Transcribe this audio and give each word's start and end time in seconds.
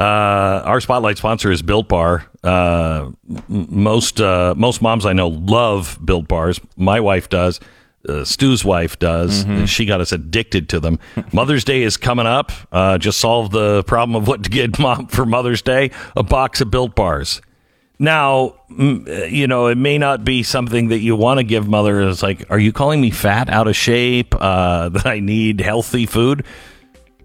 Uh, 0.00 0.62
our 0.64 0.80
spotlight 0.80 1.18
sponsor 1.18 1.52
is 1.52 1.60
Built 1.60 1.86
Bar. 1.88 2.24
Uh, 2.42 3.10
m- 3.28 3.66
most 3.68 4.18
uh, 4.18 4.54
most 4.56 4.80
moms 4.80 5.04
I 5.04 5.12
know 5.12 5.28
love 5.28 5.98
Built 6.02 6.26
Bars. 6.26 6.58
My 6.76 7.00
wife 7.00 7.28
does. 7.28 7.60
Uh, 8.08 8.24
Stu's 8.24 8.64
wife 8.64 8.98
does. 8.98 9.44
She 9.66 9.84
got 9.84 10.00
us 10.00 10.10
addicted 10.10 10.70
to 10.70 10.80
them. 10.80 10.98
Mother's 11.34 11.64
Day 11.64 11.82
is 11.82 11.98
coming 11.98 12.24
up. 12.26 12.50
Uh, 12.72 12.96
just 12.96 13.20
solve 13.20 13.50
the 13.50 13.84
problem 13.84 14.16
of 14.16 14.26
what 14.26 14.42
to 14.44 14.48
get 14.50 14.78
mom 14.78 15.06
for 15.08 15.26
Mother's 15.26 15.60
Day: 15.60 15.90
a 16.16 16.22
box 16.22 16.62
of 16.62 16.70
Built 16.70 16.94
Bars. 16.94 17.42
Now, 17.98 18.54
uh, 18.70 18.84
you 19.26 19.46
know, 19.46 19.66
it 19.66 19.76
may 19.76 19.98
not 19.98 20.24
be 20.24 20.42
something 20.42 20.88
that 20.88 21.00
you 21.00 21.14
want 21.14 21.36
to 21.36 21.44
give 21.44 21.68
mother. 21.68 22.00
It's 22.08 22.22
like, 22.22 22.50
are 22.50 22.58
you 22.58 22.72
calling 22.72 23.02
me 23.02 23.10
fat, 23.10 23.50
out 23.50 23.68
of 23.68 23.76
shape, 23.76 24.34
uh, 24.34 24.88
that 24.94 25.04
I 25.04 25.20
need 25.20 25.60
healthy 25.60 26.06
food? 26.06 26.46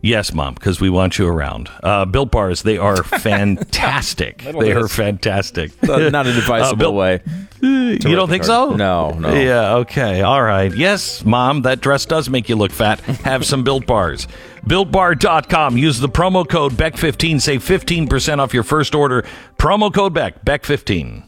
Yes, 0.05 0.33
mom, 0.33 0.53
because 0.53 0.79
we 0.79 0.89
want 0.91 1.17
you 1.17 1.27
around. 1.27 1.69
Uh, 1.81 2.05
Built 2.05 2.29
bars, 2.29 2.61
they 2.61 2.77
are 2.77 3.03
fantastic. 3.03 4.37
they 4.43 4.71
are 4.71 4.87
fantastic. 4.87 5.71
Uh, 5.89 6.09
Not 6.09 6.27
an 6.27 6.37
advisable 6.37 6.77
Bill- 6.77 6.93
way. 6.93 7.21
you 7.61 7.97
don't 7.97 8.27
think 8.29 8.43
so? 8.43 8.75
No, 8.75 9.11
no. 9.11 9.33
Yeah, 9.33 9.75
okay. 9.77 10.21
All 10.21 10.41
right. 10.43 10.75
Yes, 10.75 11.23
mom, 11.25 11.61
that 11.63 11.79
dress 11.81 12.05
does 12.05 12.29
make 12.29 12.49
you 12.49 12.55
look 12.55 12.71
fat. 12.71 12.99
Have 13.23 13.45
some 13.45 13.63
built 13.63 13.85
bars. 13.87 14.27
BuiltBar.com. 14.67 15.77
Use 15.77 15.99
the 15.99 16.09
promo 16.09 16.47
code 16.47 16.73
BECK15. 16.73 17.39
Save 17.41 17.63
15% 17.63 18.39
off 18.39 18.53
your 18.53 18.63
first 18.63 18.93
order. 18.95 19.23
Promo 19.57 19.93
code 19.93 20.13
BECK, 20.13 20.43
BECK15. 20.45 21.23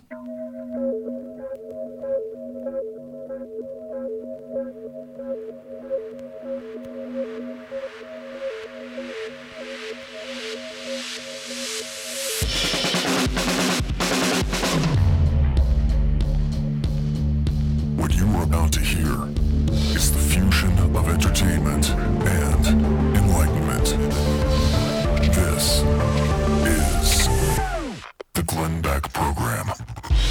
The 28.57 28.63
Glenn 28.63 28.81
Beck 28.81 29.13
Program. 29.13 29.67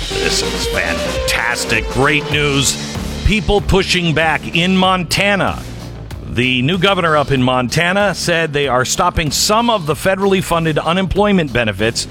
This 0.09 0.43
is 0.43 0.67
fantastic. 0.69 1.85
Great 1.91 2.29
news. 2.31 2.77
People 3.27 3.61
pushing 3.61 4.15
back 4.15 4.57
in 4.57 4.77
Montana. 4.77 5.63
The 6.25 6.63
new 6.63 6.79
governor 6.79 7.17
up 7.17 7.31
in 7.31 7.43
Montana 7.43 8.15
said 8.15 8.53
they 8.53 8.69
are 8.69 8.85
stopping 8.85 9.31
some 9.31 9.71
of 9.71 9.87
the 9.87 9.95
federally 9.95 10.43
funded 10.43 10.79
unemployment 10.79 11.53
benefits 11.53 12.07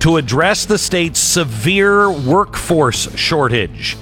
to 0.00 0.16
address 0.16 0.66
the 0.66 0.78
state's 0.78 1.20
severe 1.20 2.10
workforce 2.10 3.14
shortage. 3.16 3.96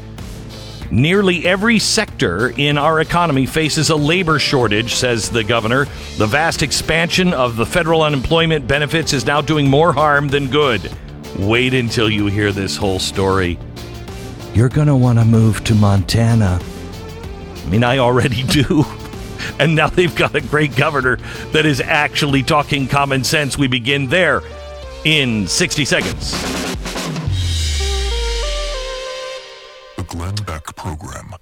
Nearly 0.91 1.47
every 1.47 1.79
sector 1.79 2.51
in 2.51 2.79
our 2.79 3.01
economy 3.01 3.47
faces 3.47 3.91
a 3.91 3.97
labor 3.97 4.39
shortage, 4.39 4.95
says 4.95 5.31
the 5.31 5.45
governor. 5.45 5.85
The 6.17 6.27
vast 6.27 6.63
expansion 6.63 7.33
of 7.33 7.57
the 7.57 7.67
federal 7.67 8.03
unemployment 8.03 8.67
benefits 8.67 9.13
is 9.13 9.25
now 9.25 9.41
doing 9.41 9.69
more 9.69 9.93
harm 9.93 10.29
than 10.29 10.49
good. 10.49 10.91
Wait 11.39 11.75
until 11.75 12.11
you 12.11 12.27
hear 12.27 12.53
this 12.53 12.77
whole 12.77 12.99
story. 12.99 13.59
You're 14.55 14.69
going 14.69 14.89
to 14.89 14.97
want 14.97 15.19
to 15.19 15.25
move 15.25 15.63
to 15.65 15.75
Montana. 15.75 16.61
I 17.55 17.69
mean, 17.69 17.85
I 17.85 17.99
already 17.99 18.43
do. 18.45 18.85
And 19.59 19.75
now 19.75 19.89
they've 19.89 20.15
got 20.15 20.35
a 20.35 20.41
great 20.41 20.77
governor 20.77 21.17
that 21.53 21.67
is 21.67 21.81
actually 21.81 22.43
talking 22.43 22.87
common 22.87 23.25
sense. 23.25 23.59
We 23.59 23.69
begin 23.69 24.09
there 24.09 24.43
in 25.05 25.47
60 25.47 25.85
seconds. 25.85 26.33
The 29.97 30.05
Glenn 30.05 30.35
Beck 30.47 30.65
Program. 30.77 31.35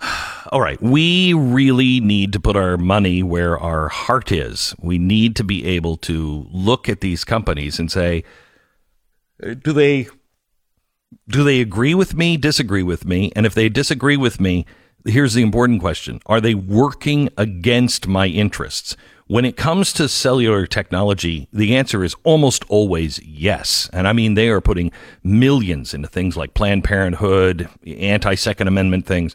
All 0.52 0.60
right. 0.60 0.80
We 0.82 1.32
really 1.32 2.00
need 2.00 2.32
to 2.32 2.40
put 2.40 2.56
our 2.56 2.76
money 2.76 3.22
where 3.22 3.58
our 3.58 3.88
heart 3.88 4.32
is. 4.32 4.74
We 4.80 4.98
need 4.98 5.36
to 5.36 5.44
be 5.44 5.64
able 5.64 5.96
to 5.98 6.46
look 6.52 6.88
at 6.88 7.00
these 7.00 7.24
companies 7.24 7.78
and 7.78 7.90
say, 7.90 8.24
do 9.42 9.72
they 9.72 10.08
do 11.28 11.44
they 11.44 11.60
agree 11.60 11.94
with 11.94 12.14
me, 12.14 12.36
disagree 12.36 12.82
with 12.82 13.04
me? 13.04 13.32
And 13.36 13.46
if 13.46 13.54
they 13.54 13.68
disagree 13.68 14.16
with 14.16 14.40
me, 14.40 14.66
here's 15.04 15.34
the 15.34 15.42
important 15.42 15.80
question. 15.80 16.20
Are 16.26 16.40
they 16.40 16.54
working 16.54 17.28
against 17.36 18.06
my 18.06 18.26
interests? 18.26 18.96
When 19.26 19.44
it 19.44 19.56
comes 19.56 19.92
to 19.94 20.08
cellular 20.08 20.66
technology, 20.66 21.48
the 21.52 21.76
answer 21.76 22.04
is 22.04 22.16
almost 22.24 22.64
always 22.68 23.18
yes. 23.22 23.88
And 23.92 24.06
I 24.06 24.12
mean, 24.12 24.34
they 24.34 24.48
are 24.48 24.60
putting 24.60 24.92
millions 25.22 25.94
into 25.94 26.08
things 26.08 26.36
like 26.36 26.54
Planned 26.54 26.84
Parenthood, 26.84 27.68
anti 27.86 28.34
Second 28.34 28.68
Amendment 28.68 29.06
things. 29.06 29.34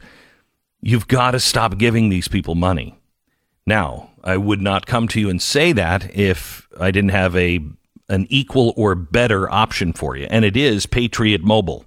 You've 0.81 1.07
got 1.07 1.31
to 1.31 1.39
stop 1.39 1.78
giving 1.78 2.09
these 2.09 2.28
people 2.28 2.53
money. 2.53 3.00
Now, 3.66 4.12
I 4.24 4.38
would 4.38 4.62
not 4.62 4.85
come 4.85 5.07
to 5.09 5.19
you 5.19 5.29
and 5.29 5.41
say 5.41 5.72
that 5.72 6.16
if 6.16 6.68
I 6.79 6.91
didn't 6.91 7.09
have 7.09 7.35
a 7.35 7.59
an 8.09 8.28
equal 8.29 8.73
or 8.78 8.95
better 8.95 9.51
option 9.51 9.94
for 9.94 10.16
you, 10.16 10.28
and 10.29 10.45
it 10.45 10.56
is 10.56 10.85
Patriot 10.85 11.44
Mobile. 11.44 11.85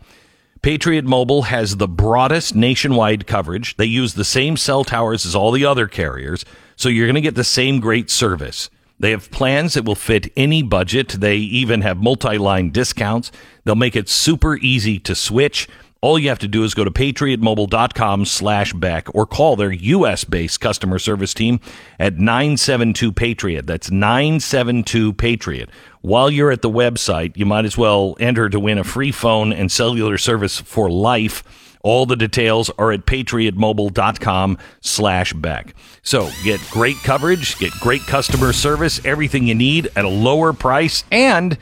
Patriot 0.63 1.07
Mobile 1.07 1.43
has 1.43 1.77
the 1.77 1.89
broadest 1.89 2.55
nationwide 2.55 3.27
coverage. 3.27 3.77
They 3.79 3.87
use 3.87 4.13
the 4.13 4.25
same 4.25 4.59
cell 4.59 4.85
towers 4.85 5.25
as 5.25 5.35
all 5.35 5.53
the 5.53 5.65
other 5.65 5.89
carriers, 5.89 6.45
so 6.77 6.91
you're 6.91 7.07
going 7.07 7.15
to 7.15 7.23
get 7.23 7.35
the 7.35 7.45
same 7.45 7.81
great 7.81 8.11
service. 8.11 8.69
They 8.99 9.13
have 9.13 9.31
plans 9.31 9.73
that 9.73 9.87
will 9.87 9.95
fit 9.95 10.31
any 10.37 10.63
budget. 10.63 11.09
They 11.09 11.37
even 11.37 11.81
have 11.81 11.97
multi-line 12.03 12.71
discounts. 12.71 13.33
They'll 13.65 13.75
make 13.75 13.97
it 13.97 14.11
super 14.11 14.57
easy 14.59 14.99
to 14.99 15.15
switch. 15.15 15.67
All 16.03 16.19
you 16.19 16.31
have 16.31 16.39
to 16.39 16.49
do 16.49 16.65
is 16.65 16.73
go 16.73 16.83
to 16.83 16.91
patriotmobile.com 16.91 18.25
slash 18.25 18.73
Beck 18.73 19.15
or 19.15 19.27
call 19.27 19.57
their 19.57 19.71
U.S. 19.71 20.25
based 20.25 20.59
customer 20.59 20.99
service 20.99 21.35
team 21.35 21.61
at 21.99 22.17
972 22.17 23.13
Patriot. 23.13 23.67
That's 23.67 23.91
972 23.91 25.13
Patriot. 25.13 25.69
While 26.01 26.31
you're 26.31 26.51
at 26.51 26.63
the 26.63 26.71
website, 26.71 27.37
you 27.37 27.45
might 27.45 27.67
as 27.67 27.77
well 27.77 28.17
enter 28.19 28.49
to 28.49 28.59
win 28.59 28.79
a 28.79 28.85
free 28.85 29.13
phone 29.13 29.53
and 29.53 29.71
cellular 29.71 30.17
service 30.17 30.59
for 30.59 30.91
life. 30.91 31.45
All 31.83 32.07
the 32.07 32.17
details 32.17 32.71
are 32.79 32.93
at 32.93 33.05
patriotmobile.com 33.05 34.57
slash 34.81 35.35
Beck. 35.35 35.75
So 36.03 36.31
get 36.45 36.61
great 36.71 36.97
coverage, 36.97 37.59
get 37.59 37.73
great 37.73 38.03
customer 38.03 38.55
service, 38.55 39.05
everything 39.05 39.47
you 39.47 39.55
need 39.55 39.91
at 39.97 40.07
a 40.07 40.09
lower 40.09 40.55
price, 40.55 41.05
and 41.11 41.59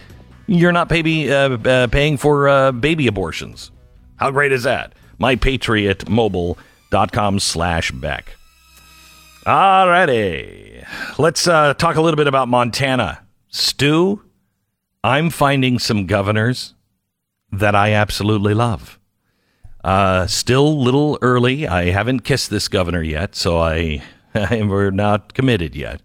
you're 0.47 0.73
not 0.73 0.89
baby, 0.89 1.33
uh, 1.33 1.57
uh, 1.57 1.87
paying 1.89 2.17
for 2.17 2.49
uh, 2.49 2.71
baby 2.71 3.09
abortions. 3.09 3.73
How 4.19 4.31
great 4.31 4.53
is 4.53 4.65
that? 4.65 4.93
MyPatriotMobile.com 5.21 7.41
slash 7.41 7.91
Beck. 7.93 8.37
Alrighty. 9.45 10.87
Let's 11.19 11.49
uh, 11.49 11.75
talk 11.75 11.97
a 11.97 12.01
little 12.01 12.17
bit 12.17 12.27
about 12.27 12.49
Montana. 12.49 13.21
Stu, 13.49 14.23
I'm 15.03 15.31
finding 15.31 15.79
some 15.79 16.07
governors 16.07 16.75
that 17.53 17.75
I 17.75 17.93
absolutely 17.93 18.55
love. 18.55 18.99
Uh, 19.83 20.27
still 20.27 20.83
little 20.83 21.19
early. 21.23 21.67
I 21.67 21.87
haven't 21.87 22.21
kissed 22.21 22.51
this 22.51 22.69
governor 22.69 23.03
yet, 23.03 23.35
so 23.35 23.59
I 23.59 24.03
we're 24.35 24.91
not 24.91 25.35
committed 25.35 25.75
yet. 25.75 26.03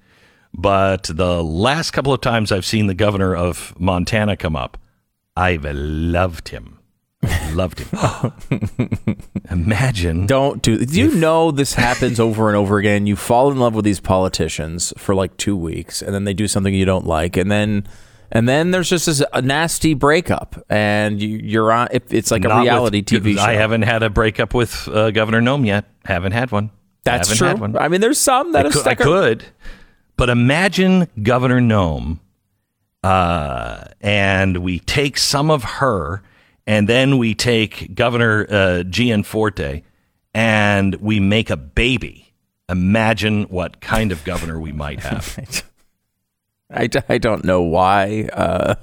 But 0.53 1.09
the 1.11 1.43
last 1.43 1.91
couple 1.91 2.13
of 2.13 2.21
times 2.21 2.51
I've 2.51 2.65
seen 2.65 2.87
the 2.87 2.93
governor 2.93 3.35
of 3.35 3.77
Montana 3.79 4.37
come 4.37 4.55
up, 4.55 4.77
I've 5.35 5.65
loved 5.65 6.49
him. 6.49 6.79
Loved 7.53 7.79
him. 7.79 9.17
Imagine. 9.51 10.25
Don't 10.25 10.61
do. 10.61 10.85
Do 10.85 10.99
you 10.99 11.13
know 11.15 11.51
this 11.51 11.73
happens 11.75 12.19
over 12.19 12.47
and 12.49 12.57
over 12.57 12.77
again? 12.77 13.05
You 13.07 13.15
fall 13.15 13.51
in 13.51 13.57
love 13.59 13.75
with 13.75 13.85
these 13.85 13.99
politicians 13.99 14.93
for 14.97 15.15
like 15.15 15.37
two 15.37 15.55
weeks, 15.55 16.01
and 16.01 16.13
then 16.13 16.23
they 16.23 16.33
do 16.33 16.47
something 16.47 16.73
you 16.73 16.85
don't 16.85 17.05
like, 17.05 17.37
and 17.37 17.51
then 17.51 17.87
and 18.31 18.49
then 18.49 18.71
there's 18.71 18.89
just 18.89 19.05
this 19.05 19.23
a 19.31 19.41
nasty 19.41 19.93
breakup, 19.93 20.63
and 20.69 21.21
you, 21.21 21.39
you're 21.43 21.71
on. 21.71 21.87
It, 21.91 22.05
it's 22.09 22.31
like 22.31 22.43
a 22.45 22.47
Not 22.47 22.59
with- 22.59 22.63
reality 22.67 23.03
TV 23.03 23.35
show. 23.35 23.41
I 23.43 23.53
haven't 23.53 23.83
had 23.83 24.01
a 24.03 24.09
breakup 24.09 24.53
with 24.53 24.87
uh, 24.87 25.11
Governor 25.11 25.41
Noem 25.41 25.65
yet. 25.65 25.85
Haven't 26.05 26.31
had 26.31 26.51
one. 26.51 26.71
That's 27.03 27.35
true. 27.35 27.53
one. 27.55 27.77
I 27.77 27.89
mean, 27.89 28.01
there's 28.01 28.17
some 28.19 28.53
that 28.53 28.65
I 28.65 28.69
could, 28.69 28.87
I 28.87 28.95
could, 28.95 29.45
but 30.17 30.29
imagine 30.29 31.07
Governor 31.21 31.59
Noem, 31.59 32.19
uh, 33.03 33.83
and 34.01 34.57
we 34.57 34.79
take 34.79 35.17
some 35.17 35.51
of 35.51 35.63
her, 35.63 36.23
and 36.65 36.87
then 36.87 37.17
we 37.17 37.35
take 37.35 37.93
Governor 37.95 38.45
uh, 38.49 38.83
Gianforte, 38.83 39.83
and 40.33 40.95
we 40.95 41.19
make 41.19 41.49
a 41.49 41.57
baby. 41.57 42.33
Imagine 42.69 43.43
what 43.43 43.81
kind 43.81 44.11
of 44.11 44.23
governor 44.23 44.59
we 44.59 44.71
might 44.71 45.01
have. 45.01 45.63
I, 46.73 46.89
I 47.07 47.17
don't 47.19 47.43
know 47.43 47.61
why. 47.61 48.29
Uh, 48.33 48.75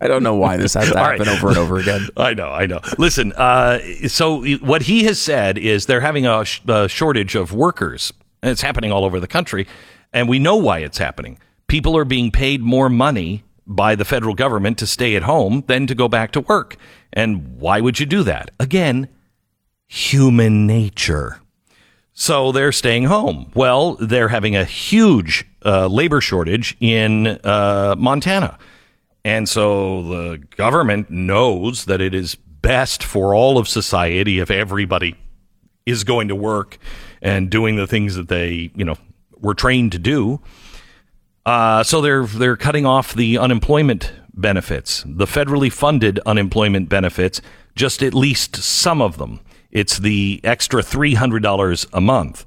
I 0.00 0.08
don't 0.08 0.22
know 0.22 0.34
why 0.34 0.56
this 0.56 0.74
has 0.74 0.90
to 0.90 0.98
happen 0.98 1.26
right. 1.26 1.28
over 1.28 1.48
and 1.48 1.56
over 1.56 1.78
again. 1.78 2.08
I 2.16 2.34
know, 2.34 2.48
I 2.48 2.66
know. 2.66 2.80
Listen, 2.98 3.32
uh, 3.32 3.78
so 4.08 4.44
what 4.58 4.82
he 4.82 5.04
has 5.04 5.20
said 5.20 5.56
is 5.56 5.86
they're 5.86 6.00
having 6.00 6.26
a, 6.26 6.44
sh- 6.44 6.60
a 6.68 6.88
shortage 6.88 7.34
of 7.34 7.52
workers. 7.52 8.12
And 8.42 8.52
it's 8.52 8.62
happening 8.62 8.92
all 8.92 9.04
over 9.04 9.18
the 9.18 9.26
country, 9.26 9.66
and 10.12 10.28
we 10.28 10.38
know 10.38 10.56
why 10.56 10.78
it's 10.78 10.98
happening. 10.98 11.38
People 11.66 11.96
are 11.96 12.04
being 12.04 12.30
paid 12.30 12.60
more 12.60 12.88
money 12.88 13.42
by 13.66 13.94
the 13.94 14.04
federal 14.04 14.34
government 14.34 14.78
to 14.78 14.86
stay 14.86 15.16
at 15.16 15.24
home 15.24 15.64
than 15.66 15.86
to 15.88 15.94
go 15.94 16.08
back 16.08 16.30
to 16.32 16.40
work. 16.42 16.76
And 17.12 17.58
why 17.58 17.80
would 17.80 17.98
you 18.00 18.06
do 18.06 18.22
that? 18.24 18.50
Again, 18.60 19.08
human 19.86 20.66
nature. 20.66 21.40
So 22.12 22.52
they're 22.52 22.72
staying 22.72 23.04
home. 23.04 23.50
Well, 23.54 23.94
they're 23.94 24.28
having 24.28 24.56
a 24.56 24.64
huge 24.64 25.46
uh, 25.64 25.86
labor 25.86 26.20
shortage 26.20 26.76
in 26.80 27.38
uh, 27.44 27.94
Montana. 27.96 28.58
And 29.24 29.48
so 29.48 30.02
the 30.02 30.38
government 30.56 31.10
knows 31.10 31.84
that 31.84 32.00
it 32.00 32.14
is 32.14 32.34
best 32.34 33.04
for 33.04 33.34
all 33.34 33.58
of 33.58 33.68
society 33.68 34.40
if 34.40 34.50
everybody 34.50 35.16
is 35.86 36.04
going 36.04 36.28
to 36.28 36.34
work 36.34 36.78
and 37.22 37.50
doing 37.50 37.76
the 37.76 37.86
things 37.86 38.14
that 38.16 38.28
they, 38.28 38.70
you 38.74 38.84
know, 38.84 38.96
were 39.38 39.54
trained 39.54 39.92
to 39.92 39.98
do. 39.98 40.40
Uh, 41.46 41.82
so 41.82 42.00
they're 42.00 42.26
they're 42.26 42.56
cutting 42.56 42.84
off 42.84 43.14
the 43.14 43.38
unemployment 43.38 44.12
benefits, 44.40 45.04
the 45.06 45.26
federally 45.26 45.72
funded 45.72 46.18
unemployment 46.26 46.88
benefits, 46.88 47.40
just 47.74 48.02
at 48.02 48.14
least 48.14 48.56
some 48.56 49.02
of 49.02 49.18
them. 49.18 49.40
It's 49.70 49.98
the 49.98 50.40
extra 50.44 50.82
three 50.82 51.14
hundred 51.14 51.42
dollars 51.42 51.86
a 51.92 52.00
month, 52.00 52.46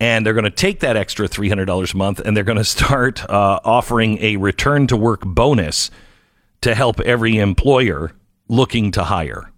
and 0.00 0.26
they're 0.26 0.34
going 0.34 0.44
to 0.44 0.50
take 0.50 0.80
that 0.80 0.96
extra 0.96 1.28
three 1.28 1.48
hundred 1.48 1.66
dollars 1.66 1.94
a 1.94 1.96
month, 1.96 2.20
and 2.20 2.36
they're 2.36 2.44
going 2.44 2.58
to 2.58 2.64
start 2.64 3.24
uh, 3.30 3.60
offering 3.64 4.18
a 4.18 4.36
return 4.36 4.86
to 4.88 4.96
work 4.96 5.22
bonus 5.24 5.90
to 6.62 6.74
help 6.74 7.00
every 7.00 7.38
employer 7.38 8.12
looking 8.48 8.90
to 8.92 9.04
hire. 9.04 9.52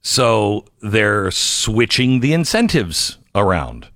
So 0.00 0.64
they're 0.80 1.30
switching 1.30 2.20
the 2.20 2.32
incentives 2.32 3.18
around. 3.34 3.88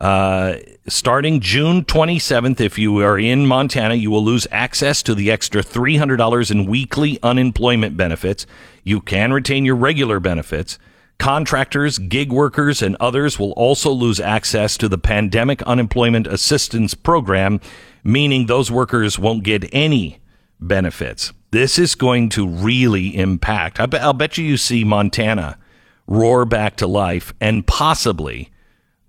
Uh, 0.00 0.56
starting 0.88 1.40
June 1.40 1.84
27th, 1.84 2.60
if 2.60 2.78
you 2.78 2.98
are 2.98 3.18
in 3.18 3.46
Montana, 3.46 3.94
you 3.94 4.10
will 4.10 4.24
lose 4.24 4.46
access 4.50 5.02
to 5.04 5.14
the 5.14 5.30
extra 5.30 5.62
$300 5.62 6.50
in 6.50 6.66
weekly 6.66 7.18
unemployment 7.22 7.96
benefits. 7.96 8.46
You 8.84 9.00
can 9.00 9.32
retain 9.32 9.64
your 9.64 9.76
regular 9.76 10.20
benefits. 10.20 10.78
Contractors, 11.18 11.98
gig 11.98 12.32
workers, 12.32 12.80
and 12.80 12.96
others 13.00 13.38
will 13.38 13.52
also 13.52 13.90
lose 13.90 14.20
access 14.20 14.76
to 14.76 14.88
the 14.88 14.98
Pandemic 14.98 15.62
Unemployment 15.62 16.26
Assistance 16.26 16.94
Program, 16.94 17.60
meaning 18.04 18.46
those 18.46 18.70
workers 18.70 19.18
won't 19.18 19.42
get 19.44 19.68
any 19.74 20.20
benefits. 20.60 21.32
This 21.50 21.78
is 21.78 21.94
going 21.94 22.28
to 22.30 22.46
really 22.46 23.16
impact. 23.16 23.80
I'll 23.80 24.12
bet 24.12 24.38
you 24.38 24.44
you 24.44 24.56
see 24.56 24.84
Montana 24.84 25.58
roar 26.06 26.44
back 26.44 26.76
to 26.76 26.86
life 26.86 27.34
and 27.40 27.66
possibly 27.66 28.50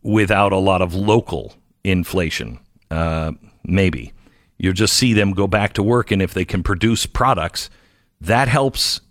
without 0.01 0.51
a 0.51 0.57
lot 0.57 0.81
of 0.81 0.93
local 0.95 1.53
inflation. 1.83 2.59
Uh, 2.91 3.33
maybe 3.63 4.13
you'll 4.57 4.73
just 4.73 4.93
see 4.93 5.13
them 5.13 5.33
go 5.33 5.47
back 5.47 5.73
to 5.73 5.83
work, 5.83 6.11
and 6.11 6.21
if 6.21 6.33
they 6.33 6.45
can 6.45 6.63
produce 6.63 7.05
products, 7.05 7.69
that 8.21 8.47
helps 8.47 9.01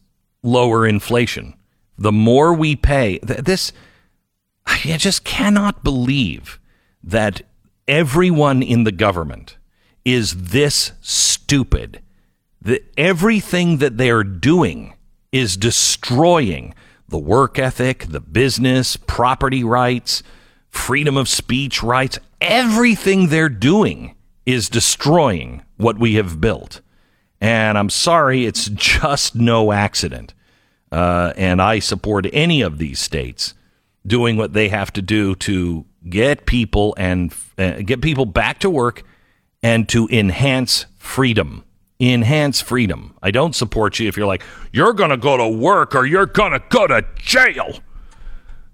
lower 0.43 0.87
inflation. 0.87 1.55
The 1.97 2.13
more 2.13 2.55
we 2.55 2.77
pay, 2.77 3.19
th- 3.19 3.41
this 3.41 3.73
I 4.67 4.97
just 4.99 5.25
cannot 5.25 5.83
believe 5.83 6.61
that 7.03 7.43
everyone 7.87 8.63
in 8.63 8.85
the 8.85 8.93
government 8.93 9.57
is 10.05 10.51
this 10.51 10.93
stupid. 11.01 12.03
That 12.61 12.85
everything 12.97 13.79
that 13.79 13.97
they 13.97 14.11
are 14.11 14.25
doing 14.25 14.95
is 15.33 15.57
destroying 15.57 16.75
the 17.09 17.19
work 17.19 17.59
ethic, 17.59 18.07
the 18.09 18.21
business, 18.21 18.97
property 18.97 19.65
rights 19.65 20.23
freedom 20.71 21.17
of 21.17 21.29
speech 21.29 21.83
rights, 21.83 22.19
everything 22.41 23.29
they're 23.29 23.49
doing 23.49 24.15
is 24.47 24.69
destroying 24.69 25.63
what 25.77 25.99
we 25.99 26.15
have 26.15 26.41
built. 26.41 26.81
And 27.41 27.79
I'm 27.79 27.91
sorry, 27.91 28.47
it's 28.47 28.69
just 28.75 29.35
no 29.35 29.73
accident. 29.73 30.35
Uh, 30.91 31.33
and 31.37 31.61
I 31.61 31.81
support 31.81 32.27
any 32.33 32.63
of 32.63 32.79
these 32.79 32.99
states 32.99 33.55
doing 34.07 34.37
what 34.37 34.55
they 34.55 34.69
have 34.69 34.93
to 34.95 35.03
do 35.03 35.35
to 35.35 35.85
get 36.09 36.47
people 36.47 36.95
and 36.97 37.35
uh, 37.59 37.83
get 37.85 38.01
people 38.01 38.25
back 38.25 38.61
to 38.61 38.71
work 38.71 39.03
and 39.63 39.89
to 39.91 40.09
enhance 40.09 40.87
freedom. 40.97 41.65
Enhance 42.01 42.61
freedom. 42.61 43.17
I 43.23 43.33
don't 43.33 43.55
support 43.55 43.99
you 43.99 44.09
if 44.09 44.17
you're 44.17 44.27
like, 44.27 44.43
you're 44.73 44.93
going 44.93 45.11
to 45.11 45.17
go 45.17 45.37
to 45.37 45.49
work 45.49 45.95
or 45.95 46.07
you're 46.07 46.27
going 46.27 46.53
to 46.53 46.63
go 46.69 46.87
to 46.87 47.05
jail. 47.17 47.81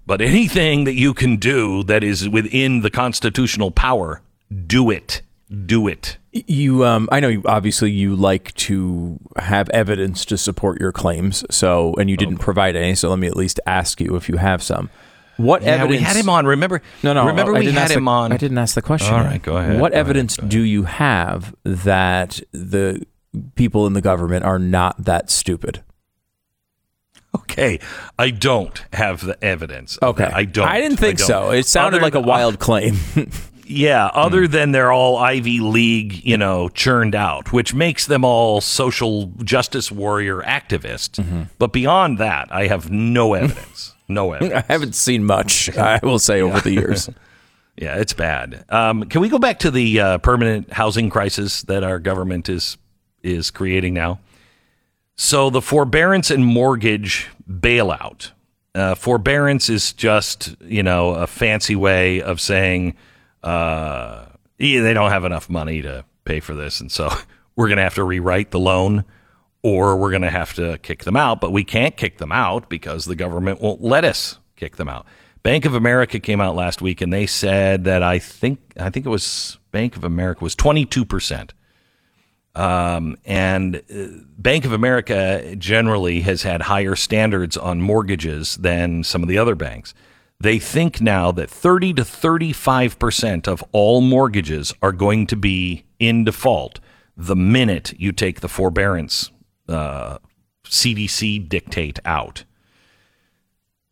But 0.05 0.21
anything 0.21 0.83
that 0.83 0.93
you 0.93 1.13
can 1.13 1.37
do 1.37 1.83
that 1.83 2.03
is 2.03 2.29
within 2.29 2.81
the 2.81 2.91
constitutional 2.91 3.71
power, 3.71 4.21
do 4.67 4.89
it. 4.89 5.21
Do 5.65 5.87
it. 5.87 6.17
You, 6.31 6.83
um, 6.85 7.07
I 7.11 7.19
know. 7.19 7.27
You, 7.27 7.43
obviously, 7.45 7.91
you 7.91 8.15
like 8.15 8.53
to 8.55 9.19
have 9.37 9.69
evidence 9.69 10.25
to 10.25 10.37
support 10.37 10.81
your 10.81 10.91
claims. 10.91 11.45
So, 11.49 11.93
and 11.99 12.09
you 12.09 12.17
didn't 12.17 12.35
okay. 12.35 12.43
provide 12.43 12.75
any. 12.75 12.95
So, 12.95 13.09
let 13.09 13.19
me 13.19 13.27
at 13.27 13.37
least 13.37 13.59
ask 13.65 14.01
you 14.01 14.15
if 14.15 14.27
you 14.27 14.37
have 14.37 14.61
some. 14.61 14.89
What 15.37 15.61
yeah, 15.61 15.75
evidence? 15.75 15.99
We 15.99 16.03
had 16.03 16.15
him 16.15 16.29
on. 16.29 16.45
Remember? 16.45 16.81
No, 17.03 17.13
no. 17.13 17.27
Remember, 17.27 17.53
we 17.53 17.71
had 17.71 17.91
him 17.91 18.05
the, 18.05 18.11
on. 18.11 18.31
I 18.31 18.37
didn't 18.37 18.57
ask 18.57 18.75
the 18.75 18.81
question. 18.81 19.13
All 19.13 19.23
right, 19.23 19.41
go 19.41 19.57
ahead. 19.57 19.79
What 19.79 19.91
go 19.91 19.99
evidence 19.99 20.37
ahead, 20.37 20.49
do 20.49 20.61
you 20.61 20.83
have 20.83 21.55
that 21.63 22.39
the 22.51 23.05
people 23.55 23.85
in 23.85 23.93
the 23.93 24.01
government 24.01 24.45
are 24.45 24.59
not 24.59 25.03
that 25.05 25.29
stupid? 25.29 25.83
Okay, 27.35 27.79
I 28.17 28.29
don't 28.29 28.83
have 28.93 29.21
the 29.25 29.43
evidence. 29.43 29.97
Okay, 30.01 30.23
I 30.23 30.45
don't. 30.45 30.67
I 30.67 30.79
didn't 30.79 30.97
think 30.97 31.19
I 31.21 31.23
so. 31.23 31.51
It 31.51 31.65
sounded 31.65 31.97
other, 31.97 32.05
like 32.05 32.15
a 32.15 32.21
wild 32.21 32.55
uh, 32.55 32.57
claim. 32.57 32.97
yeah, 33.65 34.07
other 34.07 34.47
mm. 34.47 34.51
than 34.51 34.71
they're 34.71 34.91
all 34.91 35.17
Ivy 35.17 35.59
League, 35.59 36.23
you 36.25 36.37
know, 36.37 36.69
churned 36.69 37.15
out, 37.15 37.51
which 37.51 37.73
makes 37.73 38.05
them 38.05 38.23
all 38.23 38.61
social 38.61 39.27
justice 39.43 39.91
warrior 39.91 40.41
activists. 40.41 41.21
Mm-hmm. 41.21 41.43
But 41.57 41.73
beyond 41.73 42.17
that, 42.19 42.47
I 42.51 42.67
have 42.67 42.89
no 42.89 43.33
evidence. 43.35 43.93
No 44.07 44.33
evidence. 44.33 44.63
I 44.67 44.71
haven't 44.71 44.95
seen 44.95 45.25
much. 45.25 45.75
I 45.77 45.99
will 46.03 46.19
say 46.19 46.41
over 46.41 46.61
the 46.61 46.71
years. 46.71 47.09
yeah, 47.75 47.97
it's 47.97 48.13
bad. 48.13 48.63
Um, 48.69 49.03
can 49.03 49.21
we 49.21 49.29
go 49.29 49.39
back 49.39 49.59
to 49.59 49.71
the 49.71 49.99
uh, 49.99 50.17
permanent 50.19 50.71
housing 50.71 51.09
crisis 51.09 51.63
that 51.63 51.83
our 51.83 51.99
government 51.99 52.49
is 52.49 52.77
is 53.23 53.49
creating 53.49 53.95
now? 53.95 54.19
So 55.15 55.49
the 55.49 55.61
forbearance 55.61 56.29
and 56.29 56.45
mortgage 56.45 57.29
bailout. 57.49 58.31
Uh, 58.73 58.93
forbearance 58.95 59.69
is 59.69 59.93
just 59.93 60.55
you 60.61 60.83
know 60.83 61.11
a 61.11 61.27
fancy 61.27 61.75
way 61.75 62.21
of 62.21 62.41
saying 62.41 62.95
uh, 63.43 64.25
they 64.57 64.93
don't 64.93 65.11
have 65.11 65.23
enough 65.23 65.49
money 65.49 65.81
to 65.81 66.03
pay 66.25 66.41
for 66.41 66.53
this, 66.53 66.81
and 66.81 66.91
so 66.91 67.09
we're 67.55 67.67
going 67.67 67.77
to 67.77 67.83
have 67.83 67.95
to 67.95 68.03
rewrite 68.03 68.51
the 68.51 68.59
loan, 68.59 69.05
or 69.63 69.95
we're 69.95 70.09
going 70.09 70.23
to 70.23 70.29
have 70.29 70.53
to 70.55 70.77
kick 70.79 71.05
them 71.05 71.15
out. 71.15 71.39
But 71.39 71.53
we 71.53 71.63
can't 71.63 71.95
kick 71.95 72.17
them 72.17 72.33
out 72.33 72.67
because 72.69 73.05
the 73.05 73.15
government 73.15 73.61
won't 73.61 73.81
let 73.81 74.03
us 74.03 74.39
kick 74.57 74.75
them 74.75 74.89
out. 74.89 75.05
Bank 75.41 75.63
of 75.63 75.75
America 75.75 76.19
came 76.19 76.41
out 76.41 76.55
last 76.55 76.81
week 76.81 77.01
and 77.01 77.13
they 77.13 77.27
said 77.27 77.83
that 77.83 78.01
I 78.01 78.17
think 78.19 78.59
I 78.77 78.89
think 78.89 79.05
it 79.05 79.09
was 79.09 79.59
Bank 79.71 79.95
of 79.95 80.03
America 80.03 80.43
was 80.43 80.55
twenty 80.55 80.85
two 80.85 81.05
percent 81.05 81.53
um, 82.55 83.17
and 83.25 83.75
uh, 83.75 84.05
Bank 84.37 84.65
of 84.65 84.71
America 84.71 85.55
generally 85.57 86.21
has 86.21 86.43
had 86.43 86.63
higher 86.63 86.95
standards 86.95 87.57
on 87.57 87.81
mortgages 87.81 88.55
than 88.55 89.03
some 89.03 89.21
of 89.21 89.29
the 89.29 89.37
other 89.37 89.55
banks. 89.55 89.93
They 90.39 90.59
think 90.59 91.01
now 91.01 91.31
that 91.31 91.49
30 91.49 91.93
to 91.95 92.01
35% 92.03 93.47
of 93.47 93.63
all 93.71 94.01
mortgages 94.01 94.73
are 94.81 94.91
going 94.91 95.27
to 95.27 95.35
be 95.35 95.85
in 95.99 96.23
default 96.23 96.79
the 97.17 97.35
minute 97.35 97.93
you 97.97 98.11
take 98.11 98.41
the 98.41 98.49
forbearance 98.49 99.31
uh, 99.69 100.17
CDC 100.65 101.47
dictate 101.47 101.99
out. 102.05 102.43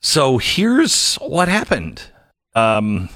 So 0.02 0.38
here's 0.38 1.16
what 1.16 1.48
happened. 1.48 2.04
Um, 2.56 3.10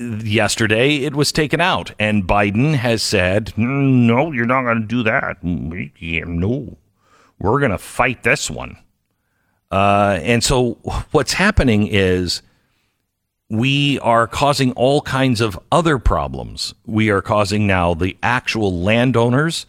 yesterday 0.00 0.96
it 0.96 1.14
was 1.14 1.30
taken 1.30 1.60
out, 1.60 1.92
and 1.98 2.26
Biden 2.26 2.74
has 2.74 3.02
said, 3.02 3.52
"No, 3.56 4.32
you're 4.32 4.46
not 4.46 4.62
going 4.62 4.80
to 4.80 4.86
do 4.86 5.02
that. 5.02 5.42
No, 5.42 6.78
we're 7.38 7.60
going 7.60 7.70
to 7.70 7.78
fight 7.78 8.22
this 8.22 8.50
one." 8.50 8.78
Uh, 9.70 10.18
and 10.22 10.42
so, 10.42 10.78
what's 11.10 11.34
happening 11.34 11.86
is 11.86 12.42
we 13.50 13.98
are 14.00 14.26
causing 14.26 14.72
all 14.72 15.02
kinds 15.02 15.40
of 15.40 15.58
other 15.70 15.98
problems. 15.98 16.74
We 16.86 17.10
are 17.10 17.22
causing 17.22 17.66
now 17.66 17.94
the 17.94 18.16
actual 18.22 18.80
landowners, 18.80 19.66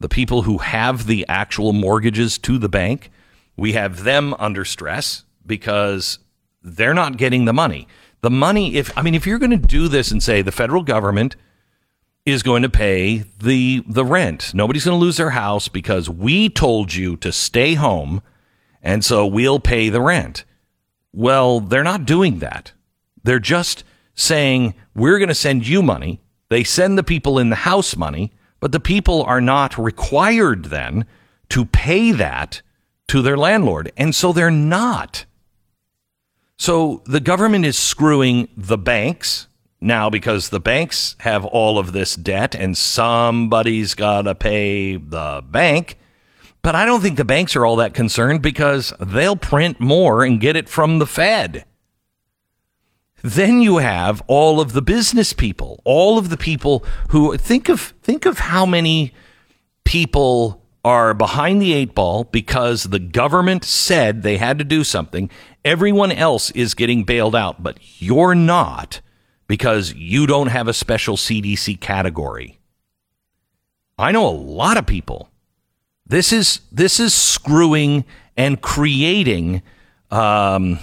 the 0.00 0.08
people 0.08 0.42
who 0.42 0.58
have 0.58 1.06
the 1.06 1.26
actual 1.28 1.72
mortgages 1.72 2.38
to 2.38 2.56
the 2.58 2.68
bank, 2.68 3.10
we 3.56 3.72
have 3.72 4.04
them 4.04 4.34
under 4.34 4.64
stress 4.64 5.24
because 5.44 6.18
they're 6.62 6.94
not 6.94 7.16
getting 7.16 7.44
the 7.44 7.52
money. 7.52 7.88
The 8.26 8.30
money, 8.30 8.74
if 8.74 8.90
I 8.98 9.02
mean, 9.02 9.14
if 9.14 9.24
you're 9.24 9.38
going 9.38 9.52
to 9.52 9.56
do 9.56 9.86
this 9.86 10.10
and 10.10 10.20
say 10.20 10.42
the 10.42 10.50
federal 10.50 10.82
government 10.82 11.36
is 12.24 12.42
going 12.42 12.62
to 12.62 12.68
pay 12.68 13.22
the 13.38 13.84
the 13.86 14.04
rent, 14.04 14.52
nobody's 14.52 14.84
going 14.84 14.98
to 14.98 15.00
lose 15.00 15.18
their 15.18 15.30
house 15.30 15.68
because 15.68 16.10
we 16.10 16.48
told 16.48 16.92
you 16.92 17.16
to 17.18 17.30
stay 17.30 17.74
home, 17.74 18.20
and 18.82 19.04
so 19.04 19.24
we'll 19.24 19.60
pay 19.60 19.90
the 19.90 20.00
rent. 20.00 20.44
Well, 21.12 21.60
they're 21.60 21.84
not 21.84 22.04
doing 22.04 22.40
that. 22.40 22.72
They're 23.22 23.38
just 23.38 23.84
saying 24.16 24.74
we're 24.92 25.18
going 25.18 25.28
to 25.28 25.32
send 25.32 25.68
you 25.68 25.80
money. 25.80 26.20
They 26.48 26.64
send 26.64 26.98
the 26.98 27.04
people 27.04 27.38
in 27.38 27.50
the 27.50 27.62
house 27.70 27.94
money. 27.96 28.32
but 28.58 28.72
the 28.72 28.80
people 28.80 29.22
are 29.22 29.40
not 29.40 29.78
required 29.78 30.64
then 30.64 31.06
to 31.50 31.64
pay 31.64 32.10
that 32.10 32.60
to 33.06 33.22
their 33.22 33.36
landlord. 33.36 33.92
And 33.96 34.16
so 34.16 34.32
they're 34.32 34.50
not. 34.50 35.26
So 36.58 37.02
the 37.04 37.20
government 37.20 37.66
is 37.66 37.78
screwing 37.78 38.48
the 38.56 38.78
banks 38.78 39.46
now 39.80 40.08
because 40.08 40.48
the 40.48 40.60
banks 40.60 41.16
have 41.20 41.44
all 41.44 41.78
of 41.78 41.92
this 41.92 42.16
debt 42.16 42.54
and 42.54 42.76
somebody's 42.76 43.94
got 43.94 44.22
to 44.22 44.34
pay 44.34 44.96
the 44.96 45.42
bank. 45.46 45.98
But 46.62 46.74
I 46.74 46.84
don't 46.84 47.00
think 47.00 47.16
the 47.16 47.24
banks 47.24 47.54
are 47.54 47.64
all 47.64 47.76
that 47.76 47.94
concerned 47.94 48.42
because 48.42 48.92
they'll 48.98 49.36
print 49.36 49.78
more 49.78 50.24
and 50.24 50.40
get 50.40 50.56
it 50.56 50.68
from 50.68 50.98
the 50.98 51.06
Fed. 51.06 51.64
Then 53.22 53.60
you 53.60 53.78
have 53.78 54.22
all 54.26 54.60
of 54.60 54.72
the 54.72 54.82
business 54.82 55.32
people, 55.32 55.80
all 55.84 56.18
of 56.18 56.28
the 56.28 56.36
people 56.36 56.84
who 57.10 57.36
think 57.36 57.68
of 57.68 57.94
think 58.02 58.26
of 58.26 58.38
how 58.38 58.66
many 58.66 59.12
people 59.84 60.62
are 60.84 61.12
behind 61.14 61.60
the 61.60 61.72
eight 61.72 61.94
ball 61.94 62.22
because 62.24 62.84
the 62.84 63.00
government 63.00 63.64
said 63.64 64.22
they 64.22 64.36
had 64.36 64.58
to 64.58 64.64
do 64.64 64.84
something. 64.84 65.28
Everyone 65.66 66.12
else 66.12 66.52
is 66.52 66.74
getting 66.74 67.02
bailed 67.02 67.34
out, 67.34 67.60
but 67.60 67.78
you're 67.98 68.36
not 68.36 69.00
because 69.48 69.92
you 69.94 70.24
don't 70.24 70.46
have 70.46 70.68
a 70.68 70.72
special 70.72 71.16
CDC 71.16 71.80
category. 71.80 72.60
I 73.98 74.12
know 74.12 74.28
a 74.28 74.30
lot 74.30 74.76
of 74.76 74.86
people. 74.86 75.28
This 76.06 76.32
is 76.32 76.60
this 76.70 77.00
is 77.00 77.12
screwing 77.12 78.04
and 78.36 78.60
creating 78.62 79.62
um, 80.12 80.78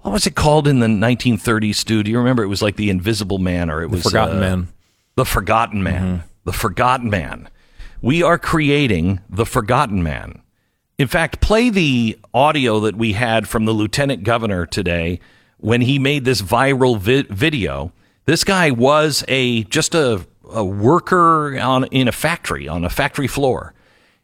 what 0.00 0.12
was 0.12 0.26
it 0.26 0.34
called 0.34 0.66
in 0.66 0.78
the 0.78 0.86
1930s, 0.86 1.74
Stu? 1.74 2.02
Do 2.02 2.10
you 2.10 2.16
remember? 2.16 2.42
It 2.42 2.46
was 2.46 2.62
like 2.62 2.76
the 2.76 2.88
Invisible 2.88 3.36
Man, 3.36 3.68
or 3.68 3.82
it 3.82 3.90
was 3.90 4.02
Forgotten 4.02 4.38
uh, 4.38 4.40
Man. 4.40 4.68
The 5.16 5.26
Forgotten 5.26 5.82
Man. 5.82 6.22
The 6.44 6.54
Forgotten 6.54 7.10
Man. 7.10 7.50
We 8.00 8.22
are 8.22 8.38
creating 8.38 9.20
the 9.28 9.44
Forgotten 9.44 10.02
Man. 10.02 10.40
In 10.98 11.06
fact, 11.06 11.40
play 11.40 11.70
the 11.70 12.18
audio 12.34 12.80
that 12.80 12.96
we 12.96 13.12
had 13.12 13.48
from 13.48 13.66
the 13.66 13.72
Lieutenant 13.72 14.24
Governor 14.24 14.66
today 14.66 15.20
when 15.58 15.82
he 15.82 15.96
made 15.96 16.24
this 16.24 16.42
viral 16.42 16.98
vi- 16.98 17.22
video. 17.30 17.92
This 18.24 18.42
guy 18.42 18.72
was 18.72 19.24
a 19.28 19.62
just 19.64 19.94
a, 19.94 20.26
a 20.50 20.64
worker 20.64 21.56
on 21.56 21.84
in 21.84 22.08
a 22.08 22.12
factory 22.12 22.66
on 22.66 22.84
a 22.84 22.90
factory 22.90 23.28
floor. 23.28 23.74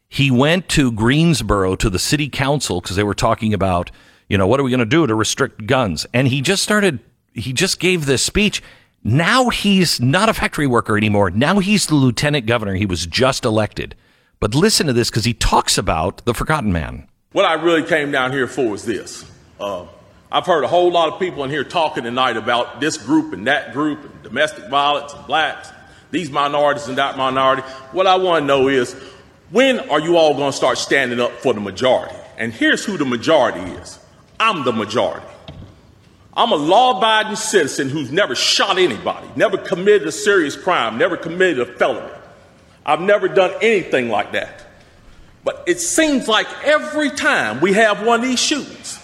He 0.08 0.32
went 0.32 0.68
to 0.70 0.90
Greensboro 0.90 1.76
to 1.76 1.88
the 1.88 1.98
city 2.00 2.28
council 2.28 2.80
because 2.80 2.96
they 2.96 3.04
were 3.04 3.14
talking 3.14 3.54
about, 3.54 3.92
you 4.28 4.36
know, 4.36 4.48
what 4.48 4.58
are 4.58 4.64
we 4.64 4.70
going 4.70 4.80
to 4.80 4.84
do 4.84 5.06
to 5.06 5.14
restrict 5.14 5.68
guns? 5.68 6.06
And 6.12 6.26
he 6.26 6.40
just 6.40 6.64
started, 6.64 6.98
he 7.34 7.52
just 7.52 7.78
gave 7.78 8.06
this 8.06 8.22
speech. 8.24 8.60
Now 9.04 9.48
he's 9.48 10.00
not 10.00 10.28
a 10.28 10.34
factory 10.34 10.66
worker 10.66 10.96
anymore. 10.96 11.30
Now 11.30 11.60
he's 11.60 11.86
the 11.86 11.94
lieutenant 11.94 12.46
governor. 12.46 12.74
He 12.74 12.86
was 12.86 13.06
just 13.06 13.44
elected. 13.44 13.94
But 14.40 14.54
listen 14.54 14.86
to 14.86 14.92
this 14.92 15.10
because 15.10 15.24
he 15.24 15.34
talks 15.34 15.78
about 15.78 16.24
the 16.24 16.34
forgotten 16.34 16.72
man. 16.72 17.08
What 17.32 17.44
I 17.44 17.54
really 17.54 17.82
came 17.82 18.10
down 18.10 18.32
here 18.32 18.46
for 18.46 18.74
is 18.74 18.84
this. 18.84 19.24
Uh, 19.58 19.86
I've 20.30 20.46
heard 20.46 20.64
a 20.64 20.68
whole 20.68 20.90
lot 20.90 21.12
of 21.12 21.18
people 21.18 21.44
in 21.44 21.50
here 21.50 21.64
talking 21.64 22.04
tonight 22.04 22.36
about 22.36 22.80
this 22.80 22.98
group 22.98 23.32
and 23.32 23.46
that 23.46 23.72
group 23.72 24.04
and 24.04 24.22
domestic 24.22 24.68
violence 24.68 25.12
and 25.12 25.26
blacks, 25.26 25.70
these 26.10 26.30
minorities 26.30 26.88
and 26.88 26.98
that 26.98 27.16
minority. 27.16 27.62
What 27.92 28.06
I 28.06 28.16
want 28.16 28.42
to 28.42 28.46
know 28.46 28.68
is 28.68 28.94
when 29.50 29.78
are 29.90 30.00
you 30.00 30.16
all 30.16 30.34
going 30.34 30.50
to 30.50 30.56
start 30.56 30.78
standing 30.78 31.20
up 31.20 31.32
for 31.40 31.54
the 31.54 31.60
majority? 31.60 32.16
And 32.36 32.52
here's 32.52 32.84
who 32.84 32.98
the 32.98 33.04
majority 33.04 33.60
is 33.60 33.98
I'm 34.40 34.64
the 34.64 34.72
majority. 34.72 35.26
I'm 36.36 36.50
a 36.50 36.56
law 36.56 36.98
abiding 36.98 37.36
citizen 37.36 37.88
who's 37.88 38.10
never 38.10 38.34
shot 38.34 38.76
anybody, 38.78 39.28
never 39.36 39.56
committed 39.56 40.08
a 40.08 40.12
serious 40.12 40.56
crime, 40.56 40.98
never 40.98 41.16
committed 41.16 41.60
a 41.60 41.66
felony. 41.66 42.12
I've 42.86 43.00
never 43.00 43.28
done 43.28 43.52
anything 43.62 44.08
like 44.08 44.32
that. 44.32 44.64
But 45.44 45.64
it 45.66 45.80
seems 45.80 46.26
like 46.26 46.46
every 46.64 47.10
time 47.10 47.60
we 47.60 47.74
have 47.74 48.04
one 48.04 48.20
of 48.20 48.26
these 48.26 48.40
shootings, 48.40 48.98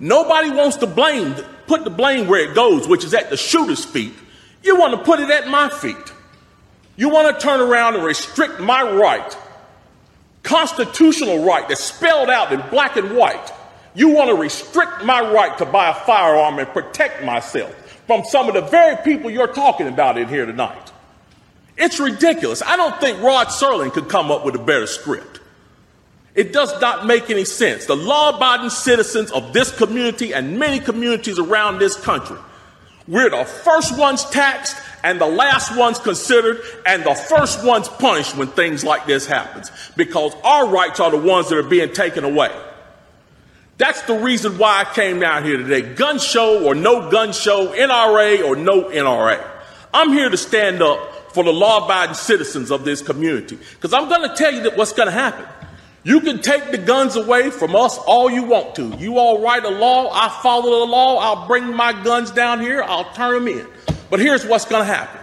nobody 0.00 0.50
wants 0.50 0.76
to 0.78 0.86
blame, 0.86 1.34
put 1.66 1.84
the 1.84 1.90
blame 1.90 2.26
where 2.26 2.48
it 2.48 2.54
goes, 2.54 2.88
which 2.88 3.04
is 3.04 3.14
at 3.14 3.30
the 3.30 3.36
shooter's 3.36 3.84
feet. 3.84 4.12
You 4.62 4.78
want 4.78 4.94
to 4.94 5.04
put 5.04 5.20
it 5.20 5.30
at 5.30 5.48
my 5.48 5.68
feet. 5.68 5.96
You 6.96 7.08
want 7.08 7.34
to 7.34 7.40
turn 7.40 7.60
around 7.60 7.94
and 7.94 8.04
restrict 8.04 8.58
my 8.58 8.82
right, 8.82 9.36
constitutional 10.42 11.44
right 11.44 11.68
that's 11.68 11.82
spelled 11.82 12.30
out 12.30 12.52
in 12.52 12.62
black 12.70 12.96
and 12.96 13.16
white. 13.16 13.52
You 13.94 14.08
want 14.10 14.30
to 14.30 14.34
restrict 14.34 15.04
my 15.04 15.20
right 15.20 15.56
to 15.58 15.66
buy 15.66 15.90
a 15.90 15.94
firearm 15.94 16.58
and 16.58 16.68
protect 16.68 17.22
myself 17.24 17.74
from 18.06 18.24
some 18.24 18.48
of 18.48 18.54
the 18.54 18.62
very 18.62 18.96
people 19.04 19.30
you're 19.30 19.52
talking 19.52 19.88
about 19.88 20.18
in 20.18 20.28
here 20.28 20.46
tonight. 20.46 20.92
It's 21.76 22.00
ridiculous. 22.00 22.62
I 22.62 22.76
don't 22.76 22.98
think 23.00 23.20
Rod 23.20 23.48
Serling 23.48 23.92
could 23.92 24.08
come 24.08 24.30
up 24.30 24.44
with 24.44 24.54
a 24.54 24.58
better 24.58 24.86
script. 24.86 25.40
It 26.34 26.52
does 26.52 26.78
not 26.80 27.06
make 27.06 27.30
any 27.30 27.44
sense. 27.44 27.86
The 27.86 27.96
law 27.96 28.36
abiding 28.36 28.70
citizens 28.70 29.30
of 29.32 29.52
this 29.52 29.76
community 29.76 30.34
and 30.34 30.58
many 30.58 30.80
communities 30.80 31.38
around 31.38 31.78
this 31.78 31.96
country, 31.96 32.36
we're 33.08 33.30
the 33.30 33.44
first 33.44 33.98
ones 33.98 34.24
taxed 34.30 34.76
and 35.02 35.20
the 35.20 35.26
last 35.26 35.76
ones 35.76 35.98
considered 35.98 36.60
and 36.84 37.04
the 37.04 37.14
first 37.14 37.64
ones 37.64 37.88
punished 37.88 38.36
when 38.36 38.48
things 38.48 38.84
like 38.84 39.06
this 39.06 39.26
happens 39.26 39.70
because 39.96 40.34
our 40.44 40.68
rights 40.68 41.00
are 41.00 41.10
the 41.10 41.16
ones 41.16 41.48
that 41.48 41.56
are 41.56 41.62
being 41.62 41.92
taken 41.92 42.24
away. 42.24 42.50
That's 43.78 44.02
the 44.02 44.18
reason 44.18 44.58
why 44.58 44.80
I 44.80 44.94
came 44.94 45.20
down 45.20 45.44
here 45.44 45.58
today. 45.58 45.94
Gun 45.94 46.18
show 46.18 46.64
or 46.64 46.74
no 46.74 47.10
gun 47.10 47.32
show, 47.32 47.68
NRA 47.68 48.44
or 48.44 48.56
no 48.56 48.84
NRA. 48.84 49.42
I'm 49.94 50.12
here 50.12 50.28
to 50.28 50.36
stand 50.36 50.82
up 50.82 51.15
for 51.36 51.44
the 51.44 51.52
law 51.52 51.84
abiding 51.84 52.14
citizens 52.14 52.70
of 52.70 52.86
this 52.86 53.02
community 53.02 53.58
because 53.74 53.92
I'm 53.92 54.08
going 54.08 54.26
to 54.26 54.34
tell 54.34 54.54
you 54.54 54.62
that 54.62 54.74
what's 54.74 54.94
going 54.94 55.08
to 55.08 55.12
happen. 55.12 55.44
You 56.02 56.20
can 56.20 56.40
take 56.40 56.70
the 56.70 56.78
guns 56.78 57.14
away 57.14 57.50
from 57.50 57.76
us 57.76 57.98
all 57.98 58.30
you 58.30 58.44
want 58.44 58.74
to. 58.76 58.96
You 58.96 59.18
all 59.18 59.42
write 59.42 59.62
a 59.66 59.68
law, 59.68 60.08
I 60.10 60.30
follow 60.42 60.86
the 60.86 60.90
law, 60.90 61.18
I'll 61.18 61.46
bring 61.46 61.76
my 61.76 61.92
guns 62.02 62.30
down 62.30 62.60
here, 62.62 62.82
I'll 62.82 63.12
turn 63.12 63.44
them 63.44 63.48
in. 63.48 63.66
But 64.08 64.20
here's 64.20 64.46
what's 64.46 64.64
going 64.64 64.80
to 64.80 64.90
happen 64.90 65.20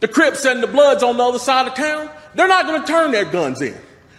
the 0.00 0.08
Crips 0.08 0.44
and 0.44 0.62
the 0.62 0.66
Bloods 0.66 1.02
on 1.02 1.16
the 1.16 1.22
other 1.22 1.38
side 1.38 1.66
of 1.66 1.74
town, 1.74 2.10
they're 2.34 2.46
not 2.46 2.66
going 2.66 2.82
to 2.82 2.86
turn 2.86 3.10
their 3.10 3.24
guns 3.24 3.62
in, 3.62 3.74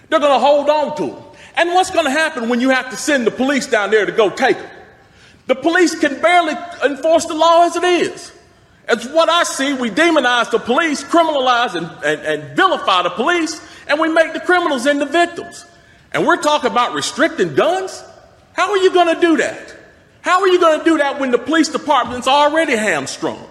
they're 0.10 0.20
going 0.20 0.34
to 0.34 0.40
hold 0.40 0.72
on 0.72 0.98
to 0.98 1.06
them. 1.06 1.24
And 1.56 1.70
what's 1.75 1.92
going 1.92 2.06
to 2.06 2.12
happen 2.12 2.50
when 2.50 2.62
you 2.62 2.70
have 2.70 2.90
to 2.90 2.96
send 2.96 3.28
the 3.28 3.32
police 3.32 3.68
down 3.68 3.92
there 3.92 4.08
to 4.08 4.12
go 4.12 4.32
take 4.32 4.58
them? 4.58 4.72
The 5.46 5.54
police 5.54 5.94
can 5.94 6.20
barely 6.20 6.56
enforce 6.84 7.25
the 7.25 7.36
law 7.36 7.68
as 7.68 7.75
it 7.75 7.84
is. 7.84 8.32
It's 8.91 9.07
what 9.07 9.29
I 9.29 9.43
see. 9.43 9.74
We 9.74 9.89
demonize 9.89 10.51
the 10.51 10.60
police, 10.60 11.01
criminalize 11.03 11.75
and, 11.75 11.88
and, 12.03 12.21
and 12.21 12.55
vilify 12.57 13.03
the 13.03 13.10
police, 13.10 13.62
and 13.88 14.00
we 14.00 14.10
make 14.10 14.33
the 14.33 14.41
criminals 14.41 14.86
into 14.86 15.05
victims. 15.05 15.65
And 16.12 16.27
we're 16.27 16.41
talking 16.41 16.69
about 16.69 16.93
restricting 16.93 17.55
guns? 17.55 18.03
How 18.53 18.69
are 18.69 18.77
you 18.77 18.93
going 18.93 19.15
to 19.15 19.21
do 19.21 19.38
that? 19.38 19.75
How 20.21 20.41
are 20.41 20.48
you 20.48 20.60
going 20.60 20.79
to 20.79 20.86
do 20.86 20.98
that 20.98 21.19
when 21.21 21.31
the 21.31 21.38
police 21.38 21.69
department's 21.69 22.27
already 22.27 22.75
hamstrung? 22.75 23.48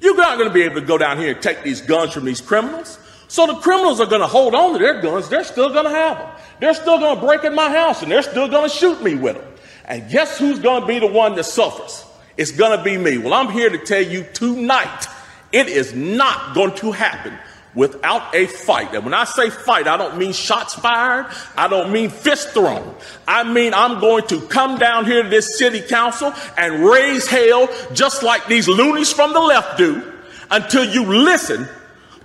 You're 0.00 0.16
not 0.16 0.36
going 0.36 0.48
to 0.48 0.54
be 0.54 0.62
able 0.62 0.76
to 0.76 0.86
go 0.86 0.98
down 0.98 1.18
here 1.18 1.32
and 1.32 1.42
take 1.42 1.62
these 1.62 1.80
guns 1.80 2.12
from 2.12 2.26
these 2.26 2.42
criminals. 2.42 2.98
So 3.28 3.46
the 3.46 3.54
criminals 3.54 3.98
are 4.00 4.06
going 4.06 4.20
to 4.20 4.26
hold 4.26 4.54
on 4.54 4.74
to 4.74 4.78
their 4.78 5.00
guns. 5.00 5.28
They're 5.28 5.44
still 5.44 5.70
going 5.70 5.84
to 5.86 5.90
have 5.90 6.18
them. 6.18 6.30
They're 6.60 6.74
still 6.74 6.98
going 6.98 7.18
to 7.18 7.26
break 7.26 7.44
in 7.44 7.54
my 7.54 7.70
house 7.70 8.02
and 8.02 8.12
they're 8.12 8.22
still 8.22 8.48
going 8.48 8.68
to 8.68 8.76
shoot 8.76 9.02
me 9.02 9.14
with 9.14 9.36
them. 9.36 9.46
And 9.86 10.10
guess 10.10 10.38
who's 10.38 10.58
going 10.58 10.82
to 10.82 10.86
be 10.86 10.98
the 10.98 11.06
one 11.06 11.34
that 11.36 11.44
suffers? 11.44 12.04
It's 12.40 12.52
going 12.52 12.74
to 12.74 12.82
be 12.82 12.96
me. 12.96 13.18
Well, 13.18 13.34
I'm 13.34 13.52
here 13.52 13.68
to 13.68 13.76
tell 13.76 14.00
you 14.00 14.24
tonight, 14.32 15.04
it 15.52 15.68
is 15.68 15.94
not 15.94 16.54
going 16.54 16.74
to 16.76 16.90
happen 16.90 17.38
without 17.74 18.34
a 18.34 18.46
fight. 18.46 18.94
And 18.94 19.04
when 19.04 19.12
I 19.12 19.24
say 19.24 19.50
fight, 19.50 19.86
I 19.86 19.98
don't 19.98 20.16
mean 20.16 20.32
shots 20.32 20.72
fired. 20.72 21.26
I 21.54 21.68
don't 21.68 21.92
mean 21.92 22.08
fist 22.08 22.48
thrown. 22.54 22.94
I 23.28 23.44
mean, 23.44 23.74
I'm 23.74 24.00
going 24.00 24.26
to 24.28 24.40
come 24.46 24.78
down 24.78 25.04
here 25.04 25.22
to 25.22 25.28
this 25.28 25.58
city 25.58 25.82
council 25.82 26.32
and 26.56 26.82
raise 26.82 27.28
hell 27.28 27.68
just 27.92 28.22
like 28.22 28.46
these 28.46 28.66
loonies 28.66 29.12
from 29.12 29.34
the 29.34 29.40
left 29.40 29.76
do 29.76 30.02
until 30.50 30.86
you 30.86 31.04
listen 31.04 31.68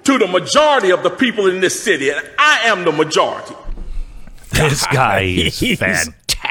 to 0.06 0.18
the 0.18 0.28
majority 0.28 0.92
of 0.92 1.04
the 1.04 1.10
people 1.10 1.48
in 1.48 1.60
this 1.60 1.84
city. 1.84 2.10
And 2.10 2.26
I 2.40 2.68
am 2.68 2.86
the 2.86 2.94
majority. 2.94 3.56
This 4.54 4.86
guy 4.88 5.24
is 5.24 5.60
He's 5.60 5.82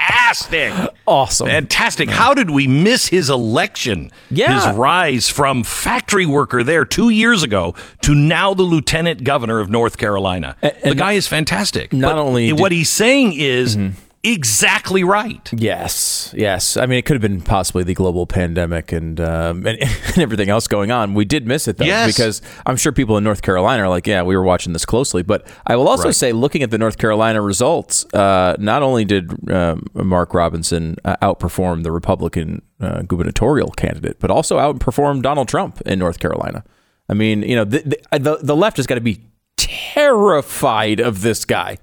fantastic. 0.07 0.73
Awesome. 1.05 1.47
Fantastic. 1.47 2.09
How 2.09 2.33
did 2.33 2.49
we 2.49 2.67
miss 2.67 3.07
his 3.07 3.29
election? 3.29 4.11
Yeah. 4.29 4.67
His 4.67 4.77
rise 4.77 5.29
from 5.29 5.63
factory 5.63 6.25
worker 6.25 6.63
there 6.63 6.85
two 6.85 7.09
years 7.09 7.43
ago 7.43 7.75
to 8.01 8.15
now 8.15 8.53
the 8.53 8.63
lieutenant 8.63 9.23
governor 9.23 9.59
of 9.59 9.69
North 9.69 9.97
Carolina. 9.97 10.55
the 10.61 10.95
guy 10.95 11.13
is 11.13 11.27
fantastic. 11.27 11.93
not 11.93 12.15
But 12.15 12.19
only 12.21 12.53
what 12.53 12.69
did- 12.69 12.75
he's 12.75 12.89
saying 12.89 13.33
is 13.33 13.77
mm-hmm. 13.77 13.99
Exactly 14.25 15.03
right. 15.03 15.47
Yes, 15.53 16.33
yes. 16.35 16.75
I 16.77 16.85
mean, 16.85 16.97
it 16.99 17.05
could 17.05 17.13
have 17.15 17.21
been 17.21 17.41
possibly 17.41 17.83
the 17.83 17.93
global 17.93 18.25
pandemic 18.25 18.91
and 18.91 19.19
um, 19.21 19.65
and, 19.67 19.77
and 19.81 20.17
everything 20.17 20.49
else 20.49 20.67
going 20.67 20.91
on. 20.91 21.13
We 21.13 21.23
did 21.25 21.45
miss 21.47 21.67
it 21.67 21.77
though, 21.77 21.85
Yes. 21.85 22.07
because 22.13 22.41
I'm 22.65 22.75
sure 22.77 22.91
people 22.91 23.17
in 23.17 23.23
North 23.23 23.41
Carolina 23.41 23.83
are 23.83 23.89
like, 23.89 24.07
"Yeah, 24.07 24.23
we 24.23 24.35
were 24.35 24.43
watching 24.43 24.73
this 24.73 24.85
closely." 24.85 25.21
But 25.23 25.47
I 25.67 25.75
will 25.75 25.87
also 25.87 26.05
Right. 26.05 26.15
say, 26.15 26.31
looking 26.33 26.63
at 26.63 26.71
the 26.71 26.77
North 26.77 26.97
Carolina 26.97 27.41
results, 27.41 28.05
uh, 28.13 28.55
not 28.59 28.83
only 28.83 29.05
did 29.05 29.31
um, 29.51 29.85
Mark 29.93 30.33
Robinson 30.33 30.95
uh, 31.05 31.15
outperform 31.21 31.83
the 31.83 31.91
Republican 31.91 32.61
uh, 32.81 33.03
gubernatorial 33.03 33.69
candidate, 33.71 34.17
but 34.19 34.31
also 34.31 34.57
outperformed 34.57 35.21
Donald 35.21 35.47
Trump 35.47 35.81
in 35.85 35.99
North 35.99 36.19
Carolina. 36.19 36.63
I 37.07 37.13
mean, 37.13 37.43
you 37.43 37.55
know, 37.55 37.65
the, 37.65 37.97
the, 38.11 38.39
the 38.41 38.55
left 38.55 38.77
has 38.77 38.87
got 38.87 38.95
to 38.95 39.01
be 39.01 39.21
terrified 39.57 40.99
of 40.99 41.21
this 41.21 41.45
guy. 41.45 41.77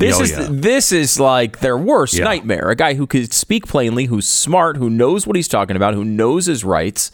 This 0.00 0.18
Oh, 0.18 0.22
is 0.22 0.30
yeah. 0.32 0.48
this 0.50 0.92
is 0.92 1.20
like 1.20 1.60
their 1.60 1.76
worst 1.78 2.14
Yeah. 2.14 2.24
nightmare. 2.24 2.70
A 2.70 2.74
guy 2.74 2.94
who 2.94 3.06
could 3.06 3.32
speak 3.32 3.66
plainly, 3.68 4.06
who's 4.06 4.26
smart, 4.26 4.76
who 4.78 4.90
knows 4.90 5.26
what 5.26 5.36
he's 5.36 5.46
talking 5.48 5.76
about, 5.76 5.94
who 5.94 6.04
knows 6.04 6.46
his 6.46 6.64
rights. 6.64 7.12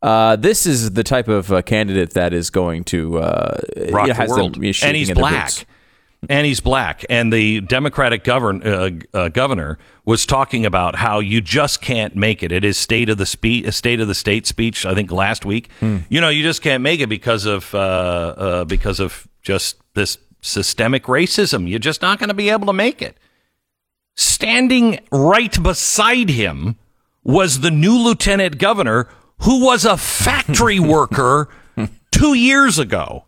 Uh, 0.00 0.36
this 0.36 0.64
is 0.64 0.92
the 0.92 1.02
type 1.02 1.26
of 1.28 1.52
uh, 1.52 1.60
candidate 1.62 2.14
that 2.14 2.32
is 2.32 2.50
going 2.50 2.84
to 2.84 3.18
uh, 3.18 3.60
rock 3.90 4.06
you 4.06 4.12
know, 4.14 4.18
the 4.20 4.26
them, 4.26 4.28
world. 4.28 4.54
shaking 4.56 4.88
and 4.88 4.96
he's 4.96 5.10
black. 5.12 5.50
And 6.28 6.44
he's 6.46 6.58
black. 6.58 7.04
And 7.08 7.32
the 7.32 7.60
Democratic 7.60 8.24
govern, 8.24 8.60
uh, 8.66 8.90
uh, 9.14 9.28
governor 9.28 9.78
was 10.04 10.26
talking 10.26 10.66
about 10.66 10.96
how 10.96 11.20
you 11.20 11.40
just 11.40 11.80
can't 11.80 12.16
make 12.16 12.42
it. 12.42 12.50
It 12.50 12.64
is 12.64 12.76
state 12.76 13.08
of 13.08 13.18
the 13.18 13.26
spe- 13.26 13.70
state 13.70 14.00
of 14.00 14.08
the 14.08 14.16
state 14.16 14.44
speech. 14.46 14.84
I 14.84 14.94
think 14.94 15.12
last 15.12 15.44
week. 15.44 15.68
Hmm. 15.78 15.98
You 16.08 16.20
know, 16.20 16.28
you 16.28 16.42
just 16.42 16.60
can't 16.60 16.82
make 16.82 16.98
it 17.00 17.08
because 17.08 17.44
of 17.46 17.72
uh, 17.72 17.78
uh, 17.78 18.64
because 18.64 18.98
of 18.98 19.28
just 19.42 19.76
this 19.94 20.18
systemic 20.48 21.04
racism. 21.04 21.68
You're 21.68 21.78
just 21.78 22.02
not 22.02 22.18
going 22.18 22.28
to 22.28 22.34
be 22.34 22.50
able 22.50 22.66
to 22.66 22.72
make 22.72 23.02
it. 23.02 23.16
Standing 24.16 25.00
right 25.12 25.62
beside 25.62 26.30
him 26.30 26.76
was 27.22 27.60
the 27.60 27.70
new 27.70 27.96
lieutenant 27.96 28.58
governor 28.58 29.08
who 29.42 29.64
was 29.64 29.84
a 29.84 29.96
factory 29.96 30.80
worker 30.94 31.48
two 32.10 32.34
years 32.34 32.78
ago. 32.78 33.24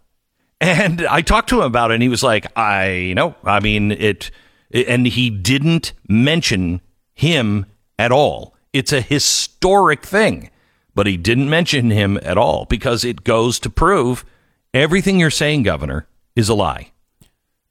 And 0.61 1.07
I 1.07 1.23
talked 1.23 1.49
to 1.50 1.61
him 1.61 1.67
about 1.67 1.91
it, 1.91 1.95
and 1.95 2.03
he 2.03 2.09
was 2.11 2.23
like, 2.23 2.47
"I 2.55 3.15
know. 3.17 3.35
I 3.45 3.61
mean 3.61 3.93
it," 3.93 4.31
and 4.71 5.07
he 5.07 5.31
didn't 5.31 5.95
mention 6.07 6.83
him 7.15 7.67
at 7.99 8.12
all. 8.12 8.55
It's 8.73 8.93
a 8.93 9.00
historic 9.00 10.05
thing, 10.05 10.50
but 10.95 11.07
he 11.07 11.17
didn't 11.17 11.49
mention 11.49 11.91
him 11.91 12.19
at 12.23 12.37
all 12.37 12.67
because 12.67 13.05
it 13.05 13.25
goes 13.25 13.59
to 13.61 13.71
prove 13.71 14.25
everything 14.75 15.19
you're 15.19 15.31
saying, 15.31 15.62
Governor, 15.62 16.07
is 16.37 16.49
a 16.49 16.55
lie. 16.55 16.89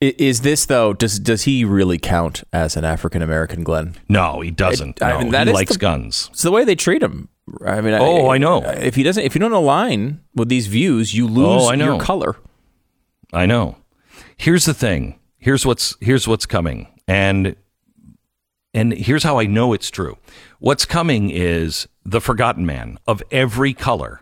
I- 0.01 0.15
Is 0.17 0.41
this 0.41 0.65
though? 0.65 0.93
Does 0.93 1.19
does 1.19 1.43
he 1.43 1.65
really 1.65 1.97
count 1.97 2.43
as 2.53 2.77
an 2.77 2.85
African 2.85 3.21
American, 3.21 3.63
Glenn? 3.63 3.95
No, 4.07 4.39
he 4.41 4.49
doesn't. 4.51 5.01
I 5.03 5.11
no, 5.13 5.19
mean, 5.19 5.31
that 5.31 5.47
he 5.47 5.51
is 5.51 5.55
likes 5.55 5.73
the- 5.73 5.79
guns. 5.79 6.29
It's 6.31 6.41
the 6.41 6.51
way 6.51 6.63
they 6.63 6.75
treat 6.75 7.03
him. 7.03 7.29
I 7.65 7.81
mean, 7.81 7.95
Oh, 7.95 8.29
I 8.29 8.37
know. 8.37 8.61
If 8.63 8.95
he 8.95 9.01
doesn't, 9.03 9.23
if 9.23 9.33
you 9.35 9.39
don't 9.39 9.51
align 9.51 10.21
with 10.35 10.49
these 10.49 10.67
views, 10.67 11.13
you 11.15 11.25
oh, 11.25 11.31
lose 11.31 11.63
Oh, 11.63 11.69
I 11.69 11.75
know. 11.75 11.85
your 11.95 11.99
color. 11.99 12.35
I 13.33 13.45
know. 13.47 13.77
Here's 14.37 14.65
the 14.65 14.73
thing. 14.73 15.19
Here's 15.37 15.65
what's 15.65 15.95
here's 15.99 16.27
what's 16.27 16.45
coming. 16.45 16.87
And 17.07 17.55
and 18.73 18.93
here's 18.93 19.23
how 19.23 19.39
I 19.39 19.47
know 19.47 19.73
it's 19.73 19.89
true. 19.89 20.17
What's 20.59 20.85
coming 20.85 21.29
is 21.31 21.87
the 22.05 22.21
forgotten 22.21 22.65
man 22.65 22.99
of 23.07 23.21
every 23.31 23.73
color. 23.73 24.21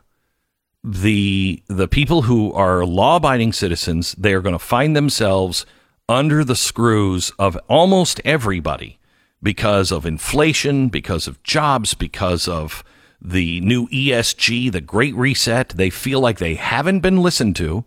The 0.89 1.61
the 1.67 1.89
people 1.89 2.21
who 2.21 2.53
are 2.53 2.85
law-abiding 2.85 3.51
citizens, 3.51 4.13
they 4.13 4.33
are 4.33 4.41
going 4.41 4.55
to 4.55 4.59
find 4.59 4.95
themselves 4.95 5.65
under 6.07 6.45
the 6.45 6.55
screws 6.55 7.29
of 7.37 7.57
almost 7.67 8.21
everybody 8.23 8.97
because 9.43 9.91
of 9.91 10.05
inflation, 10.05 10.87
because 10.87 11.27
of 11.27 11.43
jobs, 11.43 11.93
because 11.93 12.47
of 12.47 12.85
the 13.21 13.59
new 13.59 13.89
ESG, 13.89 14.71
the 14.71 14.79
Great 14.79 15.13
Reset. 15.13 15.69
They 15.75 15.89
feel 15.89 16.21
like 16.21 16.37
they 16.37 16.55
haven't 16.55 17.01
been 17.01 17.21
listened 17.21 17.57
to 17.57 17.83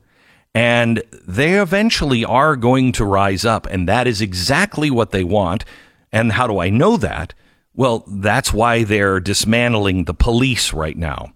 and 0.54 1.02
they 1.26 1.54
eventually 1.54 2.22
are 2.22 2.54
going 2.54 2.92
to 2.92 3.06
rise 3.06 3.46
up 3.46 3.66
and 3.70 3.88
that 3.88 4.06
is 4.06 4.20
exactly 4.20 4.90
what 4.90 5.10
they 5.10 5.24
want. 5.24 5.64
And 6.12 6.32
how 6.32 6.46
do 6.46 6.58
i 6.58 6.68
know 6.68 6.98
that? 6.98 7.32
Well 7.74 8.04
that's 8.06 8.52
why 8.52 8.84
they're 8.84 9.20
dismantling 9.20 10.04
the 10.04 10.12
police 10.12 10.74
right 10.74 10.98
now 10.98 11.32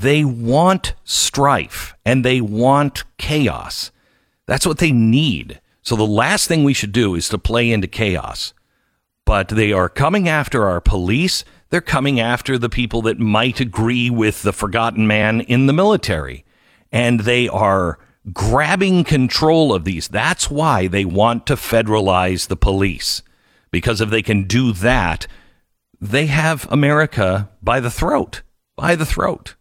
they 0.00 0.24
want 0.24 0.94
strife 1.04 1.94
and 2.04 2.24
they 2.24 2.40
want 2.40 3.04
chaos 3.18 3.90
that's 4.46 4.66
what 4.66 4.78
they 4.78 4.92
need 4.92 5.60
so 5.82 5.96
the 5.96 6.06
last 6.06 6.46
thing 6.46 6.64
we 6.64 6.74
should 6.74 6.92
do 6.92 7.14
is 7.14 7.28
to 7.28 7.38
play 7.38 7.70
into 7.70 7.86
chaos 7.86 8.52
but 9.30 9.46
they 9.46 9.72
are 9.72 9.88
coming 9.88 10.28
after 10.28 10.66
our 10.66 10.80
police. 10.80 11.44
They're 11.68 11.80
coming 11.80 12.18
after 12.18 12.58
the 12.58 12.68
people 12.68 13.00
that 13.02 13.20
might 13.20 13.60
agree 13.60 14.10
with 14.10 14.42
the 14.42 14.52
forgotten 14.52 15.06
man 15.06 15.42
in 15.42 15.66
the 15.66 15.72
military. 15.72 16.44
And 16.90 17.20
they 17.20 17.48
are 17.48 18.00
grabbing 18.32 19.04
control 19.04 19.72
of 19.72 19.84
these. 19.84 20.08
That's 20.08 20.50
why 20.50 20.88
they 20.88 21.04
want 21.04 21.46
to 21.46 21.54
federalize 21.54 22.48
the 22.48 22.56
police. 22.56 23.22
Because 23.70 24.00
if 24.00 24.10
they 24.10 24.20
can 24.20 24.48
do 24.48 24.72
that, 24.72 25.28
they 26.00 26.26
have 26.26 26.66
America 26.68 27.50
by 27.62 27.78
the 27.78 27.88
throat. 27.88 28.42
By 28.74 28.96
the 28.96 29.06
throat. 29.06 29.54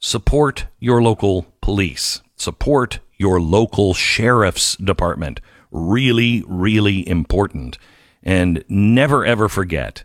Support 0.00 0.66
your 0.78 1.02
local 1.02 1.46
police. 1.60 2.22
Support 2.36 3.00
your 3.16 3.40
local 3.40 3.94
sheriff's 3.94 4.76
department. 4.76 5.40
Really, 5.72 6.44
really 6.46 7.06
important. 7.08 7.78
And 8.22 8.64
never 8.68 9.24
ever 9.26 9.48
forget, 9.48 10.04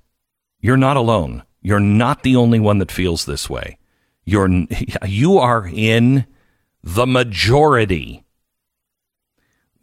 you're 0.60 0.78
not 0.78 0.98
alone. 0.98 1.44
You're 1.62 1.80
not 1.80 2.24
the 2.24 2.36
only 2.36 2.60
one 2.60 2.80
that 2.80 2.92
feels 2.92 3.26
this 3.26 3.50
way. 3.50 3.78
You're 4.26 4.50
you 5.06 5.38
are 5.38 5.68
in 5.72 6.26
the 6.84 7.06
majority. 7.06 8.24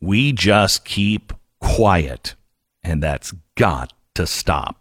We 0.01 0.33
just 0.33 0.85
keep 0.85 1.33
quiet, 1.61 2.35
and 2.83 3.03
that's 3.03 3.33
got 3.55 3.93
to 4.15 4.27
stop. 4.27 4.80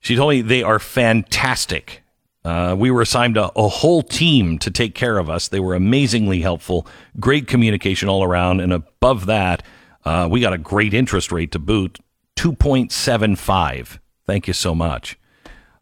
She 0.00 0.16
told 0.16 0.30
me 0.30 0.42
they 0.42 0.64
are 0.64 0.80
fantastic. 0.80 2.02
Uh, 2.44 2.74
we 2.76 2.90
were 2.90 3.02
assigned 3.02 3.36
a, 3.36 3.52
a 3.56 3.68
whole 3.68 4.02
team 4.02 4.58
to 4.58 4.72
take 4.72 4.96
care 4.96 5.18
of 5.18 5.30
us. 5.30 5.46
They 5.48 5.60
were 5.60 5.76
amazingly 5.76 6.40
helpful, 6.40 6.88
great 7.20 7.46
communication 7.46 8.08
all 8.08 8.24
around, 8.24 8.60
and 8.60 8.72
above 8.72 9.26
that, 9.26 9.62
uh, 10.04 10.26
we 10.28 10.40
got 10.40 10.52
a 10.52 10.58
great 10.58 10.92
interest 10.92 11.30
rate 11.30 11.52
to 11.52 11.60
boot, 11.60 12.00
two 12.34 12.52
point 12.52 12.90
seven 12.90 13.36
five. 13.36 14.00
Thank 14.26 14.48
you 14.48 14.52
so 14.52 14.74
much. 14.74 15.16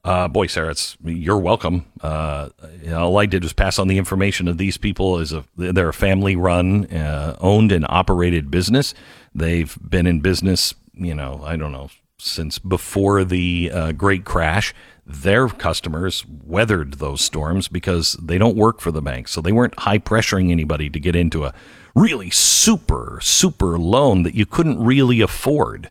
Uh, 0.05 0.27
boy, 0.27 0.49
Sarah, 0.49 0.71
it's 0.71 0.97
you're 1.05 1.39
welcome. 1.39 1.87
Uh, 2.01 2.49
you 2.83 2.91
know, 2.91 3.05
all 3.05 3.19
I 3.19 3.27
did 3.27 3.45
was 3.45 3.53
pass 3.53 3.79
on 3.79 3.87
the 3.87 3.99
information 3.99 4.49
of 4.49 4.59
these 4.59 4.77
people. 4.77 5.21
Is 5.21 5.33
a 5.33 5.45
they're 5.57 5.91
a 5.91 5.95
family 5.95 6.35
run, 6.35 6.87
uh, 6.87 7.37
owned 7.41 7.71
and 7.71 7.87
operated 7.89 8.51
business. 8.51 8.95
They've 9.33 9.77
been 9.81 10.09
in 10.09 10.21
business, 10.21 10.75
you 10.95 11.15
know, 11.15 11.41
I 11.45 11.55
don't 11.55 11.71
know, 11.71 11.89
since 12.19 12.59
before 12.59 13.23
the 13.23 13.71
uh, 13.73 13.93
Great 13.93 14.25
Crash. 14.25 14.75
Their 15.07 15.49
customers 15.49 16.25
weathered 16.27 16.95
those 16.95 17.21
storms 17.21 17.69
because 17.69 18.15
they 18.15 18.39
don't 18.39 18.57
work 18.57 18.81
for 18.81 18.91
the 18.91 19.03
bank, 19.03 19.29
so 19.29 19.41
they 19.41 19.53
weren't 19.53 19.79
high 19.79 19.99
pressuring 19.99 20.51
anybody 20.51 20.91
to 20.91 20.99
get 20.99 21.15
into 21.15 21.45
a 21.45 21.55
really 21.95 22.31
super 22.31 23.21
super 23.23 23.79
loan 23.79 24.25
that 24.25 24.35
you 24.35 24.47
couldn't 24.47 24.83
really 24.83 25.21
afford 25.21 25.91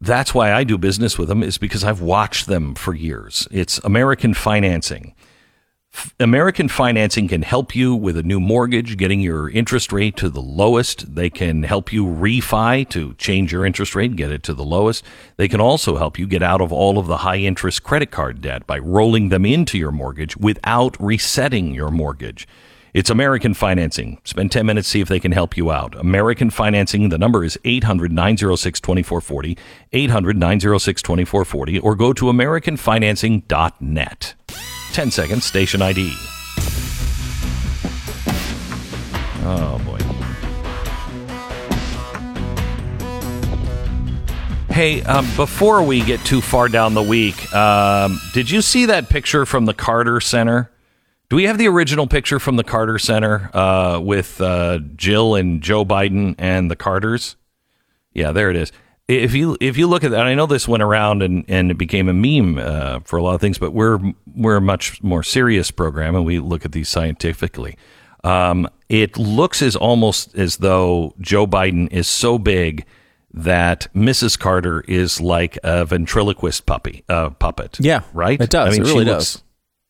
that's 0.00 0.34
why 0.34 0.52
I 0.52 0.64
do 0.64 0.76
business 0.76 1.18
with 1.18 1.28
them 1.28 1.42
is 1.42 1.58
because 1.58 1.82
I've 1.82 2.00
watched 2.00 2.46
them 2.46 2.74
for 2.74 2.94
years. 2.94 3.48
It's 3.50 3.78
American 3.78 4.34
Financing. 4.34 5.14
F- 5.92 6.14
American 6.20 6.68
Financing 6.68 7.28
can 7.28 7.40
help 7.40 7.74
you 7.74 7.94
with 7.94 8.18
a 8.18 8.22
new 8.22 8.38
mortgage, 8.38 8.98
getting 8.98 9.20
your 9.20 9.48
interest 9.48 9.92
rate 9.92 10.14
to 10.18 10.28
the 10.28 10.42
lowest. 10.42 11.14
They 11.14 11.30
can 11.30 11.62
help 11.62 11.92
you 11.92 12.04
refi 12.04 12.86
to 12.90 13.14
change 13.14 13.52
your 13.52 13.64
interest 13.64 13.94
rate, 13.94 14.16
get 14.16 14.30
it 14.30 14.42
to 14.42 14.52
the 14.52 14.64
lowest. 14.64 15.02
They 15.38 15.48
can 15.48 15.60
also 15.60 15.96
help 15.96 16.18
you 16.18 16.26
get 16.26 16.42
out 16.42 16.60
of 16.60 16.70
all 16.70 16.98
of 16.98 17.06
the 17.06 17.18
high 17.18 17.38
interest 17.38 17.82
credit 17.82 18.10
card 18.10 18.42
debt 18.42 18.66
by 18.66 18.78
rolling 18.78 19.30
them 19.30 19.46
into 19.46 19.78
your 19.78 19.92
mortgage 19.92 20.36
without 20.36 21.00
resetting 21.00 21.74
your 21.74 21.90
mortgage. 21.90 22.46
It's 22.96 23.10
American 23.10 23.52
Financing. 23.52 24.22
Spend 24.24 24.50
10 24.50 24.64
minutes, 24.64 24.88
see 24.88 25.02
if 25.02 25.08
they 25.08 25.20
can 25.20 25.32
help 25.32 25.54
you 25.54 25.70
out. 25.70 25.94
American 25.96 26.48
Financing, 26.48 27.10
the 27.10 27.18
number 27.18 27.44
is 27.44 27.58
800 27.62 28.10
906 28.10 28.80
2440, 28.80 29.58
800 29.92 30.38
906 30.38 31.02
2440, 31.02 31.78
or 31.80 31.94
go 31.94 32.14
to 32.14 32.24
AmericanFinancing.net. 32.24 34.34
10 34.94 35.10
seconds, 35.10 35.44
station 35.44 35.82
ID. 35.82 36.10
Oh, 39.44 39.78
boy. 39.84 39.98
Hey, 44.72 45.02
um, 45.02 45.26
before 45.36 45.82
we 45.82 46.00
get 46.00 46.20
too 46.20 46.40
far 46.40 46.70
down 46.70 46.94
the 46.94 47.02
week, 47.02 47.54
um, 47.54 48.18
did 48.32 48.50
you 48.50 48.62
see 48.62 48.86
that 48.86 49.10
picture 49.10 49.44
from 49.44 49.66
the 49.66 49.74
Carter 49.74 50.18
Center? 50.18 50.70
Do 51.28 51.36
we 51.36 51.44
have 51.44 51.58
the 51.58 51.66
original 51.66 52.06
picture 52.06 52.38
from 52.38 52.56
the 52.56 52.62
Carter 52.62 52.98
Center 52.98 53.50
uh, 53.52 53.98
with 54.00 54.40
uh, 54.40 54.78
Jill 54.94 55.34
and 55.34 55.60
Joe 55.60 55.84
Biden 55.84 56.36
and 56.38 56.70
the 56.70 56.76
Carters? 56.76 57.36
Yeah, 58.12 58.30
there 58.30 58.48
it 58.48 58.56
is. 58.56 58.70
if 59.08 59.34
you 59.34 59.56
if 59.60 59.76
you 59.76 59.88
look 59.88 60.04
at 60.04 60.12
that, 60.12 60.26
I 60.26 60.34
know 60.34 60.46
this 60.46 60.68
went 60.68 60.82
around 60.84 61.22
and, 61.22 61.44
and 61.48 61.70
it 61.70 61.78
became 61.78 62.08
a 62.08 62.14
meme 62.14 62.58
uh, 62.58 63.00
for 63.00 63.16
a 63.16 63.22
lot 63.22 63.34
of 63.34 63.40
things, 63.40 63.58
but 63.58 63.72
we're 63.72 63.98
we're 64.36 64.56
a 64.56 64.60
much 64.60 65.02
more 65.02 65.24
serious 65.24 65.70
program, 65.72 66.14
and 66.14 66.24
we 66.24 66.38
look 66.38 66.64
at 66.64 66.72
these 66.72 66.88
scientifically. 66.88 67.76
Um, 68.22 68.68
it 68.88 69.18
looks 69.18 69.62
as 69.62 69.74
almost 69.74 70.34
as 70.36 70.58
though 70.58 71.12
Joe 71.20 71.46
Biden 71.46 71.92
is 71.92 72.06
so 72.06 72.38
big 72.38 72.84
that 73.34 73.88
Mrs. 73.94 74.38
Carter 74.38 74.82
is 74.88 75.20
like 75.20 75.58
a 75.62 75.84
ventriloquist 75.84 76.66
puppy 76.66 77.04
uh, 77.08 77.30
puppet. 77.30 77.78
Yeah, 77.80 78.02
right. 78.14 78.40
it 78.40 78.50
does. 78.50 78.68
I 78.68 78.78
mean, 78.78 78.82
It 78.82 78.92
really 78.92 79.04
does. 79.04 79.42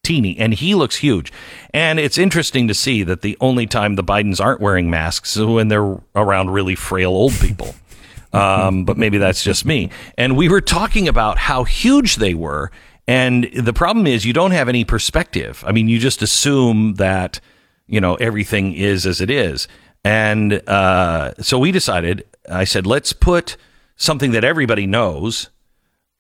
Teeny, 0.07 0.39
and 0.39 0.55
he 0.55 0.77
looks 0.77 0.97
huge. 0.97 1.33
And 1.75 1.99
it's 1.99 2.17
interesting 2.17 2.69
to 2.69 2.75
see 2.75 3.03
that 3.03 3.23
the 3.23 3.37
only 3.41 3.67
time 3.67 3.97
the 3.97 4.05
Bidens 4.05 4.41
aren't 4.41 4.61
wearing 4.61 4.89
masks 4.89 5.37
is 5.37 5.45
when 5.45 5.67
they're 5.67 6.01
around 6.15 6.51
really 6.51 6.77
frail 6.77 7.11
old 7.11 7.33
people. 7.41 7.75
um, 8.33 8.85
but 8.85 8.97
maybe 8.97 9.19
that's 9.19 9.43
just 9.43 9.65
me. 9.65 9.91
And 10.17 10.37
we 10.37 10.49
were 10.49 10.61
talking 10.61 11.09
about 11.09 11.39
how 11.39 11.65
huge 11.65 12.17
they 12.17 12.35
were. 12.35 12.71
And 13.09 13.51
the 13.53 13.73
problem 13.73 14.07
is, 14.07 14.25
you 14.25 14.33
don't 14.33 14.53
have 14.53 14.69
any 14.69 14.85
perspective. 14.85 15.65
I 15.67 15.73
mean, 15.73 15.89
you 15.89 15.99
just 15.99 16.23
assume 16.23 16.95
that, 16.95 17.41
you 17.89 18.01
know, 18.01 18.15
everything 18.17 18.75
is 18.75 19.07
as 19.07 19.21
it 19.21 19.31
is. 19.31 19.67
And 20.05 20.53
uh, 20.69 21.35
so 21.41 21.59
we 21.59 21.73
decided, 21.73 22.25
I 22.49 22.63
said, 22.63 22.87
let's 22.87 23.13
put 23.13 23.57
something 23.97 24.31
that 24.33 24.45
everybody 24.45 24.87
knows 24.87 25.51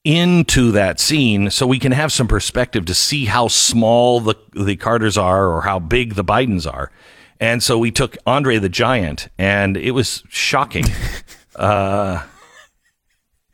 into 0.06 0.70
that 0.72 1.00
scene 1.00 1.50
so 1.50 1.66
we 1.66 1.78
can 1.80 1.90
have 1.92 2.12
some 2.12 2.28
perspective 2.28 2.84
to 2.86 2.94
see 2.94 3.24
how 3.24 3.48
small 3.48 4.20
the 4.20 4.36
the 4.52 4.76
Carters 4.76 5.18
are 5.18 5.48
or 5.48 5.62
how 5.62 5.78
big 5.80 6.14
the 6.14 6.24
Bidens 6.24 6.70
are. 6.72 6.90
And 7.40 7.62
so 7.62 7.76
we 7.76 7.90
took 7.90 8.16
Andre 8.26 8.58
the 8.58 8.68
Giant 8.68 9.28
and 9.36 9.76
it 9.76 9.90
was 9.90 10.22
shocking. 10.28 10.84
uh 11.56 12.22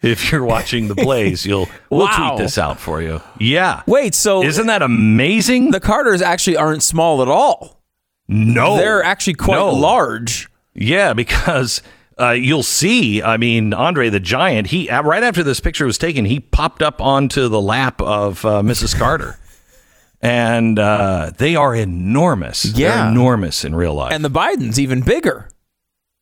if 0.02 0.32
you're 0.32 0.44
watching 0.44 0.88
the 0.88 0.94
Blaze, 0.96 1.46
you'll 1.46 1.68
we'll 1.88 2.06
Wow. 2.06 2.30
tweet 2.34 2.38
this 2.44 2.58
out 2.58 2.78
for 2.80 3.00
you. 3.00 3.20
Yeah. 3.38 3.82
Wait, 3.86 4.14
so 4.14 4.42
Isn't 4.42 4.66
that 4.66 4.82
amazing? 4.82 5.70
the 5.70 5.80
Carters 5.80 6.20
actually 6.20 6.56
aren't 6.56 6.82
small 6.82 7.22
at 7.22 7.28
all. 7.28 7.80
no. 8.28 8.76
They're 8.76 9.02
actually 9.02 9.34
quite 9.34 9.56
No. 9.56 9.70
large. 9.70 10.48
Yeah, 10.74 11.12
because 11.12 11.82
uh, 12.18 12.30
you'll 12.30 12.62
see. 12.62 13.22
I 13.22 13.36
mean, 13.36 13.72
Andre 13.74 14.08
the 14.08 14.20
Giant. 14.20 14.68
He 14.68 14.90
right 14.90 15.22
after 15.22 15.42
this 15.42 15.60
picture 15.60 15.86
was 15.86 15.98
taken, 15.98 16.24
he 16.24 16.40
popped 16.40 16.82
up 16.82 17.00
onto 17.00 17.48
the 17.48 17.60
lap 17.60 18.00
of 18.00 18.44
uh, 18.44 18.62
Mrs. 18.62 18.96
Carter, 18.98 19.38
and 20.20 20.78
uh, 20.78 21.32
they 21.36 21.56
are 21.56 21.74
enormous. 21.74 22.64
Yeah. 22.64 22.96
They're 22.96 23.08
enormous 23.10 23.64
in 23.64 23.74
real 23.74 23.94
life. 23.94 24.12
And 24.12 24.24
the 24.24 24.30
Bidens 24.30 24.78
even 24.78 25.02
bigger. 25.02 25.48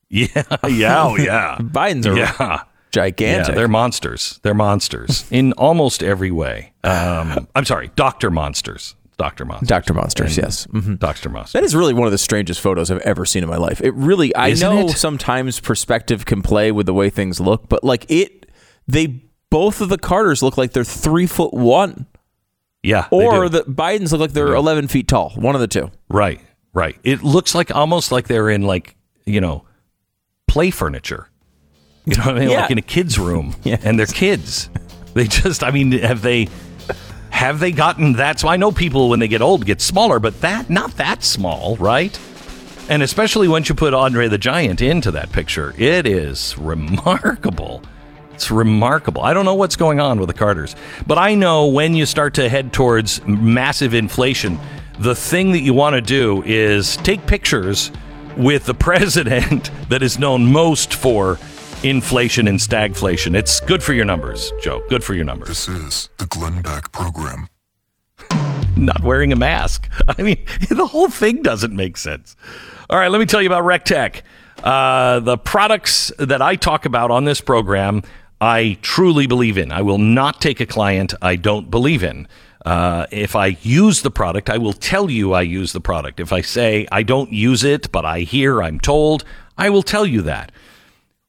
yeah, 0.08 0.26
yeah, 0.68 1.02
oh, 1.04 1.16
yeah, 1.16 1.56
Bidens 1.60 2.06
are 2.06 2.16
yeah. 2.16 2.62
gigantic. 2.90 3.48
Yeah, 3.48 3.54
they're 3.54 3.68
monsters. 3.68 4.40
They're 4.42 4.54
monsters 4.54 5.24
in 5.30 5.52
almost 5.54 6.02
every 6.02 6.30
way. 6.30 6.72
Um, 6.82 7.46
I'm 7.54 7.64
sorry, 7.64 7.90
Doctor 7.96 8.30
Monsters. 8.30 8.94
Doctor 9.20 9.44
Monsters. 9.44 9.68
Dr. 9.68 9.92
Monsters, 9.94 10.36
yes. 10.38 10.66
Mhm. 10.72 10.98
Doctor 10.98 11.28
Monsters. 11.28 11.52
That 11.52 11.62
is 11.64 11.76
really 11.76 11.92
one 11.92 12.06
of 12.06 12.10
the 12.12 12.18
strangest 12.18 12.60
photos 12.60 12.90
I've 12.90 12.98
ever 13.02 13.26
seen 13.26 13.42
in 13.42 13.48
my 13.50 13.58
life. 13.58 13.80
It 13.82 13.92
really, 13.94 14.34
I 14.34 14.48
Isn't 14.48 14.66
know 14.74 14.86
it? 14.88 14.96
sometimes 14.96 15.60
perspective 15.60 16.24
can 16.24 16.40
play 16.40 16.72
with 16.72 16.86
the 16.86 16.94
way 16.94 17.10
things 17.10 17.38
look, 17.38 17.68
but 17.68 17.84
like 17.84 18.06
it, 18.08 18.46
they 18.88 19.22
both 19.50 19.80
of 19.82 19.90
the 19.90 19.98
Carters 19.98 20.42
look 20.42 20.56
like 20.56 20.72
they're 20.72 20.84
three 20.84 21.26
foot 21.26 21.52
one, 21.52 22.06
Yeah, 22.82 23.08
or 23.10 23.48
the 23.50 23.62
Bidens 23.64 24.12
look 24.12 24.20
like 24.22 24.32
they're 24.32 24.54
11 24.54 24.88
feet 24.88 25.06
tall. 25.06 25.30
One 25.36 25.54
of 25.54 25.60
the 25.60 25.68
two. 25.68 25.90
Right, 26.08 26.40
right. 26.72 26.96
It 27.04 27.22
looks 27.22 27.54
like 27.54 27.70
almost 27.74 28.10
like 28.12 28.26
they're 28.26 28.48
in 28.48 28.62
like 28.62 28.96
you 29.26 29.40
know 29.42 29.64
play 30.48 30.70
furniture. 30.70 31.28
You 32.06 32.16
know 32.16 32.24
what 32.24 32.36
I 32.36 32.40
mean? 32.40 32.48
Yeah. 32.50 32.62
Like 32.62 32.70
in 32.70 32.78
a 32.78 32.82
kid's 32.82 33.18
room, 33.18 33.54
Yes. 33.64 33.82
and 33.84 33.98
they're 33.98 34.06
kids. 34.06 34.70
They 35.12 35.26
just, 35.26 35.62
I 35.62 35.70
mean, 35.72 35.92
have 35.92 36.22
they 36.22 36.48
have 37.40 37.58
they 37.58 37.72
gotten 37.72 38.12
that? 38.12 38.38
So 38.38 38.48
I 38.48 38.58
know 38.58 38.70
people 38.70 39.08
when 39.08 39.18
they 39.18 39.26
get 39.26 39.40
old 39.40 39.64
get 39.64 39.80
smaller, 39.80 40.18
but 40.18 40.42
that 40.42 40.68
not 40.68 40.98
that 40.98 41.24
small, 41.24 41.74
right? 41.76 42.20
And 42.90 43.02
especially 43.02 43.48
once 43.48 43.66
you 43.70 43.74
put 43.74 43.94
Andre 43.94 44.28
the 44.28 44.36
Giant 44.36 44.82
into 44.82 45.10
that 45.12 45.32
picture, 45.32 45.74
it 45.78 46.06
is 46.06 46.58
remarkable. 46.58 47.82
It's 48.34 48.50
remarkable. 48.50 49.22
I 49.22 49.32
don't 49.32 49.46
know 49.46 49.54
what's 49.54 49.74
going 49.74 50.00
on 50.00 50.20
with 50.20 50.26
the 50.26 50.34
Carters, 50.34 50.76
but 51.06 51.16
I 51.16 51.34
know 51.34 51.68
when 51.68 51.94
you 51.94 52.04
start 52.04 52.34
to 52.34 52.46
head 52.46 52.74
towards 52.74 53.26
massive 53.26 53.94
inflation, 53.94 54.58
the 54.98 55.14
thing 55.14 55.52
that 55.52 55.60
you 55.60 55.72
want 55.72 55.94
to 55.94 56.02
do 56.02 56.42
is 56.44 56.98
take 56.98 57.26
pictures 57.26 57.90
with 58.36 58.66
the 58.66 58.74
president 58.88 59.70
that 59.88 60.02
is 60.02 60.18
known 60.18 60.52
most 60.52 60.92
for 60.92 61.38
inflation 61.82 62.46
and 62.48 62.58
stagflation. 62.58 63.34
It's 63.34 63.60
good 63.60 63.82
for 63.82 63.92
your 63.92 64.04
numbers, 64.04 64.52
Joe. 64.62 64.82
Good 64.88 65.02
for 65.02 65.14
your 65.14 65.24
numbers. 65.24 65.48
This 65.48 65.68
is 65.68 66.08
the 66.18 66.26
Glenn 66.26 66.62
Beck 66.62 66.92
Program. 66.92 67.48
not 68.76 69.02
wearing 69.02 69.32
a 69.32 69.36
mask. 69.36 69.88
I 70.08 70.22
mean, 70.22 70.44
the 70.68 70.86
whole 70.86 71.08
thing 71.08 71.42
doesn't 71.42 71.74
make 71.74 71.96
sense. 71.96 72.36
All 72.88 72.98
right, 72.98 73.10
let 73.10 73.18
me 73.18 73.26
tell 73.26 73.40
you 73.42 73.48
about 73.48 73.64
Recteq. 73.64 74.22
Uh, 74.62 75.20
the 75.20 75.38
products 75.38 76.12
that 76.18 76.42
I 76.42 76.56
talk 76.56 76.84
about 76.84 77.10
on 77.10 77.24
this 77.24 77.40
program, 77.40 78.02
I 78.40 78.78
truly 78.82 79.26
believe 79.26 79.56
in. 79.56 79.72
I 79.72 79.82
will 79.82 79.98
not 79.98 80.40
take 80.40 80.60
a 80.60 80.66
client 80.66 81.14
I 81.22 81.36
don't 81.36 81.70
believe 81.70 82.02
in. 82.02 82.28
Uh, 82.64 83.06
if 83.10 83.36
I 83.36 83.56
use 83.62 84.02
the 84.02 84.10
product, 84.10 84.50
I 84.50 84.58
will 84.58 84.74
tell 84.74 85.10
you 85.10 85.32
I 85.32 85.42
use 85.42 85.72
the 85.72 85.80
product. 85.80 86.20
If 86.20 86.30
I 86.30 86.42
say 86.42 86.86
I 86.92 87.02
don't 87.02 87.32
use 87.32 87.64
it, 87.64 87.90
but 87.90 88.04
I 88.04 88.20
hear, 88.20 88.62
I'm 88.62 88.78
told, 88.78 89.24
I 89.56 89.70
will 89.70 89.82
tell 89.82 90.04
you 90.04 90.20
that. 90.22 90.52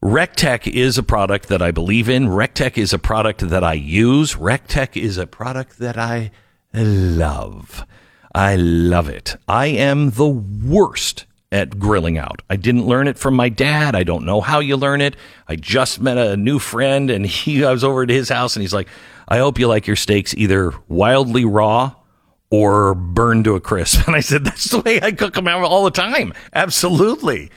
Recteq 0.04 0.66
is 0.66 0.98
a 0.98 1.04
product 1.04 1.48
that 1.50 1.62
I 1.62 1.70
believe 1.70 2.10
in. 2.10 2.26
Recteq 2.26 2.76
is 2.76 2.92
a 2.92 2.98
product 2.98 3.48
that 3.50 3.64
I 3.64 3.74
use. 3.74 4.34
Recteq 4.34 5.00
is 5.00 5.20
a 5.20 5.28
product 5.28 5.78
that 5.78 5.96
I 5.96 6.32
love. 6.74 7.86
I 8.34 8.56
love 8.56 9.10
it. 9.10 9.36
I 9.48 9.68
am 9.68 10.10
the 10.10 10.28
worst 10.28 11.28
at 11.52 11.78
grilling 11.78 12.18
out. 12.18 12.42
I 12.50 12.56
didn't 12.56 12.88
learn 12.88 13.08
it 13.08 13.20
from 13.20 13.36
my 13.36 13.50
dad. 13.50 13.94
I 13.94 14.02
don't 14.02 14.26
know 14.26 14.42
how 14.42 14.60
you 14.60 14.76
learn 14.76 15.02
it. 15.02 15.16
I 15.48 15.56
just 15.56 16.02
met 16.02 16.18
a 16.18 16.36
new 16.36 16.58
friend 16.58 17.12
and 17.12 17.24
he 17.28 17.64
I 17.64 17.72
was 17.72 17.84
over 17.84 18.02
at 18.02 18.10
his 18.10 18.30
house 18.30 18.56
and 18.56 18.62
he's 18.62 18.74
like, 18.74 18.88
"I 19.28 19.38
hope 19.38 19.60
you 19.60 19.68
like 19.68 19.86
your 19.86 19.96
steaks 19.96 20.34
either 20.34 20.74
wildly 20.88 21.46
raw 21.46 21.94
or 22.50 22.96
burned 22.96 23.44
to 23.46 23.54
a 23.54 23.62
crisp." 23.62 24.04
And 24.08 24.16
I 24.16 24.22
said, 24.22 24.46
"That's 24.46 24.72
the 24.72 24.80
way 24.80 25.00
I 25.00 25.12
cook 25.12 25.36
them 25.36 25.48
all 25.48 25.84
the 25.84 25.92
time." 25.92 26.34
Absolutely. 26.54 27.52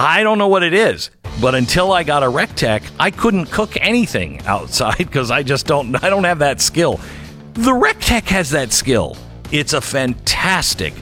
I 0.00 0.22
don't 0.22 0.38
know 0.38 0.46
what 0.46 0.62
it 0.62 0.74
is, 0.74 1.10
but 1.40 1.56
until 1.56 1.90
I 1.90 2.04
got 2.04 2.22
a 2.22 2.26
Recteq, 2.26 2.88
I 3.00 3.10
couldn't 3.10 3.46
cook 3.46 3.76
anything 3.80 4.40
outside 4.46 4.98
because 4.98 5.32
I 5.32 5.42
just 5.42 5.66
don't 5.66 6.02
I 6.04 6.08
don't 6.08 6.22
have 6.22 6.38
that 6.38 6.60
skill. 6.60 7.00
The 7.54 7.72
Recteq 7.72 8.22
has 8.26 8.50
that 8.50 8.72
skill. 8.72 9.16
It's 9.50 9.72
a 9.72 9.80
fantastic 9.80 10.94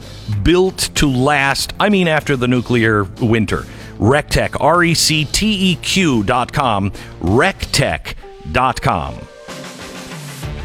built 0.43 0.89
to 0.95 1.11
last, 1.11 1.75
I 1.79 1.91
mean 1.91 2.09
after 2.09 2.39
the 2.39 2.49
nuclear 2.49 3.05
winter. 3.21 3.67
Recteq, 3.99 4.57
R 4.61 4.83
E 4.85 4.95
C 4.95 5.27
T 5.27 5.73
E 5.73 5.77
Q 5.77 6.23
dot 6.23 6.51
com, 6.51 6.91
Recteq 7.21 8.15
dot 8.53 8.81
com. 8.81 9.15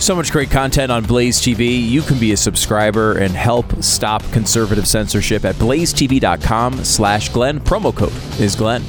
So 0.02 0.16
much 0.16 0.32
great 0.32 0.50
content 0.50 0.92
on 0.92 1.04
Blaze 1.04 1.40
TV. 1.40 1.80
You 1.80 2.02
can 2.02 2.18
be 2.18 2.32
a 2.32 2.38
subscriber 2.38 3.20
and 3.20 3.34
help 3.34 3.84
stop 3.84 4.24
conservative 4.32 4.88
censorship 4.88 5.46
at 5.46 5.54
blazetv.com 5.58 6.84
slash 6.84 7.30
Glenn. 7.30 7.60
Promo 7.60 7.96
code 7.96 8.42
is 8.42 8.56
Glenn. 8.56 8.82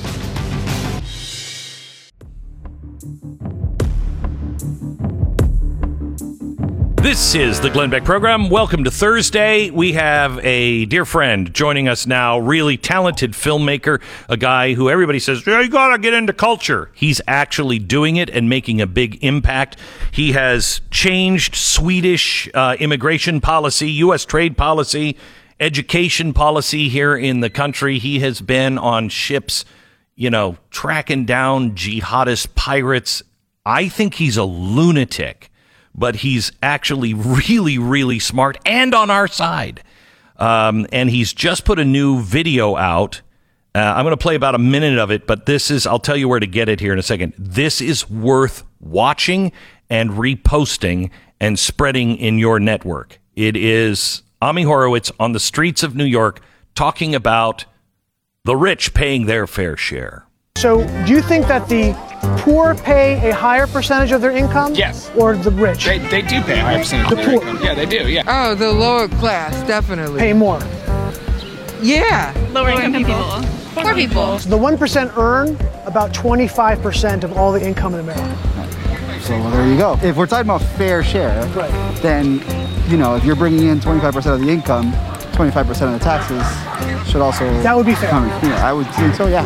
This 7.02 7.34
is 7.34 7.60
the 7.60 7.68
Glenn 7.68 7.90
Beck 7.90 8.04
program. 8.04 8.48
Welcome 8.48 8.84
to 8.84 8.90
Thursday. 8.92 9.70
We 9.70 9.94
have 9.94 10.38
a 10.44 10.84
dear 10.84 11.04
friend 11.04 11.52
joining 11.52 11.88
us 11.88 12.06
now, 12.06 12.38
really 12.38 12.76
talented 12.76 13.32
filmmaker, 13.32 14.00
a 14.28 14.36
guy 14.36 14.74
who 14.74 14.88
everybody 14.88 15.18
says, 15.18 15.44
yeah, 15.44 15.60
you 15.62 15.68
gotta 15.68 15.98
get 15.98 16.14
into 16.14 16.32
culture. 16.32 16.92
He's 16.94 17.20
actually 17.26 17.80
doing 17.80 18.14
it 18.14 18.30
and 18.30 18.48
making 18.48 18.80
a 18.80 18.86
big 18.86 19.18
impact. 19.24 19.78
He 20.12 20.30
has 20.30 20.80
changed 20.92 21.56
Swedish 21.56 22.48
uh, 22.54 22.76
immigration 22.78 23.40
policy, 23.40 23.90
U.S. 23.90 24.24
trade 24.24 24.56
policy, 24.56 25.16
education 25.58 26.32
policy 26.32 26.88
here 26.88 27.16
in 27.16 27.40
the 27.40 27.50
country. 27.50 27.98
He 27.98 28.20
has 28.20 28.40
been 28.40 28.78
on 28.78 29.08
ships, 29.08 29.64
you 30.14 30.30
know, 30.30 30.56
tracking 30.70 31.24
down 31.24 31.72
jihadist 31.72 32.54
pirates. 32.54 33.24
I 33.66 33.88
think 33.88 34.14
he's 34.14 34.36
a 34.36 34.44
lunatic 34.44 35.48
but 35.94 36.16
he's 36.16 36.52
actually 36.62 37.14
really, 37.14 37.78
really 37.78 38.18
smart 38.18 38.58
and 38.64 38.94
on 38.94 39.10
our 39.10 39.26
side. 39.26 39.82
Um, 40.36 40.86
and 40.92 41.10
he's 41.10 41.32
just 41.32 41.64
put 41.64 41.78
a 41.78 41.84
new 41.84 42.20
video 42.20 42.76
out. 42.76 43.20
Uh, 43.74 43.78
I'm 43.78 44.04
going 44.04 44.12
to 44.12 44.22
play 44.22 44.34
about 44.34 44.54
a 44.54 44.58
minute 44.58 44.98
of 44.98 45.10
it, 45.10 45.26
but 45.26 45.46
this 45.46 45.70
is, 45.70 45.86
I'll 45.86 45.98
tell 45.98 46.16
you 46.16 46.28
where 46.28 46.40
to 46.40 46.46
get 46.46 46.68
it 46.68 46.80
here 46.80 46.92
in 46.92 46.98
a 46.98 47.02
second. 47.02 47.34
This 47.38 47.80
is 47.80 48.10
worth 48.10 48.64
watching 48.80 49.52
and 49.88 50.10
reposting 50.10 51.10
and 51.40 51.58
spreading 51.58 52.16
in 52.16 52.38
your 52.38 52.58
network. 52.58 53.18
It 53.36 53.56
is 53.56 54.22
Ami 54.40 54.62
Horowitz 54.62 55.12
on 55.20 55.32
the 55.32 55.40
streets 55.40 55.82
of 55.82 55.94
New 55.94 56.04
York 56.04 56.40
talking 56.74 57.14
about 57.14 57.64
the 58.44 58.56
rich 58.56 58.94
paying 58.94 59.26
their 59.26 59.46
fair 59.46 59.76
share. 59.76 60.26
So, 60.62 60.86
do 61.06 61.12
you 61.12 61.22
think 61.22 61.48
that 61.48 61.68
the 61.68 61.92
poor 62.38 62.76
pay 62.76 63.28
a 63.28 63.34
higher 63.34 63.66
percentage 63.66 64.12
of 64.12 64.20
their 64.20 64.30
income? 64.30 64.76
Yes. 64.76 65.10
Or 65.16 65.34
the 65.36 65.50
rich 65.50 65.84
They, 65.86 65.98
they 65.98 66.22
do 66.22 66.40
pay 66.42 66.60
a 66.60 66.62
higher 66.62 66.78
percentage 66.78 67.08
The 67.10 67.18
of 67.18 67.26
their 67.26 67.38
poor. 67.40 67.48
income. 67.48 67.64
Yeah, 67.64 67.74
they 67.74 67.84
do. 67.86 68.08
Yeah. 68.08 68.22
Oh, 68.28 68.54
the 68.54 68.70
lower 68.70 69.08
class, 69.08 69.52
definitely. 69.66 70.20
pay 70.20 70.32
more? 70.32 70.60
Yeah. 71.82 72.32
Lower 72.52 72.70
income 72.70 72.92
people. 73.04 73.82
Poor 73.82 73.92
people. 73.92 74.38
So 74.38 74.50
the 74.50 74.56
1% 74.56 75.16
earn 75.16 75.56
about 75.84 76.12
25% 76.14 77.24
of 77.24 77.36
all 77.36 77.50
the 77.50 77.66
income 77.66 77.94
in 77.94 78.00
America. 78.00 78.38
So 79.22 79.36
well, 79.40 79.50
there 79.50 79.66
you 79.66 79.76
go. 79.76 79.98
If 80.00 80.16
we're 80.16 80.26
talking 80.26 80.48
about 80.48 80.62
fair 80.62 81.02
share, 81.02 81.44
Right. 81.56 81.72
then 82.02 82.40
you 82.88 82.96
know 82.96 83.16
if 83.16 83.24
you're 83.24 83.34
bringing 83.34 83.66
in 83.66 83.80
25% 83.80 84.32
of 84.34 84.40
the 84.40 84.48
income, 84.48 84.92
25% 85.32 85.92
of 85.92 85.98
the 85.98 86.04
taxes 86.04 87.10
should 87.10 87.20
also 87.20 87.50
That 87.62 87.76
would 87.76 87.86
be 87.86 87.96
fair. 87.96 88.10
come. 88.10 88.28
Yeah, 88.28 88.64
I 88.68 88.72
would 88.72 88.86
think 88.94 89.16
so. 89.16 89.26
Yeah. 89.26 89.44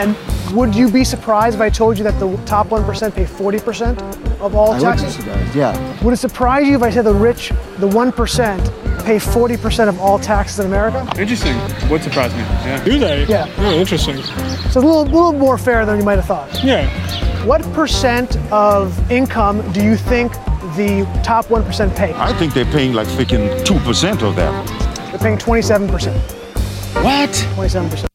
And 0.00 0.16
would 0.52 0.74
you 0.74 0.90
be 0.90 1.04
surprised 1.04 1.54
if 1.56 1.60
I 1.60 1.68
told 1.70 1.98
you 1.98 2.04
that 2.04 2.18
the 2.18 2.36
top 2.44 2.68
1% 2.68 3.14
pay 3.14 3.24
40% 3.24 4.40
of 4.40 4.54
all 4.54 4.68
I 4.72 4.74
would 4.74 4.78
be 4.78 4.84
taxes? 4.84 5.14
surprised. 5.16 5.54
Yeah. 5.54 6.02
Would 6.04 6.14
it 6.14 6.16
surprise 6.18 6.66
you 6.66 6.76
if 6.76 6.82
I 6.82 6.90
said 6.90 7.04
the 7.04 7.14
rich, 7.14 7.50
the 7.78 7.88
1%, 7.88 9.04
pay 9.04 9.16
40% 9.16 9.88
of 9.88 10.00
all 10.00 10.18
taxes 10.18 10.60
in 10.60 10.66
America? 10.66 11.06
Interesting. 11.18 11.56
Would 11.90 12.02
surprise 12.02 12.32
me. 12.32 12.40
Yeah. 12.40 12.84
Do 12.84 12.98
they? 12.98 13.26
Yeah. 13.26 13.52
Oh, 13.58 13.78
interesting. 13.78 14.16
So 14.22 14.32
it's 14.64 14.76
a 14.76 14.80
little, 14.80 15.04
little 15.04 15.32
more 15.32 15.58
fair 15.58 15.84
than 15.86 15.98
you 15.98 16.04
might 16.04 16.16
have 16.16 16.26
thought. 16.26 16.62
Yeah. 16.64 16.86
What 17.44 17.62
percent 17.72 18.36
of 18.52 19.10
income 19.10 19.70
do 19.72 19.82
you 19.82 19.96
think 19.96 20.32
the 20.76 21.06
top 21.24 21.46
1% 21.46 21.96
pay? 21.96 22.12
I 22.14 22.32
think 22.34 22.54
they're 22.54 22.64
paying 22.66 22.92
like 22.92 23.08
freaking 23.08 23.48
2% 23.64 24.22
of 24.22 24.36
that. 24.36 25.10
They're 25.10 25.18
paying 25.18 25.38
27%. 25.38 26.14
What? 27.02 27.30
27%. 27.56 28.07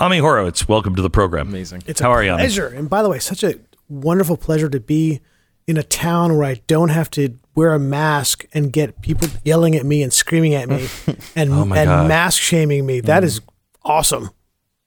Ami 0.00 0.16
Horowitz, 0.18 0.66
welcome 0.66 0.94
to 0.96 1.02
the 1.02 1.10
program. 1.10 1.48
Amazing. 1.48 1.82
It's 1.86 2.00
How 2.00 2.08
a 2.10 2.14
are 2.14 2.24
you, 2.24 2.30
Ami? 2.30 2.40
pleasure. 2.42 2.68
And 2.68 2.88
by 2.88 3.02
the 3.02 3.10
way, 3.10 3.18
such 3.18 3.44
a 3.44 3.56
wonderful 3.88 4.38
pleasure 4.38 4.70
to 4.70 4.80
be 4.80 5.20
in 5.66 5.76
a 5.76 5.82
town 5.82 6.36
where 6.38 6.46
I 6.46 6.54
don't 6.66 6.88
have 6.88 7.10
to 7.10 7.38
wear 7.54 7.74
a 7.74 7.78
mask 7.78 8.46
and 8.54 8.72
get 8.72 9.02
people 9.02 9.28
yelling 9.44 9.76
at 9.76 9.84
me 9.84 10.02
and 10.02 10.10
screaming 10.10 10.54
at 10.54 10.70
me 10.70 10.88
and, 11.36 11.52
Oh 11.52 11.62
and 11.64 11.70
God. 11.72 12.08
mask 12.08 12.40
shaming 12.40 12.86
me. 12.86 13.00
That 13.00 13.24
is 13.24 13.42
awesome. 13.84 14.30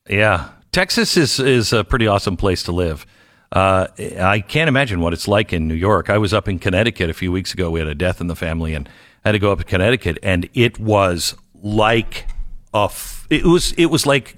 Yeah, 0.09 0.49
Texas 0.71 1.15
is 1.15 1.39
is 1.39 1.71
a 1.71 1.83
pretty 1.83 2.07
awesome 2.07 2.35
place 2.35 2.63
to 2.63 2.71
live. 2.71 3.05
Uh, 3.51 3.87
I 4.19 4.39
can't 4.39 4.67
imagine 4.67 4.99
what 4.99 5.13
it's 5.13 5.27
like 5.27 5.53
in 5.53 5.67
New 5.67 5.75
York. 5.75 6.09
I 6.09 6.17
was 6.17 6.33
up 6.33 6.47
in 6.47 6.57
Connecticut 6.57 7.11
a 7.11 7.13
few 7.13 7.31
weeks 7.31 7.53
ago. 7.53 7.69
We 7.69 7.79
had 7.79 7.87
a 7.87 7.93
death 7.95 8.19
in 8.19 8.25
the 8.27 8.35
family, 8.35 8.73
and 8.73 8.89
had 9.23 9.33
to 9.33 9.39
go 9.39 9.51
up 9.51 9.59
to 9.59 9.63
Connecticut, 9.63 10.17
and 10.23 10.49
it 10.55 10.79
was 10.79 11.35
like 11.53 12.25
a. 12.73 12.85
F- 12.85 13.27
it 13.29 13.45
was 13.45 13.73
it 13.73 13.85
was 13.85 14.05
like 14.07 14.35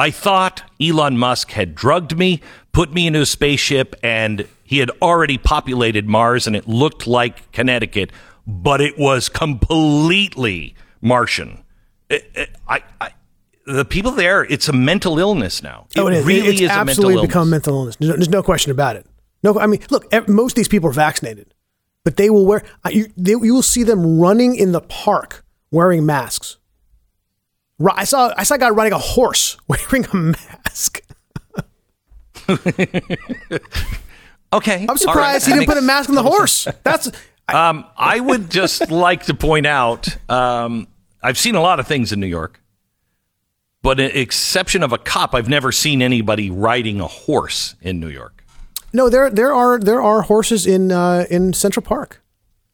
I 0.00 0.10
thought 0.10 0.62
Elon 0.80 1.18
Musk 1.18 1.50
had 1.50 1.74
drugged 1.74 2.16
me, 2.16 2.40
put 2.72 2.92
me 2.94 3.06
into 3.06 3.20
a 3.20 3.26
spaceship, 3.26 3.94
and 4.02 4.46
he 4.64 4.78
had 4.78 4.90
already 5.02 5.36
populated 5.36 6.08
Mars, 6.08 6.46
and 6.46 6.56
it 6.56 6.66
looked 6.66 7.06
like 7.06 7.52
Connecticut, 7.52 8.10
but 8.46 8.80
it 8.80 8.98
was 8.98 9.28
completely 9.28 10.74
Martian. 11.02 11.62
It- 12.08 12.30
it- 12.34 12.56
I, 12.66 12.82
I, 12.98 13.10
the 13.66 13.84
people 13.84 14.12
there, 14.12 14.42
it's 14.44 14.68
a 14.68 14.72
mental 14.72 15.18
illness 15.18 15.62
now. 15.62 15.86
It, 15.94 16.00
Oh, 16.00 16.06
it 16.06 16.14
is. 16.14 16.24
really 16.24 16.48
it's 16.48 16.60
is 16.62 16.70
a 16.70 16.72
absolutely 16.72 17.14
mental 17.16 17.26
become 17.28 17.50
mental 17.50 17.74
illness. 17.76 17.96
There's 17.96 18.08
no, 18.10 18.16
there's 18.16 18.28
no 18.30 18.42
question 18.42 18.72
about 18.72 18.96
it. 18.96 19.04
No, 19.42 19.58
I 19.60 19.66
mean, 19.66 19.80
look, 19.90 20.10
most 20.28 20.52
of 20.52 20.56
these 20.56 20.68
people 20.68 20.88
are 20.88 20.94
vaccinated, 20.94 21.52
but 22.04 22.16
they 22.16 22.30
will 22.30 22.46
wear. 22.46 22.62
You, 22.90 23.08
they, 23.18 23.32
you 23.32 23.54
will 23.54 23.62
see 23.62 23.82
them 23.82 24.18
running 24.18 24.54
in 24.54 24.72
the 24.72 24.80
park 24.80 25.44
wearing 25.70 26.06
masks. 26.06 26.56
I 27.82 28.04
saw 28.04 28.32
I 28.36 28.42
saw 28.44 28.54
a 28.56 28.58
guy 28.58 28.70
riding 28.70 28.92
a 28.92 28.98
horse 28.98 29.56
wearing 29.68 30.06
a 30.12 30.16
mask. 30.16 31.02
Okay, 34.52 34.84
I'm 34.88 34.96
surprised 34.96 35.46
he 35.46 35.52
didn't 35.52 35.66
put 35.66 35.78
a 35.78 35.80
mask 35.82 36.08
on 36.08 36.16
the 36.16 36.22
horse. 36.24 36.66
That's 36.82 37.10
Um, 37.48 37.84
I 37.96 38.20
would 38.20 38.48
just 38.48 38.92
like 38.92 39.24
to 39.24 39.34
point 39.34 39.66
out 39.66 40.06
um, 40.30 40.86
I've 41.20 41.36
seen 41.36 41.56
a 41.56 41.60
lot 41.60 41.80
of 41.80 41.86
things 41.88 42.12
in 42.12 42.20
New 42.20 42.28
York, 42.28 42.62
but 43.82 43.98
an 43.98 44.12
exception 44.14 44.84
of 44.84 44.92
a 44.92 44.98
cop, 44.98 45.34
I've 45.34 45.48
never 45.48 45.72
seen 45.72 46.00
anybody 46.00 46.48
riding 46.48 47.00
a 47.00 47.08
horse 47.08 47.74
in 47.80 47.98
New 47.98 48.08
York. 48.08 48.44
no. 48.92 49.08
There 49.08 49.30
there 49.30 49.52
are 49.52 49.80
there 49.80 50.00
are 50.00 50.22
horses 50.22 50.64
in 50.64 50.92
uh, 50.92 51.26
in 51.28 51.52
Central 51.52 51.84
Park. 51.84 52.22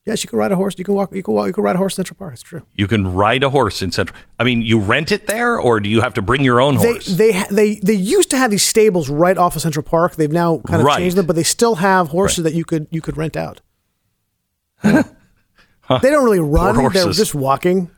Yes, 0.07 0.23
you 0.23 0.31
can 0.31 0.39
ride 0.39 0.53
a 0.53 0.57
horse. 0.57 0.77
You 0.79 0.85
can 0.85 0.95
walk. 0.95 1.13
You 1.13 1.23
can 1.23 1.35
walk. 1.35 1.49
You 1.49 1.53
can 1.53 1.65
ride 1.65 1.75
a 1.75 1.79
horse 1.79 1.95
in 1.95 1.97
Central 2.05 2.17
Park. 2.17 2.35
It's 2.35 2.43
true. 2.43 2.63
You 2.75 2.87
can 2.87 3.13
ride 3.13 3.43
a 3.43 3.51
horse 3.51 3.83
in 3.83 3.91
Central. 3.91 4.17
I 4.39 4.45
mean, 4.45 4.63
you 4.63 4.79
rent 4.79 5.11
it 5.11 5.27
there, 5.27 5.59
or 5.59 5.81
do 5.81 5.91
you 5.91 6.01
have 6.01 6.15
to 6.15 6.23
bring 6.23 6.45
your 6.45 6.61
own 6.61 6.77
They, 6.77 6.93
horse? 6.93 7.07
they 7.07 7.43
they 7.51 7.75
they 7.83 7.95
used 7.95 8.31
to 8.31 8.39
have 8.39 8.53
these 8.53 8.63
stables 8.65 9.09
right 9.11 9.37
off 9.37 9.57
of 9.57 9.63
Central 9.63 9.83
Park. 9.83 10.15
They've 10.15 10.31
now 10.31 10.59
kind 10.67 10.81
of 10.81 10.87
Right. 10.87 10.99
changed 10.99 11.17
them, 11.17 11.27
but 11.27 11.35
they 11.35 11.43
still 11.43 11.75
have 11.77 12.09
horses 12.09 12.45
that 12.45 12.55
you 12.55 12.65
could 12.65 12.87
you 12.93 13.01
could 13.03 13.17
rent 13.17 13.37
out. 13.37 13.61
They 16.03 16.11
don't 16.11 16.25
really 16.25 16.41
run; 16.41 16.75
they're 16.75 16.83
horses. 16.91 17.17
just 17.17 17.35
walking. 17.35 17.91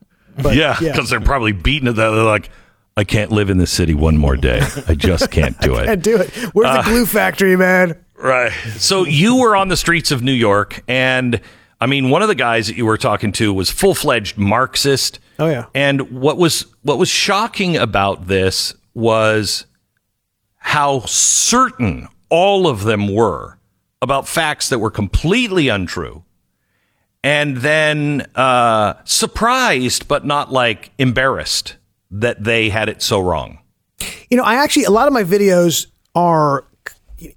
But 0.42 0.54
yeah, 0.56 0.76
because 0.78 1.08
they're 1.10 1.20
probably 1.22 1.52
beaten 1.52 1.86
to 1.86 1.92
that. 1.94 2.10
They're 2.10 2.22
like, 2.22 2.50
I 2.98 3.04
can't 3.04 3.32
live 3.32 3.48
in 3.50 3.56
this 3.58 3.70
city 3.70 3.94
one 3.94 4.16
more 4.18 4.36
day. 4.36 4.60
I 4.86 4.94
just 4.94 5.30
can't 5.32 5.58
do 5.60 5.76
it. 5.76 5.86
can't 5.86 6.02
do 6.02 6.16
it. 6.18 6.30
Where's 6.52 6.68
Uh, 6.68 6.82
the 6.82 6.90
glue 6.90 7.06
factory, 7.06 7.56
man? 7.56 7.96
Right. 8.20 8.50
So 8.78 9.04
you 9.04 9.36
were 9.36 9.54
on 9.54 9.68
the 9.68 9.76
streets 9.76 10.10
of 10.10 10.22
New 10.22 10.32
York, 10.32 10.82
and 10.88 11.40
I 11.80 11.86
mean, 11.86 12.10
one 12.10 12.22
of 12.22 12.28
the 12.28 12.34
guys 12.34 12.66
that 12.66 12.76
you 12.76 12.84
were 12.84 12.98
talking 12.98 13.32
to 13.32 13.52
was 13.52 13.70
full 13.70 13.94
fledged 13.94 14.36
Marxist. 14.36 15.20
Oh 15.38 15.48
yeah. 15.48 15.66
And 15.74 16.10
what 16.10 16.36
was 16.36 16.66
what 16.82 16.98
was 16.98 17.08
shocking 17.08 17.76
about 17.76 18.26
this 18.26 18.74
was 18.94 19.66
how 20.56 21.00
certain 21.00 22.08
all 22.30 22.66
of 22.66 22.82
them 22.82 23.14
were 23.14 23.58
about 24.02 24.28
facts 24.28 24.68
that 24.68 24.78
were 24.80 24.90
completely 24.90 25.68
untrue, 25.68 26.24
and 27.22 27.58
then 27.58 28.26
uh, 28.34 28.94
surprised 29.04 30.08
but 30.08 30.24
not 30.26 30.52
like 30.52 30.90
embarrassed 30.98 31.76
that 32.10 32.42
they 32.42 32.70
had 32.70 32.88
it 32.88 33.02
so 33.02 33.20
wrong. 33.20 33.58
You 34.30 34.36
know, 34.36 34.44
I 34.44 34.54
actually 34.56 34.84
a 34.84 34.90
lot 34.90 35.06
of 35.06 35.12
my 35.12 35.24
videos 35.24 35.86
are 36.14 36.64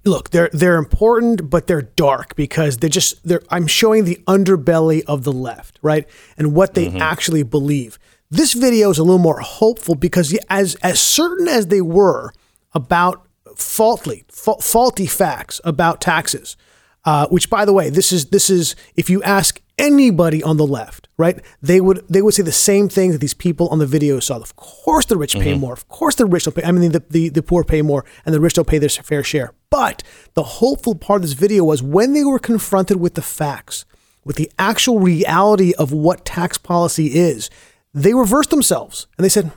look, 0.04 0.30
they're 0.30 0.50
they're 0.52 0.76
important, 0.76 1.50
but 1.50 1.66
they're 1.66 1.82
dark 1.82 2.34
because 2.36 2.78
they're 2.78 2.90
just 2.90 3.26
they're 3.26 3.42
I'm 3.50 3.66
showing 3.66 4.04
the 4.04 4.20
underbelly 4.26 5.02
of 5.06 5.24
the 5.24 5.32
left, 5.32 5.78
right? 5.82 6.06
And 6.36 6.54
what 6.54 6.74
they 6.74 6.86
mm-hmm. 6.86 7.02
actually 7.02 7.42
believe. 7.42 7.98
This 8.30 8.54
video 8.54 8.90
is 8.90 8.98
a 8.98 9.02
little 9.02 9.18
more 9.18 9.40
hopeful 9.40 9.94
because 9.94 10.36
as 10.48 10.74
as 10.76 11.00
certain 11.00 11.48
as 11.48 11.66
they 11.66 11.82
were 11.82 12.32
about 12.72 13.26
faulty 13.56 14.24
fa- 14.28 14.60
faulty 14.60 15.06
facts 15.06 15.60
about 15.64 16.00
taxes, 16.00 16.56
uh, 17.04 17.26
which 17.28 17.50
by 17.50 17.64
the 17.64 17.72
way, 17.72 17.90
this 17.90 18.12
is 18.12 18.26
this 18.26 18.48
is 18.50 18.76
if 18.96 19.10
you 19.10 19.22
ask 19.22 19.60
anybody 19.78 20.42
on 20.42 20.56
the 20.56 20.66
left, 20.66 21.08
right? 21.16 21.40
They 21.60 21.80
would 21.80 22.06
they 22.08 22.22
would 22.22 22.34
say 22.34 22.42
the 22.42 22.52
same 22.52 22.88
thing 22.88 23.12
that 23.12 23.20
these 23.20 23.34
people 23.34 23.68
on 23.68 23.78
the 23.78 23.86
video 23.86 24.20
saw. 24.20 24.36
Of 24.36 24.54
course, 24.56 25.06
the 25.06 25.16
rich 25.16 25.34
pay 25.34 25.54
more. 25.54 25.72
Of 25.72 25.88
course, 25.88 26.14
the 26.14 26.26
rich 26.26 26.44
don't 26.44 26.54
pay. 26.54 26.62
I 26.62 26.72
mean, 26.72 26.92
the, 26.92 27.02
the 27.10 27.28
the 27.28 27.42
poor 27.42 27.64
pay 27.64 27.82
more, 27.82 28.04
and 28.24 28.34
the 28.34 28.40
rich 28.40 28.54
don't 28.54 28.68
pay 28.68 28.78
their 28.78 28.88
fair 28.88 29.24
share. 29.24 29.52
But 29.70 30.02
the 30.34 30.42
hopeful 30.42 30.94
part 30.94 31.18
of 31.18 31.22
this 31.22 31.32
video 31.32 31.64
was 31.64 31.82
when 31.82 32.12
they 32.12 32.24
were 32.24 32.38
confronted 32.38 32.98
with 32.98 33.14
the 33.14 33.22
facts, 33.22 33.84
with 34.24 34.36
the 34.36 34.50
actual 34.58 35.00
reality 35.00 35.72
of 35.78 35.92
what 35.92 36.24
tax 36.24 36.58
policy 36.58 37.14
is, 37.14 37.50
they 37.92 38.14
reversed 38.14 38.50
themselves 38.50 39.06
and 39.16 39.24
they 39.24 39.28
said, 39.28 39.50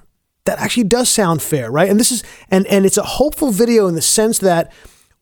that 0.45 0.59
actually 0.59 0.83
does 0.83 1.09
sound 1.09 1.41
fair, 1.41 1.71
right? 1.71 1.89
And 1.89 1.99
this 1.99 2.11
is 2.11 2.23
and 2.49 2.65
and 2.67 2.85
it's 2.85 2.97
a 2.97 3.03
hopeful 3.03 3.51
video 3.51 3.87
in 3.87 3.95
the 3.95 4.01
sense 4.01 4.39
that 4.39 4.71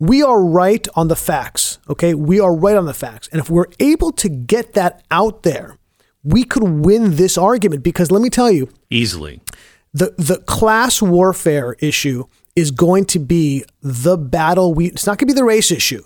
we 0.07 0.21
are 0.21 0.43
right 0.43 0.85
on 0.95 1.07
the 1.07 1.15
facts, 1.15 1.79
okay? 1.89 2.13
We 2.13 2.39
are 2.39 2.53
right 2.53 2.75
on 2.75 2.85
the 2.85 2.93
facts. 2.93 3.29
And 3.31 3.39
if 3.39 3.49
we're 3.49 3.67
able 3.79 4.11
to 4.13 4.27
get 4.27 4.73
that 4.73 5.03
out 5.09 5.43
there, 5.43 5.77
we 6.23 6.43
could 6.43 6.63
win 6.63 7.15
this 7.15 7.37
argument 7.37 7.83
because 7.83 8.11
let 8.11 8.21
me 8.21 8.29
tell 8.29 8.51
you, 8.51 8.69
Easily. 8.89 9.41
the 9.93 10.13
the 10.17 10.37
class 10.39 11.01
warfare 11.01 11.75
issue 11.79 12.25
is 12.55 12.71
going 12.71 13.05
to 13.05 13.19
be 13.19 13.63
the 13.81 14.17
battle 14.17 14.73
we 14.73 14.87
it's 14.87 15.05
not 15.07 15.17
going 15.17 15.27
to 15.27 15.33
be 15.33 15.39
the 15.39 15.43
race 15.43 15.71
issue 15.71 16.03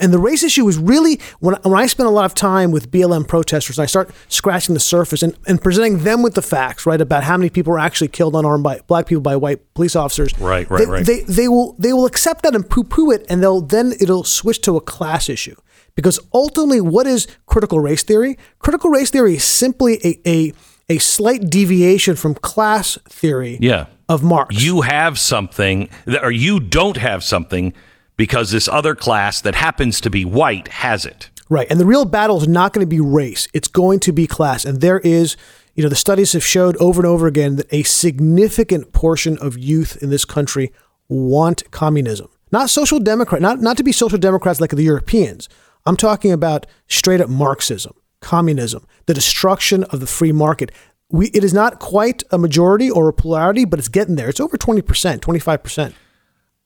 and 0.00 0.12
the 0.12 0.18
race 0.18 0.42
issue 0.42 0.68
is 0.68 0.76
really 0.78 1.18
when, 1.40 1.54
when 1.62 1.78
I 1.78 1.86
spend 1.86 2.06
a 2.06 2.10
lot 2.10 2.24
of 2.26 2.34
time 2.34 2.70
with 2.72 2.90
BLM 2.90 3.26
protesters 3.26 3.78
and 3.78 3.84
I 3.84 3.86
start 3.86 4.10
scratching 4.28 4.74
the 4.74 4.80
surface 4.80 5.22
and, 5.22 5.34
and 5.46 5.60
presenting 5.60 6.04
them 6.04 6.22
with 6.22 6.34
the 6.34 6.42
facts, 6.42 6.84
right, 6.84 7.00
about 7.00 7.24
how 7.24 7.36
many 7.36 7.48
people 7.50 7.72
are 7.72 7.78
actually 7.78 8.08
killed 8.08 8.34
unarmed 8.36 8.64
by 8.64 8.80
black 8.86 9.06
people 9.06 9.22
by 9.22 9.36
white 9.36 9.72
police 9.74 9.96
officers. 9.96 10.38
Right, 10.38 10.68
right, 10.70 10.78
they, 10.84 10.90
right. 10.90 11.06
They, 11.06 11.20
they 11.22 11.48
will 11.48 11.74
they 11.78 11.92
will 11.92 12.06
accept 12.06 12.42
that 12.42 12.54
and 12.54 12.68
poo 12.68 12.84
poo 12.84 13.10
it, 13.10 13.24
and 13.28 13.42
they'll 13.42 13.60
then 13.62 13.92
it'll 14.00 14.24
switch 14.24 14.60
to 14.62 14.76
a 14.76 14.80
class 14.80 15.28
issue 15.28 15.56
because 15.94 16.20
ultimately, 16.34 16.80
what 16.80 17.06
is 17.06 17.26
critical 17.46 17.80
race 17.80 18.02
theory? 18.02 18.38
Critical 18.58 18.90
race 18.90 19.10
theory 19.10 19.34
is 19.36 19.44
simply 19.44 19.98
a 20.04 20.20
a, 20.28 20.52
a 20.88 20.98
slight 20.98 21.48
deviation 21.48 22.16
from 22.16 22.34
class 22.34 22.98
theory 23.08 23.58
Yeah. 23.60 23.86
of 24.08 24.22
Marx. 24.22 24.62
You 24.62 24.82
have 24.82 25.18
something, 25.18 25.88
that, 26.04 26.22
or 26.24 26.30
you 26.30 26.60
don't 26.60 26.96
have 26.98 27.24
something 27.24 27.72
because 28.16 28.50
this 28.50 28.68
other 28.68 28.94
class 28.94 29.40
that 29.40 29.54
happens 29.54 30.00
to 30.00 30.10
be 30.10 30.24
white 30.24 30.68
has 30.68 31.04
it. 31.04 31.30
Right. 31.48 31.66
And 31.70 31.78
the 31.78 31.86
real 31.86 32.04
battle 32.04 32.40
is 32.40 32.48
not 32.48 32.72
going 32.72 32.84
to 32.84 32.88
be 32.88 33.00
race. 33.00 33.48
It's 33.52 33.68
going 33.68 34.00
to 34.00 34.12
be 34.12 34.26
class. 34.26 34.64
And 34.64 34.80
there 34.80 35.00
is, 35.00 35.36
you 35.74 35.82
know, 35.82 35.88
the 35.88 35.96
studies 35.96 36.32
have 36.32 36.44
showed 36.44 36.76
over 36.78 37.00
and 37.00 37.06
over 37.06 37.26
again 37.26 37.56
that 37.56 37.72
a 37.72 37.82
significant 37.82 38.92
portion 38.92 39.36
of 39.38 39.58
youth 39.58 40.02
in 40.02 40.10
this 40.10 40.24
country 40.24 40.72
want 41.08 41.70
communism. 41.70 42.28
Not 42.50 42.70
social 42.70 43.00
democrat, 43.00 43.42
not, 43.42 43.60
not 43.60 43.76
to 43.78 43.82
be 43.82 43.92
social 43.92 44.18
democrats 44.18 44.60
like 44.60 44.70
the 44.70 44.82
Europeans. 44.82 45.48
I'm 45.84 45.96
talking 45.96 46.32
about 46.32 46.66
straight 46.86 47.20
up 47.20 47.28
Marxism, 47.28 47.94
communism, 48.20 48.86
the 49.06 49.14
destruction 49.14 49.84
of 49.84 50.00
the 50.00 50.06
free 50.06 50.32
market. 50.32 50.70
We, 51.10 51.26
it 51.28 51.44
is 51.44 51.52
not 51.52 51.80
quite 51.80 52.22
a 52.30 52.38
majority 52.38 52.90
or 52.90 53.08
a 53.08 53.12
plurality, 53.12 53.64
but 53.64 53.78
it's 53.78 53.88
getting 53.88 54.16
there. 54.16 54.28
It's 54.28 54.40
over 54.40 54.56
20%, 54.56 54.82
25%. 55.20 55.92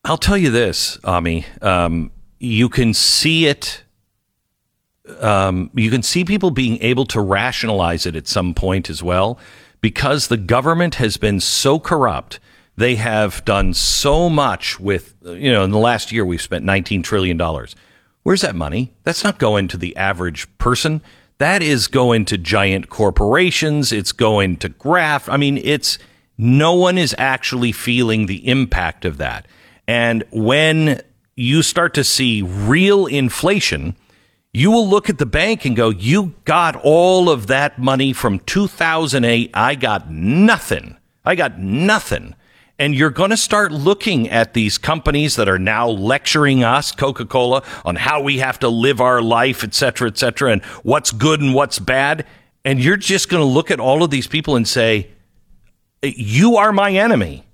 I'll 0.07 0.17
tell 0.17 0.39
you 0.39 0.51
this, 0.53 1.01
Ami. 1.03 1.47
Um, 1.61 2.13
you 2.39 2.69
can 2.69 2.95
see 2.95 3.47
it. 3.47 3.83
Um, 5.19 5.69
you 5.75 5.91
can 5.91 6.05
see 6.05 6.25
people 6.25 6.53
being 6.53 6.81
able 6.81 7.07
to 7.07 7.21
rationalize 7.21 8.07
it 8.07 8.15
at 8.15 8.29
some 8.29 8.55
point 8.55 8.89
as 8.89 9.03
well, 9.03 9.37
because 9.81 10.29
the 10.29 10.37
government 10.37 10.95
has 10.97 11.17
been 11.17 11.41
so 11.41 11.81
corrupt. 11.81 12.39
They 12.77 12.95
have 12.95 13.45
done 13.45 13.75
so 13.75 14.31
much 14.31 14.79
with, 14.79 15.17
you 15.25 15.51
know, 15.51 15.65
in 15.65 15.73
the 15.73 15.79
last 15.79 16.13
year 16.13 16.25
we've 16.25 16.41
spent 16.41 16.65
$19 16.65 17.03
trillion. 17.03 17.41
Where's 18.23 18.43
that 18.43 18.55
money? 18.55 18.95
That's 19.03 19.25
not 19.25 19.41
going 19.41 19.67
to 19.69 19.77
the 19.77 19.97
average 19.97 20.47
person. 20.59 21.03
That 21.39 21.63
is 21.63 21.89
going 21.89 22.27
to 22.27 22.39
giant 22.39 22.91
corporations. 22.91 23.91
It's 23.91 24.13
going 24.13 24.59
to 24.59 24.69
graft. 24.69 25.29
I 25.29 25.37
mean, 25.37 25.59
it's 25.59 25.99
no 26.39 26.75
one 26.75 26.97
is 26.97 27.13
actually 27.19 27.73
feeling 27.73 28.27
the 28.27 28.47
impact 28.47 29.05
of 29.05 29.17
that. 29.17 29.49
And 29.87 30.25
when 30.31 31.03
you 31.37 31.63
start 31.63 31.95
to 31.95 32.05
see 32.05 32.43
real 32.43 33.07
inflation, 33.07 33.97
you 34.53 34.71
will 34.71 34.89
look 34.89 35.11
at 35.11 35.19
the 35.19 35.27
bank 35.27 35.65
and 35.65 35.77
go, 35.77 35.91
You 35.91 36.35
got 36.45 36.77
all 36.77 37.29
of 37.29 37.47
that 37.49 37.79
money 37.79 38.13
from 38.13 38.39
2008. 38.41 39.51
I 39.53 39.75
got 39.75 40.11
nothing. 40.11 40.97
I 41.25 41.35
got 41.35 41.59
nothing. 41.59 42.35
And 42.79 42.95
you're 42.95 43.11
going 43.11 43.31
to 43.31 43.37
start 43.37 43.73
looking 43.73 44.29
at 44.29 44.55
these 44.55 44.77
companies 44.77 45.37
that 45.37 45.49
are 45.49 45.59
now 45.59 45.89
lecturing 45.89 46.63
us, 46.63 46.93
Coca 46.93 47.25
Cola, 47.25 47.63
on 47.85 47.97
how 47.97 48.21
we 48.21 48.39
have 48.39 48.59
to 48.61 48.69
live 48.69 49.01
our 49.01 49.23
life, 49.23 49.65
et 49.65 49.73
cetera, 49.73 50.09
et 50.09 50.19
cetera, 50.19 50.53
and 50.53 50.63
what's 50.83 51.11
good 51.11 51.41
and 51.41 51.55
what's 51.55 51.79
bad. 51.79 52.27
And 52.65 52.83
you're 52.83 52.99
just 52.99 53.29
going 53.29 53.41
to 53.41 53.47
look 53.47 53.71
at 53.71 53.81
all 53.81 54.03
of 54.03 54.11
these 54.11 54.27
people 54.27 54.57
and 54.57 54.67
say, 54.67 55.11
You 56.03 56.57
are 56.57 56.73
my 56.73 56.93
enemy. 56.93 57.45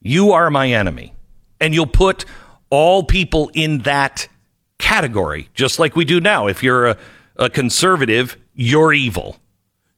You 0.00 0.32
are 0.32 0.50
my 0.50 0.70
enemy. 0.70 1.14
And 1.62 1.74
you'll 1.74 1.86
put 1.86 2.26
all 2.68 3.04
people 3.04 3.50
in 3.54 3.78
that 3.80 4.28
category, 4.78 5.48
just 5.54 5.78
like 5.78 5.96
we 5.96 6.04
do 6.04 6.20
now. 6.20 6.48
If 6.48 6.62
you're 6.62 6.88
a, 6.88 6.98
a 7.36 7.48
conservative, 7.48 8.36
you're 8.52 8.92
evil. 8.92 9.36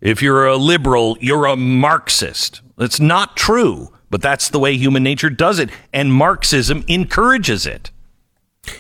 If 0.01 0.21
you're 0.21 0.47
a 0.47 0.57
liberal, 0.57 1.17
you're 1.21 1.47
a 1.47 1.57
Marxist. 1.57 2.61
It's 2.79 3.01
not 3.01 3.37
true, 3.37 3.91
but 4.11 4.21
that's 4.21 4.51
the 4.51 4.59
way 4.59 4.77
human 4.77 5.03
nature 5.03 5.31
does 5.31 5.59
it, 5.59 5.71
and 5.93 6.13
Marxism 6.13 6.85
encourages 6.87 7.67
it. 7.67 7.91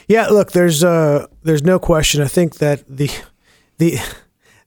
Yeah, 0.06 0.26
look, 0.26 0.52
there's 0.52 0.84
uh, 0.84 1.26
there's 1.42 1.62
no 1.62 1.78
question. 1.78 2.20
I 2.20 2.28
think 2.28 2.56
that 2.56 2.84
the 2.86 3.10
the 3.78 3.98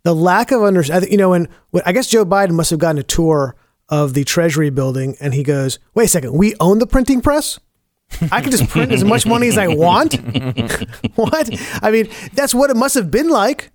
the 0.03 0.15
lack 0.15 0.51
of 0.51 0.63
understanding, 0.63 1.11
you 1.11 1.17
know, 1.17 1.29
when 1.29 1.47
I 1.85 1.91
guess 1.91 2.07
Joe 2.07 2.25
Biden 2.25 2.51
must 2.51 2.71
have 2.71 2.79
gotten 2.79 2.97
a 2.97 3.03
tour 3.03 3.55
of 3.89 4.13
the 4.13 4.23
Treasury 4.23 4.69
building, 4.69 5.15
and 5.19 5.33
he 5.33 5.43
goes, 5.43 5.79
"Wait 5.93 6.05
a 6.05 6.07
second, 6.07 6.33
we 6.33 6.55
own 6.59 6.79
the 6.79 6.87
printing 6.87 7.21
press." 7.21 7.59
I 8.31 8.41
can 8.41 8.51
just 8.51 8.69
print 8.69 8.91
as 8.91 9.03
much 9.03 9.25
money 9.25 9.47
as 9.47 9.57
I 9.57 9.67
want. 9.67 10.13
what? 11.15 11.49
I 11.83 11.91
mean, 11.91 12.09
that's 12.33 12.53
what 12.55 12.69
it 12.69 12.75
must 12.75 12.95
have 12.95 13.11
been 13.11 13.29
like, 13.29 13.69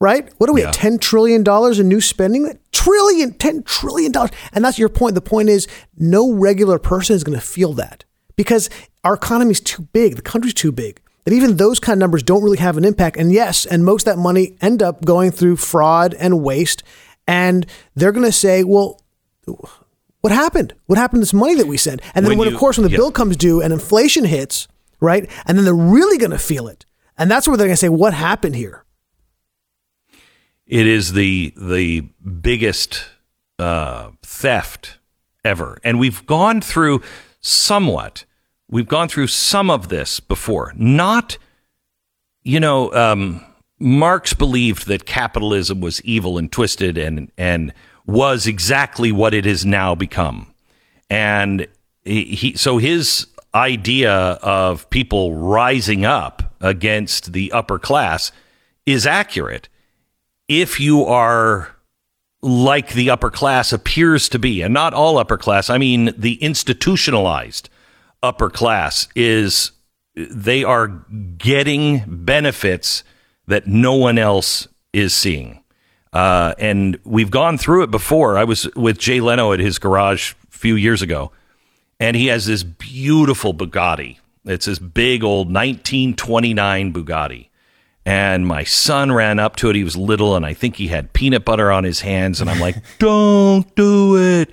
right? 0.00 0.32
What 0.38 0.48
are 0.48 0.52
we 0.52 0.62
Yeah. 0.62 0.68
at? 0.68 0.74
$10 0.76 1.00
trillion 1.00 1.42
in 1.80 1.88
new 1.88 2.00
spending? 2.00 2.58
Trillion, 2.72 3.32
$10 3.32 3.64
trillion. 3.64 4.12
And 4.52 4.64
that's 4.64 4.78
your 4.78 4.88
point. 4.88 5.14
The 5.14 5.20
point 5.20 5.48
is, 5.48 5.66
no 5.96 6.30
regular 6.32 6.78
person 6.78 7.16
is 7.16 7.24
going 7.24 7.38
to 7.38 7.44
feel 7.44 7.72
that 7.74 8.04
because 8.36 8.70
our 9.04 9.14
economy's 9.14 9.60
too 9.60 9.82
big. 9.92 10.16
The 10.16 10.22
country's 10.22 10.54
too 10.54 10.70
big. 10.72 11.00
That 11.24 11.34
even 11.34 11.56
those 11.56 11.80
kind 11.80 11.94
of 11.96 12.00
numbers 12.00 12.22
don't 12.22 12.42
really 12.42 12.58
have 12.58 12.76
an 12.76 12.84
impact. 12.84 13.16
And 13.16 13.32
yes, 13.32 13.66
and 13.66 13.84
most 13.84 14.06
of 14.06 14.14
that 14.16 14.20
money 14.22 14.56
end 14.60 14.82
up 14.82 15.04
going 15.04 15.30
through 15.30 15.56
fraud 15.56 16.14
and 16.14 16.42
waste. 16.42 16.82
And 17.26 17.66
they're 17.94 18.12
going 18.12 18.24
to 18.26 18.32
say, 18.32 18.64
well, 18.64 19.02
what 20.20 20.32
happened? 20.32 20.74
What 20.86 20.98
happened 20.98 21.18
to 21.18 21.22
this 21.22 21.34
money 21.34 21.54
that 21.56 21.66
we 21.66 21.76
sent? 21.76 22.00
And 22.14 22.24
then 22.24 22.30
When 22.32 22.38
when, 22.38 22.48
you- 22.48 22.54
of 22.54 22.60
course, 22.60 22.76
when 22.78 22.84
the 22.84 22.90
yeah. 22.90 22.98
bill 22.98 23.12
comes 23.12 23.36
due 23.36 23.60
and 23.62 23.72
inflation 23.72 24.24
hits, 24.24 24.68
right? 25.00 25.28
And 25.46 25.56
then 25.56 25.64
they're 25.64 25.74
really 25.74 26.18
going 26.18 26.30
to 26.32 26.38
feel 26.38 26.68
it. 26.68 26.84
And 27.16 27.30
that's 27.30 27.46
where 27.48 27.56
they're 27.56 27.66
going 27.66 27.74
to 27.74 27.80
say, 27.80 27.88
what 27.88 28.14
happened 28.14 28.54
here? 28.56 28.84
It 30.66 30.86
is 30.86 31.14
the 31.14 31.54
the 31.56 32.02
biggest 32.42 33.06
uh, 33.58 34.10
theft 34.22 34.98
ever, 35.44 35.78
and 35.82 35.98
we've 35.98 36.24
gone 36.26 36.60
through 36.60 37.00
somewhat. 37.40 38.24
We've 38.70 38.86
gone 38.86 39.08
through 39.08 39.28
some 39.28 39.70
of 39.70 39.88
this 39.88 40.20
before. 40.20 40.74
Not, 40.76 41.38
you 42.42 42.60
know, 42.60 42.92
um, 42.92 43.42
Marx 43.78 44.34
believed 44.34 44.86
that 44.88 45.06
capitalism 45.06 45.80
was 45.80 46.02
evil 46.02 46.36
and 46.36 46.52
twisted, 46.52 46.98
and 46.98 47.32
and 47.38 47.72
was 48.08 48.46
exactly 48.46 49.12
what 49.12 49.34
it 49.34 49.44
has 49.44 49.64
now 49.64 49.94
become. 49.94 50.52
And 51.08 51.68
he, 52.04 52.24
he 52.24 52.56
so 52.56 52.78
his 52.78 53.28
idea 53.54 54.12
of 54.12 54.90
people 54.90 55.34
rising 55.34 56.04
up 56.04 56.54
against 56.60 57.32
the 57.32 57.52
upper 57.52 57.78
class 57.78 58.32
is 58.86 59.06
accurate 59.06 59.68
if 60.48 60.80
you 60.80 61.04
are 61.04 61.76
like 62.40 62.94
the 62.94 63.10
upper 63.10 63.30
class 63.30 63.72
appears 63.72 64.28
to 64.30 64.38
be, 64.38 64.62
and 64.62 64.72
not 64.72 64.94
all 64.94 65.18
upper 65.18 65.36
class, 65.36 65.68
I 65.68 65.78
mean 65.78 66.14
the 66.16 66.34
institutionalized 66.42 67.68
upper 68.22 68.48
class 68.48 69.08
is 69.14 69.72
they 70.14 70.64
are 70.64 70.88
getting 71.36 72.04
benefits 72.06 73.04
that 73.46 73.66
no 73.66 73.94
one 73.94 74.18
else 74.18 74.66
is 74.92 75.14
seeing. 75.14 75.62
Uh, 76.12 76.54
and 76.58 76.98
we've 77.04 77.30
gone 77.30 77.58
through 77.58 77.82
it 77.82 77.90
before. 77.90 78.36
I 78.38 78.44
was 78.44 78.68
with 78.74 78.98
Jay 78.98 79.20
Leno 79.20 79.52
at 79.52 79.60
his 79.60 79.78
garage 79.78 80.32
a 80.32 80.56
few 80.56 80.74
years 80.74 81.02
ago, 81.02 81.32
and 82.00 82.16
he 82.16 82.26
has 82.26 82.46
this 82.46 82.62
beautiful 82.62 83.52
Bugatti. 83.52 84.18
It's 84.44 84.66
this 84.66 84.78
big 84.78 85.22
old 85.22 85.48
1929 85.48 86.92
Bugatti. 86.92 87.48
And 88.06 88.46
my 88.46 88.64
son 88.64 89.12
ran 89.12 89.38
up 89.38 89.56
to 89.56 89.68
it. 89.68 89.76
He 89.76 89.84
was 89.84 89.94
little, 89.94 90.34
and 90.34 90.46
I 90.46 90.54
think 90.54 90.76
he 90.76 90.88
had 90.88 91.12
peanut 91.12 91.44
butter 91.44 91.70
on 91.70 91.84
his 91.84 92.00
hands. 92.00 92.40
And 92.40 92.48
I'm 92.48 92.58
like, 92.58 92.76
don't 92.98 93.74
do 93.74 94.16
it. 94.16 94.50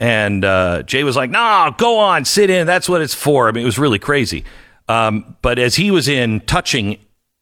And 0.00 0.44
uh, 0.44 0.82
Jay 0.82 1.04
was 1.04 1.14
like, 1.14 1.30
no, 1.30 1.72
go 1.78 1.98
on, 1.98 2.24
sit 2.24 2.50
in. 2.50 2.66
That's 2.66 2.88
what 2.88 3.00
it's 3.00 3.14
for. 3.14 3.48
I 3.48 3.52
mean, 3.52 3.62
it 3.62 3.66
was 3.66 3.78
really 3.78 4.00
crazy. 4.00 4.44
Um, 4.88 5.36
but 5.42 5.60
as 5.60 5.76
he 5.76 5.90
was 5.92 6.08
in 6.08 6.40
touching 6.40 6.98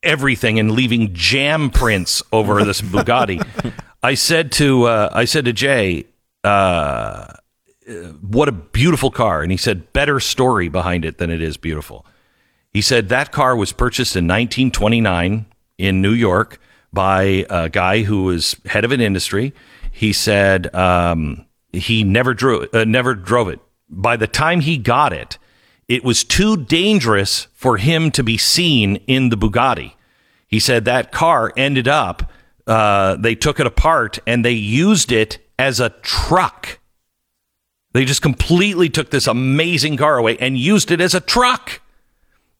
everything 0.06 0.58
and 0.58 0.70
leaving 0.70 1.12
jam 1.12 1.70
prints 1.70 2.22
over 2.32 2.64
this 2.64 2.80
Bugatti, 2.80 3.46
I 4.02 4.14
said 4.14 4.52
to 4.52 4.84
uh, 4.84 5.10
I 5.12 5.24
said 5.24 5.44
to 5.44 5.52
Jay, 5.52 6.06
uh, 6.44 7.34
"What 8.20 8.48
a 8.48 8.52
beautiful 8.52 9.10
car!" 9.10 9.42
And 9.42 9.50
he 9.50 9.58
said, 9.58 9.92
"Better 9.92 10.20
story 10.20 10.68
behind 10.68 11.04
it 11.04 11.18
than 11.18 11.30
it 11.30 11.42
is 11.42 11.56
beautiful." 11.56 12.06
He 12.72 12.82
said 12.82 13.08
that 13.08 13.32
car 13.32 13.56
was 13.56 13.72
purchased 13.72 14.16
in 14.16 14.24
1929 14.24 15.46
in 15.78 16.02
New 16.02 16.12
York 16.12 16.60
by 16.92 17.46
a 17.50 17.68
guy 17.68 18.02
who 18.02 18.24
was 18.24 18.56
head 18.66 18.84
of 18.84 18.92
an 18.92 19.00
industry. 19.00 19.54
He 19.90 20.12
said 20.12 20.74
um, 20.74 21.46
he 21.72 22.04
never 22.04 22.34
drew, 22.34 22.68
uh, 22.72 22.84
never 22.84 23.14
drove 23.14 23.48
it. 23.48 23.60
By 23.88 24.16
the 24.16 24.26
time 24.26 24.60
he 24.60 24.78
got 24.78 25.12
it, 25.12 25.38
it 25.88 26.02
was 26.04 26.24
too 26.24 26.56
dangerous 26.56 27.46
for 27.54 27.76
him 27.76 28.10
to 28.12 28.22
be 28.22 28.36
seen 28.36 28.96
in 29.06 29.28
the 29.28 29.36
Bugatti. 29.36 29.92
He 30.48 30.60
said 30.60 30.84
that 30.84 31.12
car 31.12 31.52
ended 31.56 31.88
up. 31.88 32.30
Uh, 32.66 33.16
they 33.16 33.34
took 33.34 33.60
it 33.60 33.66
apart 33.66 34.18
and 34.26 34.44
they 34.44 34.52
used 34.52 35.12
it 35.12 35.38
as 35.58 35.78
a 35.80 35.90
truck. 35.90 36.78
They 37.92 38.04
just 38.04 38.22
completely 38.22 38.88
took 38.88 39.10
this 39.10 39.26
amazing 39.26 39.96
car 39.96 40.18
away 40.18 40.36
and 40.38 40.58
used 40.58 40.90
it 40.90 41.00
as 41.00 41.14
a 41.14 41.20
truck 41.20 41.80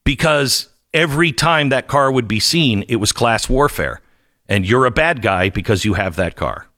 because 0.04 0.68
every 0.94 1.32
time 1.32 1.68
that 1.68 1.88
car 1.88 2.10
would 2.10 2.28
be 2.28 2.40
seen, 2.40 2.84
it 2.88 2.96
was 2.96 3.12
class 3.12 3.48
warfare. 3.48 4.00
And 4.48 4.64
you're 4.66 4.86
a 4.86 4.90
bad 4.92 5.22
guy 5.22 5.50
because 5.50 5.84
you 5.84 5.94
have 5.94 6.16
that 6.16 6.36
car. 6.36 6.68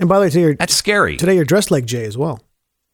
And 0.00 0.08
by 0.08 0.16
the 0.16 0.22
way, 0.22 0.30
today 0.30 0.40
you're, 0.40 0.54
That's 0.54 0.74
scary. 0.74 1.16
today 1.18 1.34
you're 1.36 1.44
dressed 1.44 1.70
like 1.70 1.84
Jay 1.84 2.04
as 2.06 2.16
well. 2.16 2.40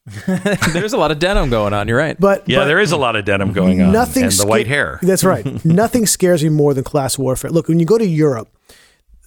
There's 0.72 0.92
a 0.92 0.98
lot 0.98 1.10
of 1.10 1.18
denim 1.18 1.50
going 1.50 1.72
on. 1.72 1.88
You're 1.88 1.98
right. 1.98 2.18
But 2.18 2.48
Yeah, 2.48 2.60
but 2.60 2.64
there 2.66 2.80
is 2.80 2.92
a 2.92 2.96
lot 2.96 3.16
of 3.16 3.24
denim 3.24 3.52
going 3.52 3.82
on. 3.82 3.92
nothing 3.92 4.24
and 4.24 4.32
the 4.32 4.46
white 4.46 4.66
hair. 4.66 4.98
That's 5.02 5.24
right. 5.24 5.64
nothing 5.64 6.06
scares 6.06 6.42
me 6.42 6.50
more 6.50 6.74
than 6.74 6.84
class 6.84 7.18
warfare. 7.18 7.50
Look, 7.50 7.68
when 7.68 7.80
you 7.80 7.86
go 7.86 7.98
to 7.98 8.06
Europe, 8.06 8.48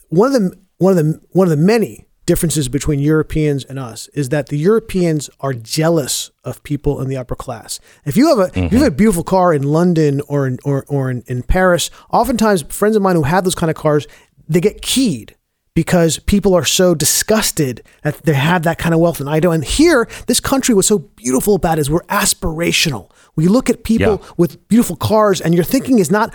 one 0.09 0.33
of 0.33 0.41
the 0.41 0.57
one 0.77 0.97
of 0.97 1.03
the 1.03 1.21
one 1.31 1.47
of 1.47 1.51
the 1.51 1.63
many 1.63 2.07
differences 2.25 2.69
between 2.69 2.99
Europeans 2.99 3.65
and 3.65 3.79
us 3.79 4.07
is 4.09 4.29
that 4.29 4.47
the 4.47 4.57
Europeans 4.57 5.29
are 5.39 5.53
jealous 5.53 6.31
of 6.43 6.61
people 6.63 7.01
in 7.01 7.09
the 7.09 7.17
upper 7.17 7.35
class. 7.35 7.79
If 8.05 8.15
you 8.15 8.27
have 8.27 8.39
a 8.39 8.43
if 8.43 8.55
you 8.55 8.63
mm-hmm. 8.63 8.77
have 8.77 8.87
a 8.87 8.95
beautiful 8.95 9.23
car 9.23 9.53
in 9.53 9.63
London 9.63 10.21
or 10.27 10.47
in 10.47 10.59
or, 10.63 10.85
or 10.87 11.09
in, 11.09 11.23
in 11.27 11.43
Paris, 11.43 11.89
oftentimes 12.11 12.63
friends 12.63 12.95
of 12.95 13.01
mine 13.01 13.15
who 13.15 13.23
have 13.23 13.43
those 13.43 13.55
kind 13.55 13.69
of 13.69 13.75
cars, 13.75 14.07
they 14.47 14.61
get 14.61 14.81
keyed 14.81 15.35
because 15.75 16.19
people 16.19 16.53
are 16.53 16.65
so 16.65 16.93
disgusted 16.93 17.81
that 18.03 18.23
they 18.23 18.33
have 18.33 18.63
that 18.63 18.77
kind 18.77 18.93
of 18.93 18.99
wealth 18.99 19.19
and 19.19 19.29
I 19.29 19.39
don't. 19.39 19.53
And 19.55 19.63
here, 19.65 20.07
this 20.27 20.39
country 20.39 20.75
was 20.75 20.87
so 20.87 20.99
beautiful 20.99 21.55
about 21.55 21.79
is 21.79 21.89
we're 21.89 22.01
aspirational. 22.03 23.09
We 23.35 23.47
look 23.47 23.69
at 23.69 23.83
people 23.83 24.19
Yeah. 24.21 24.31
with 24.37 24.67
beautiful 24.67 24.95
cars 24.95 25.39
and 25.39 25.53
your 25.55 25.63
thinking 25.63 25.99
is 25.99 26.11
not, 26.11 26.33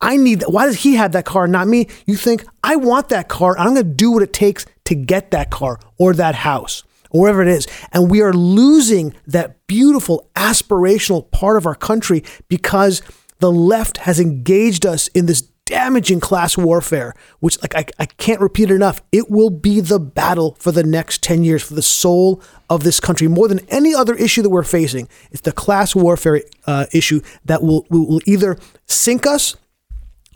I 0.00 0.18
need 0.18 0.40
that. 0.40 0.52
Why 0.52 0.66
does 0.66 0.82
he 0.82 0.94
have 0.96 1.12
that 1.12 1.24
car, 1.24 1.46
not 1.48 1.68
me? 1.68 1.88
You 2.06 2.16
think, 2.16 2.44
I 2.62 2.76
want 2.76 3.08
that 3.08 3.28
car. 3.28 3.52
and 3.56 3.60
I'm 3.66 3.74
going 3.74 3.86
to 3.86 3.94
do 3.94 4.10
what 4.10 4.22
it 4.22 4.34
takes 4.34 4.66
to 4.84 4.94
get 4.94 5.30
that 5.30 5.50
car 5.50 5.80
or 5.98 6.12
that 6.12 6.34
house 6.34 6.82
or 7.10 7.22
wherever 7.22 7.40
it 7.40 7.48
is. 7.48 7.66
And 7.92 8.10
we 8.10 8.20
are 8.20 8.34
losing 8.34 9.14
that 9.26 9.66
beautiful 9.66 10.28
aspirational 10.36 11.30
part 11.30 11.56
of 11.56 11.66
our 11.66 11.74
country 11.74 12.22
because 12.48 13.00
the 13.38 13.50
left 13.50 13.98
has 13.98 14.20
engaged 14.20 14.84
us 14.84 15.08
in 15.08 15.24
this 15.26 15.42
damaging 15.66 16.20
class 16.20 16.56
warfare, 16.56 17.12
which 17.40 17.60
like 17.60 17.74
I, 17.74 17.84
I 17.98 18.06
can't 18.06 18.40
repeat 18.40 18.70
it 18.70 18.74
enough. 18.74 19.02
It 19.12 19.30
will 19.30 19.50
be 19.50 19.80
the 19.80 20.00
battle 20.00 20.56
for 20.58 20.72
the 20.72 20.82
next 20.82 21.22
10 21.22 21.44
years 21.44 21.62
for 21.62 21.74
the 21.74 21.82
soul 21.82 22.40
of 22.70 22.82
this 22.82 22.98
country 22.98 23.28
more 23.28 23.48
than 23.48 23.60
any 23.68 23.94
other 23.94 24.14
issue 24.14 24.42
that 24.42 24.50
we're 24.50 24.62
facing. 24.62 25.08
It's 25.30 25.42
the 25.42 25.52
class 25.52 25.94
warfare 25.94 26.42
uh, 26.66 26.86
issue 26.92 27.20
that 27.44 27.62
will, 27.62 27.86
will, 27.90 28.06
will 28.06 28.20
either 28.24 28.56
sink 28.86 29.26
us 29.26 29.56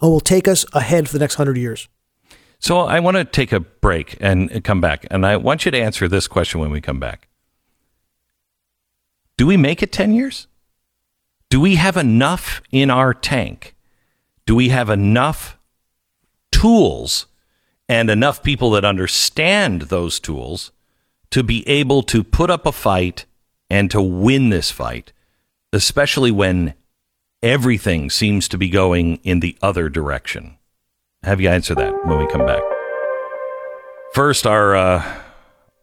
or 0.03 0.11
will 0.11 0.21
take 0.21 0.47
us 0.47 0.67
ahead 0.75 1.09
for 1.09 1.15
the 1.15 1.21
next 1.21 1.39
100 1.39 1.57
years. 1.57 1.89
So 2.59 2.81
I 2.81 3.01
want 3.01 3.17
to 3.17 3.25
take 3.25 3.53
a 3.53 3.61
break 3.61 4.19
and 4.21 4.63
come 4.65 4.83
back. 4.83 5.07
And 5.11 5.25
I 5.25 5.37
want 5.37 5.65
you 5.65 5.71
to 5.71 5.79
answer 5.81 6.09
this 6.09 6.29
question 6.29 6.61
when 6.61 6.71
we 6.71 6.81
come 6.81 7.01
back. 7.01 7.29
Do 9.39 9.47
we 9.47 9.57
make 9.57 9.83
it 9.83 9.93
10 9.93 10.13
years? 10.13 10.47
Do 11.49 11.61
we 11.61 11.77
have 11.77 11.97
enough 11.97 12.61
in 12.71 12.91
our 12.91 13.15
tank? 13.15 13.75
Do 14.51 14.57
we 14.57 14.71
have 14.71 14.91
enough 14.91 15.57
tools 16.51 17.27
and 17.89 18.11
enough 18.11 18.43
people 18.43 18.73
that 18.73 18.85
understand 18.85 19.83
those 19.83 20.19
tools 20.19 20.73
to 21.31 21.45
be 21.45 21.63
able 21.69 22.03
to 22.03 22.25
put 22.25 22.51
up 22.51 22.67
a 22.67 22.73
fight 22.73 23.27
and 23.71 23.89
to 23.93 24.03
win 24.03 24.51
this 24.51 24.73
fight, 24.73 25.13
especially 25.73 26.33
when 26.33 26.75
everything 27.41 28.11
seems 28.11 28.49
to 28.49 28.59
be 28.59 28.69
going 28.69 29.21
in 29.23 29.39
the 29.39 29.57
other 29.63 29.89
direction? 29.89 30.57
Have 31.23 31.41
you 31.41 31.49
answer 31.49 31.77
that 31.77 32.05
when 32.05 32.19
we 32.19 32.27
come 32.27 32.45
back? 32.45 32.63
First, 34.15 34.49
our 34.49 34.75
uh, 34.75 35.21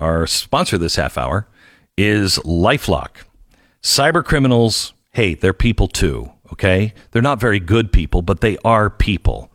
our 0.02 0.28
sponsor 0.28 0.78
this 0.78 0.98
half 0.98 1.18
hour 1.18 1.48
is 1.96 2.38
LifeLock. 2.40 3.12
Cyber 3.82 4.26
criminals, 4.26 4.92
hey, 5.12 5.36
they're 5.36 5.54
people 5.54 5.88
too. 5.88 6.34
Okay, 6.52 6.94
they're 7.12 7.22
not 7.22 7.40
very 7.40 7.60
good 7.60 7.92
people, 7.92 8.22
but 8.22 8.42
they 8.42 8.58
are 8.64 8.90
people. 8.90 9.52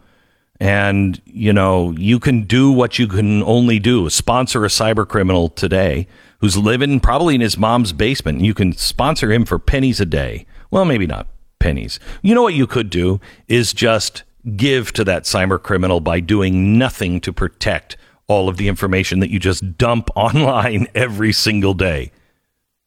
And 0.60 1.20
you 1.24 1.52
know, 1.52 1.90
you 1.92 2.20
can 2.20 2.44
do 2.44 2.70
what 2.70 2.98
you 2.98 3.08
can 3.08 3.42
only 3.42 3.78
do. 3.78 4.08
Sponsor 4.10 4.64
a 4.64 4.68
cyber 4.68 5.08
criminal 5.08 5.48
today 5.48 6.06
who's 6.40 6.56
living 6.56 7.00
probably 7.00 7.34
in 7.34 7.40
his 7.40 7.58
mom's 7.58 7.92
basement. 7.92 8.42
You 8.42 8.54
can 8.54 8.72
sponsor 8.72 9.32
him 9.32 9.44
for 9.44 9.58
pennies 9.58 10.00
a 10.00 10.06
day. 10.06 10.46
Well, 10.70 10.84
maybe 10.84 11.06
not 11.06 11.26
pennies. 11.58 11.98
You 12.22 12.34
know 12.34 12.42
what 12.42 12.54
you 12.54 12.66
could 12.66 12.90
do 12.90 13.20
is 13.48 13.72
just 13.72 14.22
give 14.56 14.92
to 14.92 15.04
that 15.04 15.24
cyber 15.24 15.60
criminal 15.60 16.00
by 16.00 16.20
doing 16.20 16.78
nothing 16.78 17.20
to 17.22 17.32
protect 17.32 17.96
all 18.26 18.48
of 18.48 18.56
the 18.56 18.68
information 18.68 19.20
that 19.20 19.30
you 19.30 19.38
just 19.38 19.78
dump 19.78 20.10
online 20.16 20.86
every 20.94 21.32
single 21.32 21.74
day. 21.74 22.12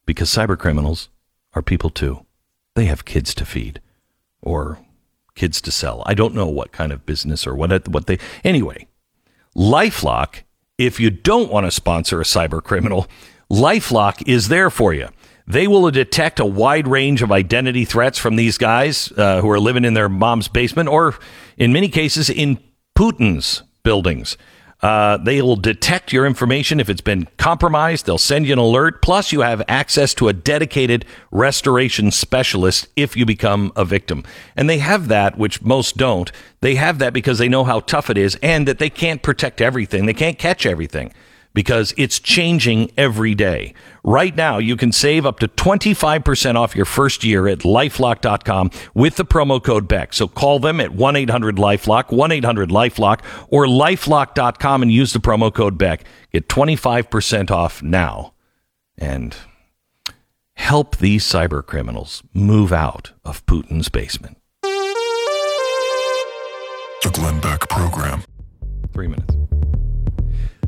Because 0.05 0.29
cyber 0.29 0.57
criminals 0.57 1.09
are 1.53 1.61
people 1.61 1.89
too. 1.89 2.25
They 2.75 2.85
have 2.85 3.05
kids 3.05 3.33
to 3.35 3.45
feed 3.45 3.81
or 4.45 4.79
kids 5.35 5.59
to 5.61 5.71
sell. 5.71 6.01
I 6.05 6.13
don't 6.13 6.33
know 6.33 6.47
what 6.47 6.71
kind 6.71 6.91
of 6.91 7.05
business 7.05 7.45
or 7.45 7.55
what 7.55 7.87
what 7.89 8.07
they 8.07 8.19
anyway. 8.43 8.87
LifeLock, 9.55 10.43
if 10.77 10.99
you 10.99 11.09
don't 11.09 11.51
want 11.51 11.65
to 11.65 11.71
sponsor 11.71 12.19
a 12.19 12.23
cyber 12.23 12.61
criminal, 12.63 13.07
LifeLock 13.51 14.27
is 14.27 14.47
there 14.47 14.69
for 14.69 14.93
you. 14.93 15.09
They 15.47 15.67
will 15.67 15.89
detect 15.91 16.39
a 16.39 16.45
wide 16.45 16.87
range 16.87 17.21
of 17.21 17.31
identity 17.31 17.85
threats 17.85 18.17
from 18.17 18.35
these 18.35 18.57
guys 18.57 19.11
uh, 19.15 19.41
who 19.41 19.49
are 19.49 19.59
living 19.59 19.85
in 19.85 19.93
their 19.93 20.09
mom's 20.09 20.47
basement, 20.47 20.89
or 20.89 21.15
in 21.57 21.71
many 21.71 21.87
cases, 21.87 22.29
in 22.29 22.57
Putin's 22.97 23.61
buildings. 23.83 24.37
Uh, 24.82 25.17
they 25.17 25.41
will 25.41 25.55
detect 25.55 26.13
your 26.13 26.26
information 26.26 26.80
if 26.80 26.89
it's 26.89 27.01
been 27.01 27.28
compromised. 27.38 28.05
They'll 28.05 28.17
send 28.17 28.45
you 28.45 28.53
an 28.53 28.59
alert. 28.59 29.01
Plus, 29.01 29.32
you 29.32 29.41
have 29.41 29.63
access 29.67 30.13
to 30.15 30.28
a 30.28 30.34
dedicated 30.34 31.05
restoration 31.32 32.11
specialist 32.11 32.88
if 32.95 33.15
you 33.15 33.26
become 33.26 33.71
a 33.76 33.86
victim. 33.86 34.23
And 34.55 34.69
they 34.69 34.80
have 34.80 35.07
that, 35.07 35.38
which 35.38 35.61
most 35.61 35.97
don't. 35.97 36.32
They 36.61 36.76
have 36.76 36.99
that 36.99 37.13
because 37.13 37.38
they 37.38 37.49
know 37.49 37.63
how 37.63 37.80
tough 37.80 38.09
it 38.09 38.17
is 38.17 38.38
and 38.43 38.67
that 38.67 38.80
they 38.80 38.89
can't 38.89 39.21
protect 39.21 39.61
everything. 39.61 40.05
They 40.05 40.13
can't 40.13 40.38
catch 40.38 40.65
everything 40.65 41.11
because 41.55 41.95
it's 41.97 42.19
changing 42.19 42.91
every 42.95 43.33
day. 43.33 43.73
Right 44.03 44.35
now, 44.35 44.59
you 44.59 44.77
can 44.77 44.91
save 44.91 45.25
up 45.25 45.39
to 45.39 45.47
25% 45.47 46.55
off 46.55 46.75
your 46.75 46.85
first 46.85 47.23
year 47.23 47.47
at 47.47 47.59
lifelock.com 47.59 48.69
with 48.93 49.15
the 49.15 49.25
promo 49.25 49.63
code 49.63 49.87
BECK. 49.87 50.13
So 50.13 50.27
call 50.27 50.59
them 50.59 50.79
at 50.79 50.91
1 50.91 51.15
800 51.15 51.55
Lifelock, 51.55 52.11
1 52.11 52.31
800 52.31 52.69
Lifelock, 52.69 53.21
or 53.49 53.65
lifelock.com 53.65 54.83
and 54.83 54.91
use 54.91 55.13
the 55.13 55.19
promo 55.19 55.51
code 55.51 55.79
BECK. 55.79 56.03
Get 56.31 56.47
25% 56.47 57.49
off 57.49 57.81
now 57.81 58.33
and 58.97 59.35
help 60.53 60.97
these 60.97 61.23
cyber 61.25 61.65
criminals 61.65 62.21
move 62.33 62.71
out 62.71 63.13
of 63.23 63.45
Putin's 63.45 63.89
basement. 63.89 64.37
The 67.01 67.11
Glenn 67.13 67.39
Beck 67.39 67.61
Program. 67.69 68.23
Three 68.93 69.07
minutes. 69.07 69.35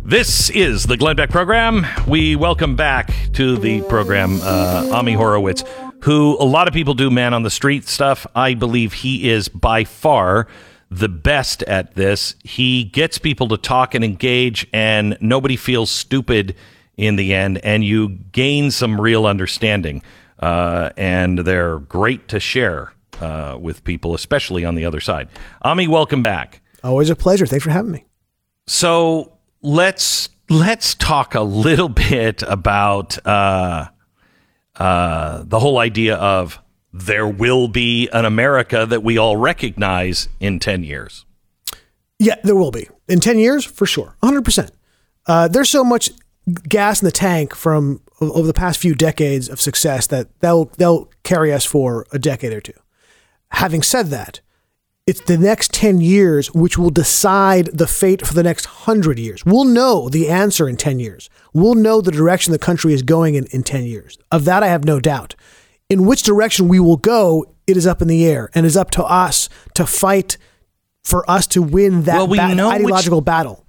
This 0.07 0.49
is 0.51 0.85
the 0.85 0.95
Glenn 0.95 1.17
Beck 1.17 1.31
program. 1.31 1.85
We 2.07 2.37
welcome 2.37 2.77
back 2.77 3.13
to 3.33 3.57
the 3.57 3.81
program 3.89 4.39
uh, 4.41 4.89
Ami 4.93 5.11
Horowitz, 5.11 5.65
who 6.03 6.37
a 6.39 6.45
lot 6.47 6.69
of 6.69 6.73
people 6.73 6.93
do 6.93 7.11
man 7.11 7.33
on 7.33 7.43
the 7.43 7.49
street 7.49 7.85
stuff. 7.89 8.25
I 8.33 8.53
believe 8.53 8.93
he 8.93 9.29
is 9.29 9.49
by 9.49 9.83
far 9.83 10.47
the 10.89 11.09
best 11.09 11.61
at 11.63 11.95
this. 11.95 12.35
He 12.45 12.85
gets 12.85 13.17
people 13.17 13.49
to 13.49 13.57
talk 13.57 13.95
and 13.95 14.05
engage, 14.05 14.65
and 14.71 15.17
nobody 15.19 15.57
feels 15.57 15.91
stupid 15.91 16.55
in 16.95 17.17
the 17.17 17.33
end, 17.33 17.57
and 17.65 17.83
you 17.83 18.07
gain 18.07 18.71
some 18.71 19.01
real 19.01 19.25
understanding. 19.25 20.01
Uh, 20.39 20.89
and 20.95 21.39
they're 21.39 21.79
great 21.79 22.29
to 22.29 22.39
share 22.39 22.93
uh, 23.19 23.57
with 23.59 23.83
people, 23.83 24.15
especially 24.15 24.63
on 24.63 24.75
the 24.75 24.85
other 24.85 25.01
side. 25.01 25.27
Ami, 25.63 25.85
welcome 25.89 26.23
back. 26.23 26.61
Always 26.81 27.09
a 27.09 27.15
pleasure. 27.17 27.45
Thanks 27.45 27.65
for 27.65 27.71
having 27.71 27.91
me. 27.91 28.05
So 28.67 29.36
let's 29.61 30.29
let's 30.49 30.93
talk 30.95 31.35
a 31.35 31.41
little 31.41 31.89
bit 32.09 32.43
about 32.43 33.25
uh, 33.25 33.87
uh, 34.75 35.43
the 35.45 35.59
whole 35.59 35.77
idea 35.77 36.15
of 36.15 36.59
there 36.93 37.27
will 37.27 37.67
be 37.67 38.09
an 38.09 38.25
America 38.25 38.85
that 38.85 39.03
we 39.03 39.17
all 39.17 39.37
recognize 39.37 40.29
in 40.39 40.59
ten 40.59 40.83
years. 40.83 41.25
Yeah, 42.19 42.35
there 42.43 42.55
will 42.55 42.71
be 42.71 42.87
in 43.07 43.19
ten 43.19 43.37
years 43.39 43.65
for 43.65 43.85
sure, 43.85 44.15
hundred 44.23 44.45
percent. 44.45 44.71
Uh, 45.25 45.47
there's 45.47 45.69
so 45.69 45.83
much 45.83 46.09
gas 46.67 47.01
in 47.01 47.05
the 47.05 47.11
tank 47.11 47.53
from 47.53 48.01
over 48.21 48.47
the 48.47 48.53
past 48.53 48.79
few 48.79 48.95
decades 48.95 49.49
of 49.49 49.59
success 49.61 50.07
that 50.07 50.27
they'll 50.39 50.65
they'll 50.77 51.09
carry 51.23 51.53
us 51.53 51.65
for 51.65 52.07
a 52.11 52.19
decade 52.19 52.53
or 52.53 52.61
two. 52.61 52.73
Having 53.51 53.83
said 53.83 54.07
that, 54.07 54.41
it's 55.07 55.21
the 55.21 55.37
next 55.37 55.71
10 55.73 56.01
years 56.01 56.51
which 56.53 56.77
will 56.77 56.89
decide 56.89 57.67
the 57.67 57.87
fate 57.87 58.27
for 58.27 58.33
the 58.33 58.43
next 58.43 58.65
100 58.65 59.17
years. 59.17 59.45
We'll 59.45 59.63
know 59.65 60.09
the 60.09 60.27
answer 60.27 60.67
in 60.67 60.75
10 60.77 60.99
years. 60.99 61.29
We'll 61.53 61.75
know 61.75 62.01
the 62.01 62.11
direction 62.11 62.51
the 62.51 62.59
country 62.59 62.93
is 62.93 63.01
going 63.01 63.35
in 63.35 63.45
in 63.47 63.63
10 63.63 63.85
years. 63.85 64.17
Of 64.31 64.43
that, 64.45 64.63
I 64.63 64.67
have 64.67 64.83
no 64.83 64.99
doubt. 64.99 65.35
In 65.89 66.05
which 66.05 66.23
direction 66.23 66.67
we 66.67 66.79
will 66.81 66.97
go, 66.97 67.45
it 67.65 67.77
is 67.77 67.87
up 67.87 68.01
in 68.01 68.09
the 68.09 68.25
air 68.25 68.49
and 68.53 68.65
is 68.65 68.75
up 68.75 68.91
to 68.91 69.03
us 69.03 69.47
to 69.75 69.85
fight 69.85 70.37
for 71.05 71.29
us 71.31 71.47
to 71.47 71.61
win 71.61 72.03
that 72.03 72.17
Well, 72.17 72.27
we 72.27 72.37
ba- 72.37 72.53
know 72.53 72.67
which- 72.67 72.75
ideological 72.81 73.21
battle. 73.21 73.63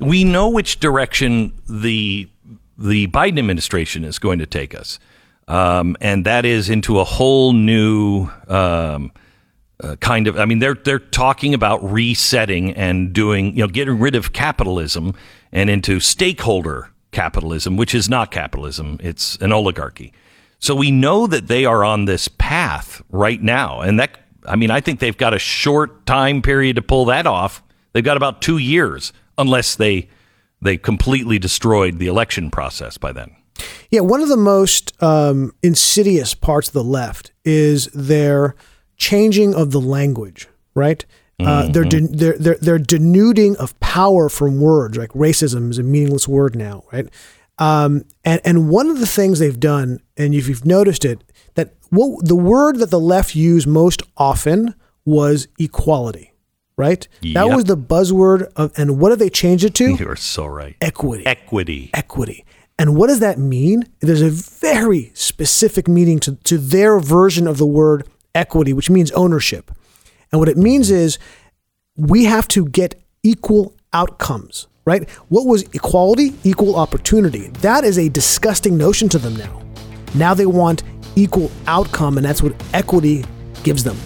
We 0.00 0.24
know 0.24 0.48
which 0.48 0.80
direction 0.80 1.52
the 1.68 2.28
the 2.76 3.06
Biden 3.06 3.38
administration 3.38 4.02
is 4.02 4.18
going 4.18 4.40
to 4.40 4.46
take 4.46 4.74
us, 4.74 4.98
um, 5.46 5.96
and 6.00 6.24
that 6.24 6.44
is 6.44 6.68
into 6.68 6.98
a 6.98 7.04
whole 7.04 7.52
new. 7.52 8.28
Um, 8.48 9.12
uh, 9.80 9.96
kind 9.96 10.26
of. 10.26 10.38
I 10.38 10.44
mean, 10.44 10.58
they're 10.58 10.74
they're 10.74 10.98
talking 10.98 11.54
about 11.54 11.82
resetting 11.82 12.72
and 12.72 13.12
doing, 13.12 13.56
you 13.56 13.62
know, 13.62 13.68
getting 13.68 13.98
rid 13.98 14.14
of 14.14 14.32
capitalism 14.32 15.14
and 15.52 15.70
into 15.70 16.00
stakeholder 16.00 16.90
capitalism, 17.12 17.76
which 17.76 17.94
is 17.94 18.08
not 18.08 18.30
capitalism; 18.30 18.98
it's 19.00 19.36
an 19.36 19.52
oligarchy. 19.52 20.12
So 20.58 20.74
we 20.74 20.90
know 20.90 21.26
that 21.26 21.48
they 21.48 21.64
are 21.64 21.84
on 21.84 22.04
this 22.04 22.28
path 22.28 23.02
right 23.10 23.42
now, 23.42 23.80
and 23.80 23.98
that. 24.00 24.20
I 24.46 24.56
mean, 24.56 24.70
I 24.70 24.82
think 24.82 25.00
they've 25.00 25.16
got 25.16 25.32
a 25.32 25.38
short 25.38 26.04
time 26.04 26.42
period 26.42 26.76
to 26.76 26.82
pull 26.82 27.06
that 27.06 27.26
off. 27.26 27.62
They've 27.94 28.04
got 28.04 28.18
about 28.18 28.42
two 28.42 28.58
years, 28.58 29.12
unless 29.38 29.74
they 29.74 30.08
they 30.60 30.76
completely 30.76 31.38
destroyed 31.38 31.98
the 31.98 32.06
election 32.06 32.50
process 32.50 32.98
by 32.98 33.12
then. 33.12 33.34
Yeah, 33.90 34.00
one 34.00 34.20
of 34.20 34.28
the 34.28 34.36
most 34.36 35.00
um, 35.02 35.54
insidious 35.62 36.34
parts 36.34 36.68
of 36.68 36.74
the 36.74 36.84
left 36.84 37.32
is 37.44 37.86
their 37.94 38.56
changing 39.08 39.54
of 39.54 39.70
the 39.70 39.80
language, 39.80 40.48
right? 40.74 41.04
Uh, 41.40 41.68
they're, 41.72 41.84
de- 41.84 42.06
they're 42.20 42.38
they're 42.38 42.58
they're 42.60 42.78
denuding 42.78 43.56
of 43.56 43.78
power 43.80 44.28
from 44.28 44.60
words. 44.60 44.96
Like 44.96 45.10
racism 45.10 45.70
is 45.70 45.78
a 45.78 45.82
meaningless 45.82 46.28
word 46.28 46.54
now, 46.56 46.84
right? 46.92 47.08
Um, 47.58 48.04
and 48.24 48.40
and 48.44 48.68
one 48.68 48.88
of 48.88 48.98
the 49.00 49.06
things 49.06 49.38
they've 49.40 49.58
done, 49.74 50.00
and 50.16 50.32
if 50.34 50.48
you've 50.48 50.64
noticed 50.64 51.04
it, 51.04 51.18
that 51.54 51.74
what 51.90 52.24
the 52.24 52.36
word 52.36 52.78
that 52.78 52.90
the 52.90 53.00
left 53.00 53.34
used 53.34 53.66
most 53.66 54.00
often 54.16 54.74
was 55.04 55.48
equality, 55.58 56.32
right? 56.76 57.06
That 57.34 57.48
was 57.56 57.64
the 57.64 57.76
buzzword 57.76 58.50
of, 58.56 58.72
and 58.76 58.98
what 59.00 59.10
did 59.10 59.18
they 59.18 59.30
change 59.30 59.64
it 59.64 59.74
to? 59.74 59.96
You 60.00 60.08
are 60.08 60.16
so 60.16 60.46
right. 60.46 60.76
Equity. 60.80 61.26
Equity. 61.26 61.90
Equity. 61.94 62.44
And 62.78 62.96
what 62.96 63.08
does 63.08 63.20
that 63.20 63.38
mean? 63.38 63.84
There's 64.00 64.22
a 64.22 64.30
very 64.30 65.10
specific 65.14 65.86
meaning 65.88 66.18
to, 66.20 66.36
to 66.50 66.58
their 66.58 66.98
version 67.00 67.46
of 67.46 67.58
the 67.58 67.66
word 67.66 68.06
equity, 68.34 68.72
which 68.72 68.90
means 68.90 69.10
ownership. 69.12 69.70
And 70.32 70.40
what 70.40 70.48
it 70.48 70.56
means 70.56 70.90
is 70.90 71.18
we 71.96 72.24
have 72.24 72.48
to 72.48 72.66
get 72.66 73.00
equal 73.22 73.74
outcomes, 73.92 74.66
right? 74.84 75.08
What 75.28 75.46
was 75.46 75.62
equality? 75.74 76.34
Equal 76.42 76.76
opportunity. 76.76 77.48
That 77.60 77.84
is 77.84 77.98
a 77.98 78.08
disgusting 78.08 78.76
notion 78.76 79.08
to 79.10 79.18
them 79.18 79.36
now. 79.36 79.62
Now 80.14 80.34
they 80.34 80.46
want 80.46 80.82
equal 81.16 81.50
outcome, 81.66 82.16
and 82.18 82.26
that's 82.26 82.42
what 82.42 82.54
equity 82.72 83.24
gives 83.62 83.84
them. 83.84 83.96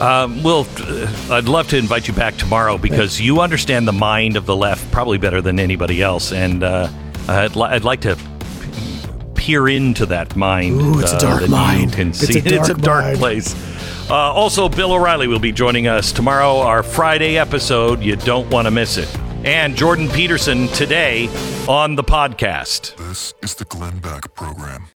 Um, 0.00 0.42
well, 0.44 0.64
uh, 0.78 1.12
I'd 1.30 1.48
love 1.48 1.68
to 1.70 1.76
invite 1.76 2.06
you 2.06 2.14
back 2.14 2.36
tomorrow 2.36 2.78
because 2.78 3.20
you 3.20 3.40
understand 3.40 3.88
the 3.88 3.92
mind 3.92 4.36
of 4.36 4.46
the 4.46 4.54
left 4.54 4.88
probably 4.92 5.18
better 5.18 5.42
than 5.42 5.58
anybody 5.58 6.00
else, 6.00 6.32
and 6.32 6.62
uh, 6.62 6.88
I'd, 7.26 7.56
li- 7.56 7.68
I'd 7.68 7.82
like 7.82 8.02
to 8.02 8.16
peer 9.48 9.66
into 9.66 10.04
that 10.04 10.36
mind. 10.36 10.78
Ooh, 10.78 11.00
it's 11.00 11.10
a 11.12 11.16
uh, 11.16 11.20
dark 11.20 11.40
that 11.40 11.48
mind. 11.48 11.94
Can 11.94 12.08
It's 12.10 12.22
a 12.22 12.26
see. 12.26 12.38
it's 12.44 12.68
a 12.68 12.74
dark 12.74 12.82
dark 12.82 13.04
mind. 13.04 13.18
place. 13.18 14.10
Uh, 14.10 14.14
also, 14.14 14.68
Bill 14.68 14.92
O'Reilly 14.92 15.26
will 15.26 15.38
be 15.38 15.52
joining 15.52 15.88
us 15.88 16.12
tomorrow, 16.12 16.58
our 16.58 16.82
Friday 16.82 17.38
episode. 17.38 18.02
You 18.02 18.16
don't 18.16 18.50
want 18.50 18.66
to 18.66 18.70
miss 18.70 18.98
it. 18.98 19.08
And 19.44 19.74
Jordan 19.74 20.08
Peterson 20.10 20.68
today 20.68 21.28
on 21.66 21.94
the 21.94 22.04
podcast. 22.04 22.94
This 22.96 23.32
is 23.42 23.54
the 23.54 23.64
Glenn 23.64 24.00
Beck 24.00 24.34
Program. 24.34 24.84